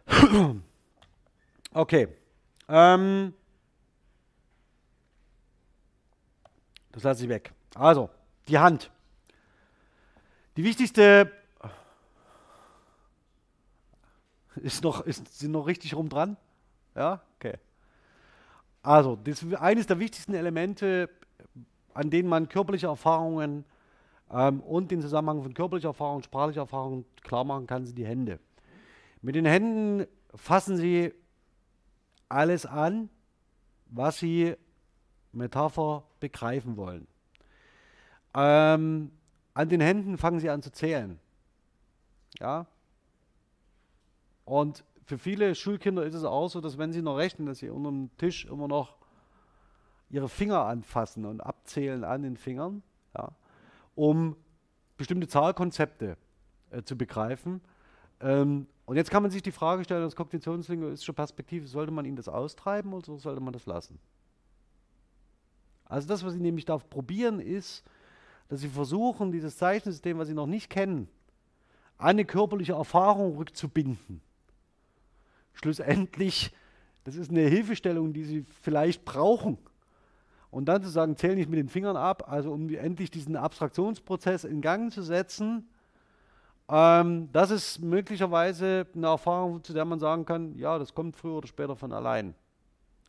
[1.73, 2.07] okay.
[2.69, 3.34] Ähm,
[6.93, 7.51] Das lasse ich weg.
[7.76, 8.10] Also,
[8.47, 8.89] die Hand.
[10.55, 11.31] Die wichtigste
[14.55, 16.38] ist noch, ist, sind noch richtig rum dran?
[16.95, 17.22] Ja?
[17.38, 17.57] Okay.
[18.84, 21.10] Also, das eines der wichtigsten Elemente,
[21.95, 23.65] an denen man körperliche Erfahrungen
[24.34, 28.39] ähm, und den Zusammenhang von körperlicher Erfahrung sprachlicher Erfahrung klar machen kann, sind die Hände.
[29.22, 31.14] Mit den Händen fassen Sie
[32.27, 33.10] alles an,
[33.85, 34.55] was Sie
[35.31, 37.07] Metapher begreifen wollen.
[38.35, 39.11] Ähm,
[39.53, 41.19] an den Händen fangen sie an zu zählen.
[42.39, 42.65] Ja.
[44.45, 47.69] Und für viele Schulkinder ist es auch so, dass wenn sie noch rechnen, dass sie
[47.69, 48.95] unter dem Tisch immer noch
[50.10, 52.84] ihre Finger anfassen und abzählen an den Fingern,
[53.15, 53.31] ja,
[53.95, 54.35] um
[54.97, 56.17] bestimmte Zahlkonzepte
[56.71, 57.61] äh, zu begreifen.
[58.19, 62.17] Ähm, und jetzt kann man sich die Frage stellen, aus kognitionslinguistischer Perspektive, sollte man ihnen
[62.17, 63.99] das austreiben oder sollte man das lassen?
[65.85, 67.83] Also das, was Sie nämlich da probieren, ist,
[68.49, 71.07] dass Sie versuchen, dieses Zeichensystem, was Sie noch nicht kennen,
[71.97, 74.21] an eine körperliche Erfahrung rückzubinden.
[75.53, 76.51] Schlussendlich,
[77.03, 79.57] das ist eine Hilfestellung, die Sie vielleicht brauchen.
[80.53, 84.43] Und dann zu sagen, zähl nicht mit den Fingern ab, also um endlich diesen Abstraktionsprozess
[84.43, 85.67] in Gang zu setzen,
[86.69, 91.38] ähm, das ist möglicherweise eine Erfahrung, zu der man sagen kann, ja, das kommt früher
[91.38, 92.35] oder später von allein.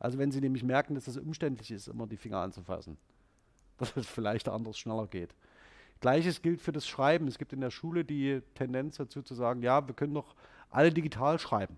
[0.01, 2.97] Also wenn Sie nämlich merken, dass es umständlich ist, immer die Finger anzufassen,
[3.77, 5.35] dass es vielleicht anders schneller geht.
[6.01, 7.29] Gleiches gilt für das Schreiben.
[7.29, 10.35] Es gibt in der Schule die Tendenz dazu zu sagen, ja, wir können doch
[10.71, 11.77] alle digital schreiben.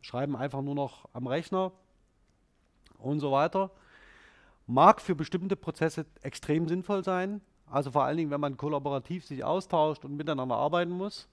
[0.00, 1.70] Schreiben einfach nur noch am Rechner
[2.98, 3.70] und so weiter.
[4.66, 7.40] Mag für bestimmte Prozesse extrem sinnvoll sein.
[7.66, 11.28] Also vor allen Dingen, wenn man kollaborativ sich austauscht und miteinander arbeiten muss.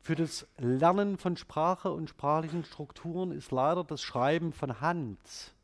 [0.00, 5.54] Für das Lernen von Sprache und sprachlichen Strukturen ist leider das Schreiben von Hand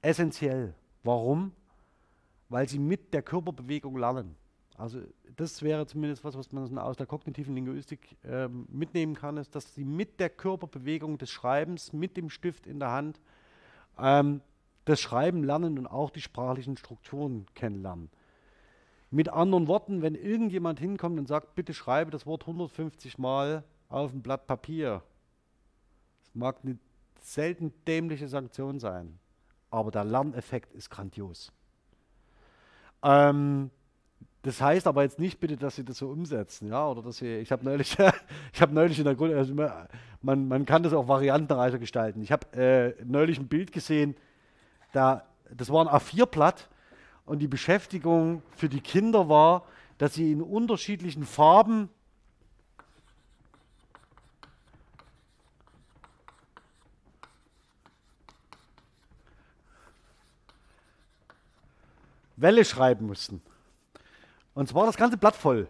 [0.00, 0.74] essentiell.
[1.02, 1.52] Warum?
[2.48, 4.36] Weil sie mit der Körperbewegung lernen.
[4.76, 5.00] Also
[5.36, 9.74] das wäre zumindest was, was man aus der kognitiven Linguistik äh, mitnehmen kann, ist, dass
[9.74, 13.20] sie mit der Körperbewegung des Schreibens, mit dem Stift in der Hand,
[13.98, 14.40] ähm,
[14.84, 18.10] das Schreiben lernen und auch die sprachlichen Strukturen kennenlernen.
[19.10, 24.12] Mit anderen Worten, wenn irgendjemand hinkommt und sagt, bitte schreibe das Wort 150 Mal auf
[24.12, 25.02] ein Blatt Papier,
[26.24, 26.78] das mag eine
[27.20, 29.18] selten dämliche Sanktion sein,
[29.70, 31.52] aber der Lerneffekt ist grandios.
[33.02, 33.70] Ähm,
[34.42, 37.36] das heißt aber jetzt nicht bitte, dass Sie das so umsetzen, ja, oder dass Sie,
[37.36, 37.96] ich habe neulich,
[38.52, 42.20] ich neulich in der Grund, also man, man kann das auch variantenreicher gestalten.
[42.22, 44.16] Ich habe äh, neulich ein Bild gesehen,
[44.94, 46.68] da, das war ein A4-Blatt
[47.26, 49.64] und die Beschäftigung für die Kinder war,
[49.98, 51.88] dass sie in unterschiedlichen Farben
[62.36, 63.40] Welle schreiben mussten.
[64.54, 65.68] Und zwar das ganze Blatt voll.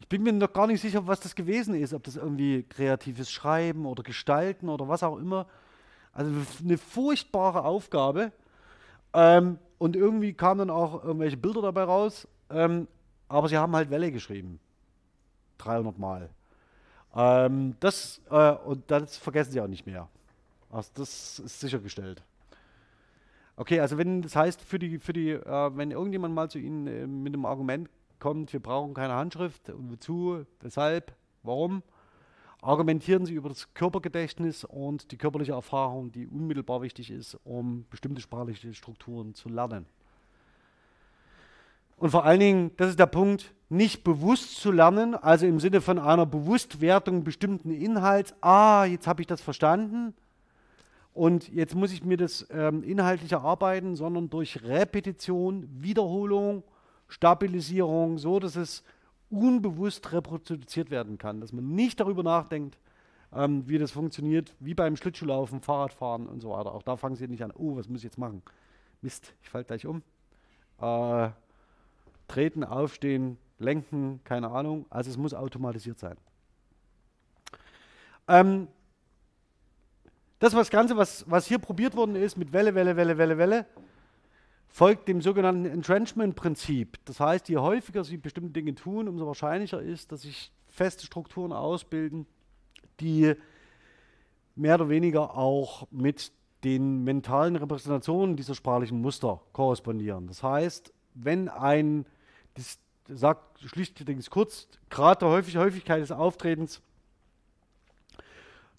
[0.00, 3.30] Ich bin mir noch gar nicht sicher, was das gewesen ist, ob das irgendwie kreatives
[3.30, 5.46] Schreiben oder Gestalten oder was auch immer.
[6.12, 6.32] Also
[6.62, 8.32] eine furchtbare Aufgabe.
[9.14, 12.26] Ähm, und irgendwie kamen dann auch irgendwelche Bilder dabei raus.
[12.50, 12.88] Ähm,
[13.28, 14.58] aber sie haben halt Welle geschrieben.
[15.58, 16.30] 300 Mal.
[17.14, 20.08] Ähm, das, äh, und das vergessen sie auch nicht mehr.
[20.70, 22.22] Also das ist sichergestellt.
[23.56, 26.86] Okay, also wenn das heißt, für die, für die, äh, wenn irgendjemand mal zu Ihnen
[26.86, 27.88] äh, mit einem Argument
[28.20, 31.12] kommt, wir brauchen keine Handschrift und wozu, weshalb,
[31.42, 31.82] warum,
[32.60, 38.20] argumentieren Sie über das Körpergedächtnis und die körperliche Erfahrung, die unmittelbar wichtig ist, um bestimmte
[38.20, 39.86] sprachliche Strukturen zu lernen.
[41.96, 45.80] Und vor allen Dingen, das ist der Punkt, nicht bewusst zu lernen, also im Sinne
[45.80, 48.34] von einer Bewusstwertung bestimmten Inhalts.
[48.40, 50.14] Ah, jetzt habe ich das verstanden
[51.12, 56.62] und jetzt muss ich mir das ähm, inhaltlich erarbeiten, sondern durch Repetition, Wiederholung,
[57.08, 58.84] Stabilisierung, so dass es
[59.30, 62.78] unbewusst reproduziert werden kann, dass man nicht darüber nachdenkt,
[63.32, 66.72] ähm, wie das funktioniert, wie beim Schlittschuhlaufen, Fahrradfahren und so weiter.
[66.72, 68.42] Auch da fangen Sie nicht an, oh, was muss ich jetzt machen?
[69.02, 70.02] Mist, ich falle gleich um.
[70.80, 71.30] Äh,
[72.26, 74.86] treten, aufstehen, lenken, keine Ahnung.
[74.90, 76.16] Also es muss automatisiert sein.
[78.28, 78.68] Ähm,
[80.38, 83.66] das was Ganze, was, was hier probiert worden ist mit Welle, Welle, Welle, Welle, Welle,
[84.68, 86.98] folgt dem sogenannten Entrenchment-Prinzip.
[87.04, 91.52] Das heißt, je häufiger Sie bestimmte Dinge tun, umso wahrscheinlicher ist, dass sich feste Strukturen
[91.52, 92.26] ausbilden,
[93.00, 93.34] die
[94.54, 96.32] mehr oder weniger auch mit
[96.64, 100.26] den mentalen Repräsentationen dieser sprachlichen Muster korrespondieren.
[100.26, 102.06] Das heißt, wenn ein,
[102.54, 102.78] das
[103.08, 106.82] sagt schlichtweg kurz, Grad der Häufig Häufigkeit des Auftretens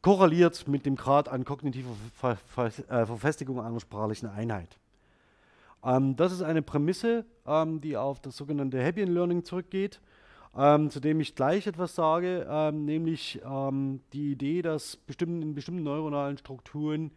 [0.02, 4.78] korreliert mit dem Grad an kognitiver Ver Ver äh, Verfestigung einer sprachlichen Einheit.
[5.84, 10.01] Ähm, das ist eine Prämisse, ähm, die auf das sogenannte Hebbian Learning zurückgeht,
[10.57, 15.56] ähm, zu dem ich gleich etwas sage, ähm, nämlich ähm, die Idee, dass bestimmten, in
[15.56, 17.11] bestimmten neuronalen Strukturen,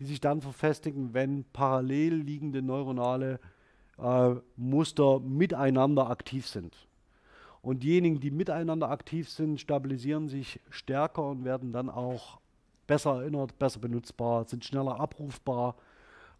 [0.00, 3.38] die sich dann verfestigen, wenn parallel liegende neuronale
[3.98, 6.76] äh, Muster miteinander aktiv sind.
[7.62, 12.40] Und diejenigen, die miteinander aktiv sind, stabilisieren sich stärker und werden dann auch
[12.88, 15.76] besser erinnert, besser benutzbar, sind schneller abrufbar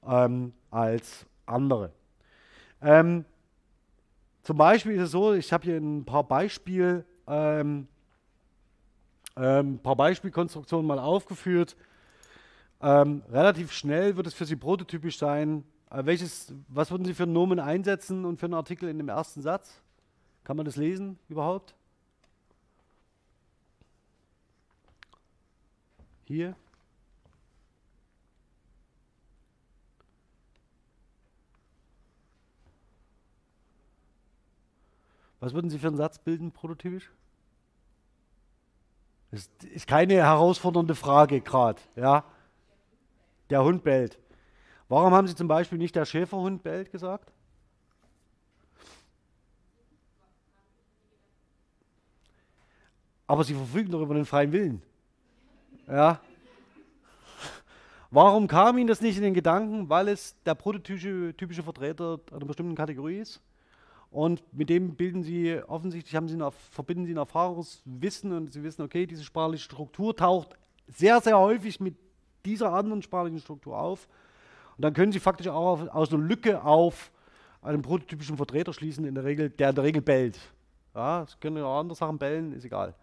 [0.04, 1.92] ähm, als andere.
[2.80, 3.24] Ähm,
[4.42, 7.86] zum Beispiel ist es so, ich habe hier ein paar Beispiel, ähm,
[9.36, 11.76] ähm, paar Beispielkonstruktionen mal aufgeführt.
[12.80, 15.64] Ähm, relativ schnell wird es für Sie prototypisch sein.
[15.90, 19.08] Äh, welches, was würden Sie für einen Nomen einsetzen und für einen Artikel in dem
[19.08, 19.80] ersten Satz?
[20.42, 21.74] Kann man das lesen überhaupt?
[26.24, 26.56] Hier.
[35.42, 37.10] Was würden Sie für einen Satz bilden, prototypisch?
[39.32, 41.82] Das ist keine herausfordernde Frage gerade.
[41.96, 42.24] Ja?
[43.50, 44.20] Der Hund bellt.
[44.88, 47.32] Warum haben Sie zum Beispiel nicht der Schäferhund bellt gesagt?
[53.26, 54.80] Aber Sie verfügen doch über den freien Willen.
[55.88, 56.20] Ja?
[58.12, 59.88] Warum kam Ihnen das nicht in den Gedanken?
[59.88, 63.42] Weil es der prototypische typische Vertreter einer bestimmten Kategorie ist?
[64.12, 68.62] Und mit dem bilden sie offensichtlich, haben sie eine, verbinden sie ein Erfahrungswissen und sie
[68.62, 71.96] wissen, okay, diese sprachliche Struktur taucht sehr, sehr häufig mit
[72.44, 74.06] dieser anderen sprachlichen Struktur auf.
[74.76, 77.10] Und dann können sie faktisch auch auf, aus einer Lücke auf
[77.62, 80.38] einen prototypischen Vertreter schließen, in der Regel, der in der Regel bellt.
[80.94, 82.94] Ja, es können auch andere Sachen bellen, ist egal.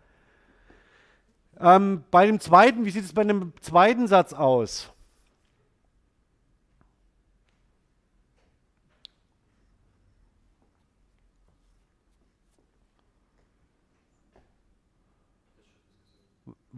[1.59, 4.93] Ähm, bei dem zweiten, wie sieht es bei dem zweiten Satz aus?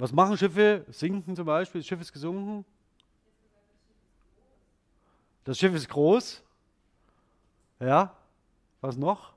[0.02, 0.84] Was machen Schiffe?
[0.90, 2.66] Sinken zum Beispiel, das Schiff ist gesunken.
[5.44, 6.42] Das Schiff ist groß.
[7.80, 8.12] Ja.
[8.82, 9.34] Was noch?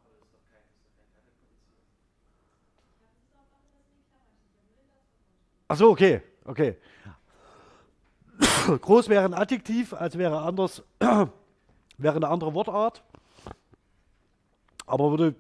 [5.69, 6.79] Achso, okay, okay.
[8.81, 10.83] Groß wäre ein Adjektiv, als wäre anders,
[11.99, 13.05] wäre eine andere Wortart.
[14.87, 15.35] Aber würde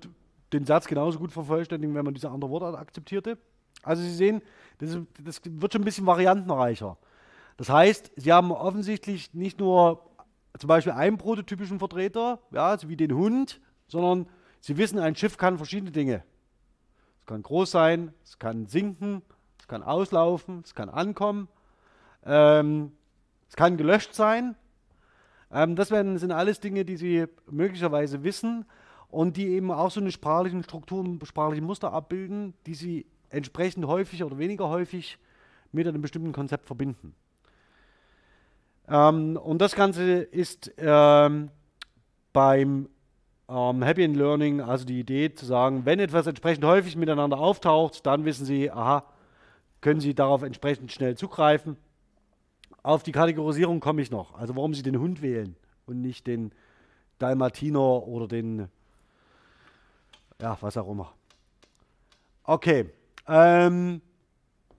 [0.53, 3.39] den Satz genauso gut vervollständigen, wenn man diese andere Wortart akzeptierte.
[3.85, 4.43] Also Sie sehen,
[4.79, 6.97] das, das wird schon ein bisschen variantenreicher.
[7.57, 10.11] Das heißt, Sie haben offensichtlich nicht nur
[10.59, 14.27] zum Beispiel einen prototypischen Vertreter, ja, also wie den Hund, sondern
[14.61, 16.23] Sie wissen, ein Schiff kann verschiedene Dinge.
[17.21, 19.23] Es kann groß sein, es kann sinken,
[19.59, 21.49] es kann auslaufen, es kann ankommen,
[22.25, 22.93] ähm,
[23.49, 24.57] es kann gelöscht sein.
[25.51, 28.67] Ähm, das werden, sind alles Dinge, die Sie möglicherweise wissen
[29.09, 34.25] und die eben auch so eine sprachliche Struktur, sprachliche Muster abbilden, die Sie entsprechend häufig
[34.25, 35.19] oder weniger häufig
[35.73, 37.15] mit einem bestimmten Konzept verbinden.
[38.89, 41.51] Ähm, und das Ganze ist ähm,
[42.33, 42.89] beim
[43.49, 48.07] ähm, Happy in Learning, also die Idee zu sagen, wenn etwas entsprechend häufig miteinander auftaucht,
[48.07, 49.05] dann wissen Sie, aha,
[49.81, 51.77] können Sie darauf entsprechend schnell zugreifen.
[52.83, 54.35] Auf die Kategorisierung komme ich noch.
[54.35, 55.57] Also warum Sie den Hund wählen
[55.87, 56.53] und nicht den
[57.19, 58.69] Dalmatiner oder den,
[60.41, 61.13] ja, was auch immer.
[62.45, 62.91] Okay.
[63.27, 64.01] Ähm,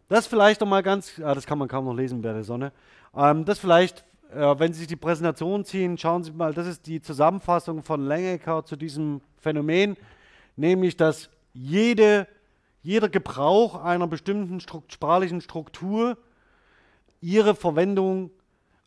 [0.08, 2.72] das vielleicht noch mal ganz, ah, das kann man kaum noch lesen bei der Sonne.
[3.16, 6.86] Ähm, das vielleicht, äh, wenn Sie sich die Präsentation ziehen, schauen Sie mal, das ist
[6.86, 9.98] die Zusammenfassung von Langecker zu diesem Phänomen,
[10.56, 12.28] nämlich, dass jede,
[12.84, 16.18] jeder Gebrauch einer bestimmten Strukt sprachlichen Struktur
[17.22, 18.30] ihre Verwendung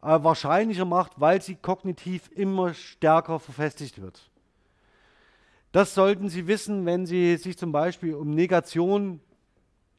[0.03, 4.31] äh, wahrscheinlicher macht, weil sie kognitiv immer stärker verfestigt wird.
[5.73, 9.21] Das sollten Sie wissen, wenn Sie sich zum Beispiel um Negation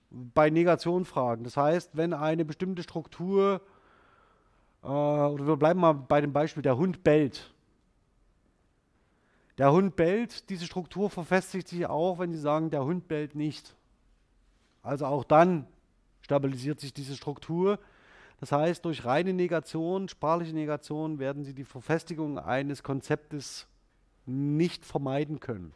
[0.10, 1.44] bei Negation fragen.
[1.44, 3.62] Das heißt, wenn eine bestimmte Struktur,
[4.84, 7.54] äh, oder wir bleiben mal bei dem Beispiel, der Hund bellt.
[9.58, 13.76] Der Hund bellt, diese Struktur verfestigt sich auch, wenn Sie sagen, der Hund bellt nicht.
[14.82, 15.68] Also auch dann
[16.22, 17.78] stabilisiert sich diese Struktur.
[18.40, 23.68] Das heißt, durch reine Negation, sprachliche Negation, werden Sie die Verfestigung eines Konzeptes
[24.26, 25.74] nicht vermeiden können,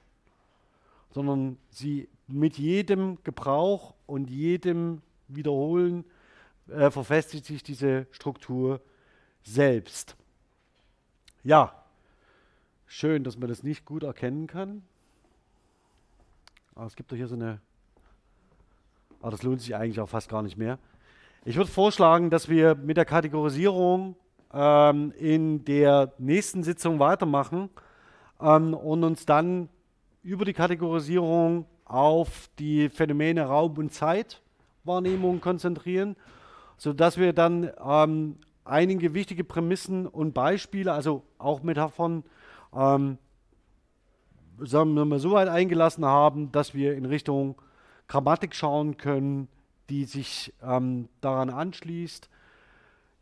[1.14, 6.06] sondern Sie mit jedem Gebrauch und jedem Wiederholen
[6.68, 8.81] äh, verfestigt sich diese Struktur
[9.44, 10.15] selbst.
[11.44, 11.73] Ja,
[12.88, 14.84] schön, dass man das nicht gut erkennen kann.
[16.76, 17.60] Aber es gibt doch hier so eine.
[19.22, 20.80] Aber das lohnt sich eigentlich auch fast gar nicht mehr.
[21.45, 24.15] Ich würde vorschlagen, dass wir mit der Kategorisierung
[24.53, 27.69] ähm, in der nächsten Sitzung weitermachen
[28.40, 29.69] ähm, und uns dann
[30.23, 36.15] über die Kategorisierung auf die Phänomene Raum und Zeitwahrnehmung konzentrieren,
[36.77, 42.23] sodass wir dann ähm, einige wichtige Prämissen und Beispiele, also auch Metaphern,
[42.73, 43.17] ähm,
[44.59, 47.61] sagen wir mal, so weit eingelassen haben, dass wir in Richtung
[48.07, 49.49] Grammatik schauen können,
[49.89, 52.29] die sich ähm, daran anschließt.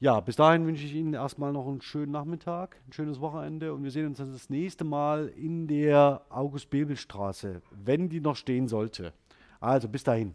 [0.02, 3.84] Ja, bis dahin wünsche ich Ihnen erstmal noch einen schönen Nachmittag, ein schönes Wochenende und
[3.84, 9.14] wir sehen uns dann das nächste Mal in der August-Bebel-Straße, wenn die noch stehen sollte.
[9.60, 10.34] Also bis dahin.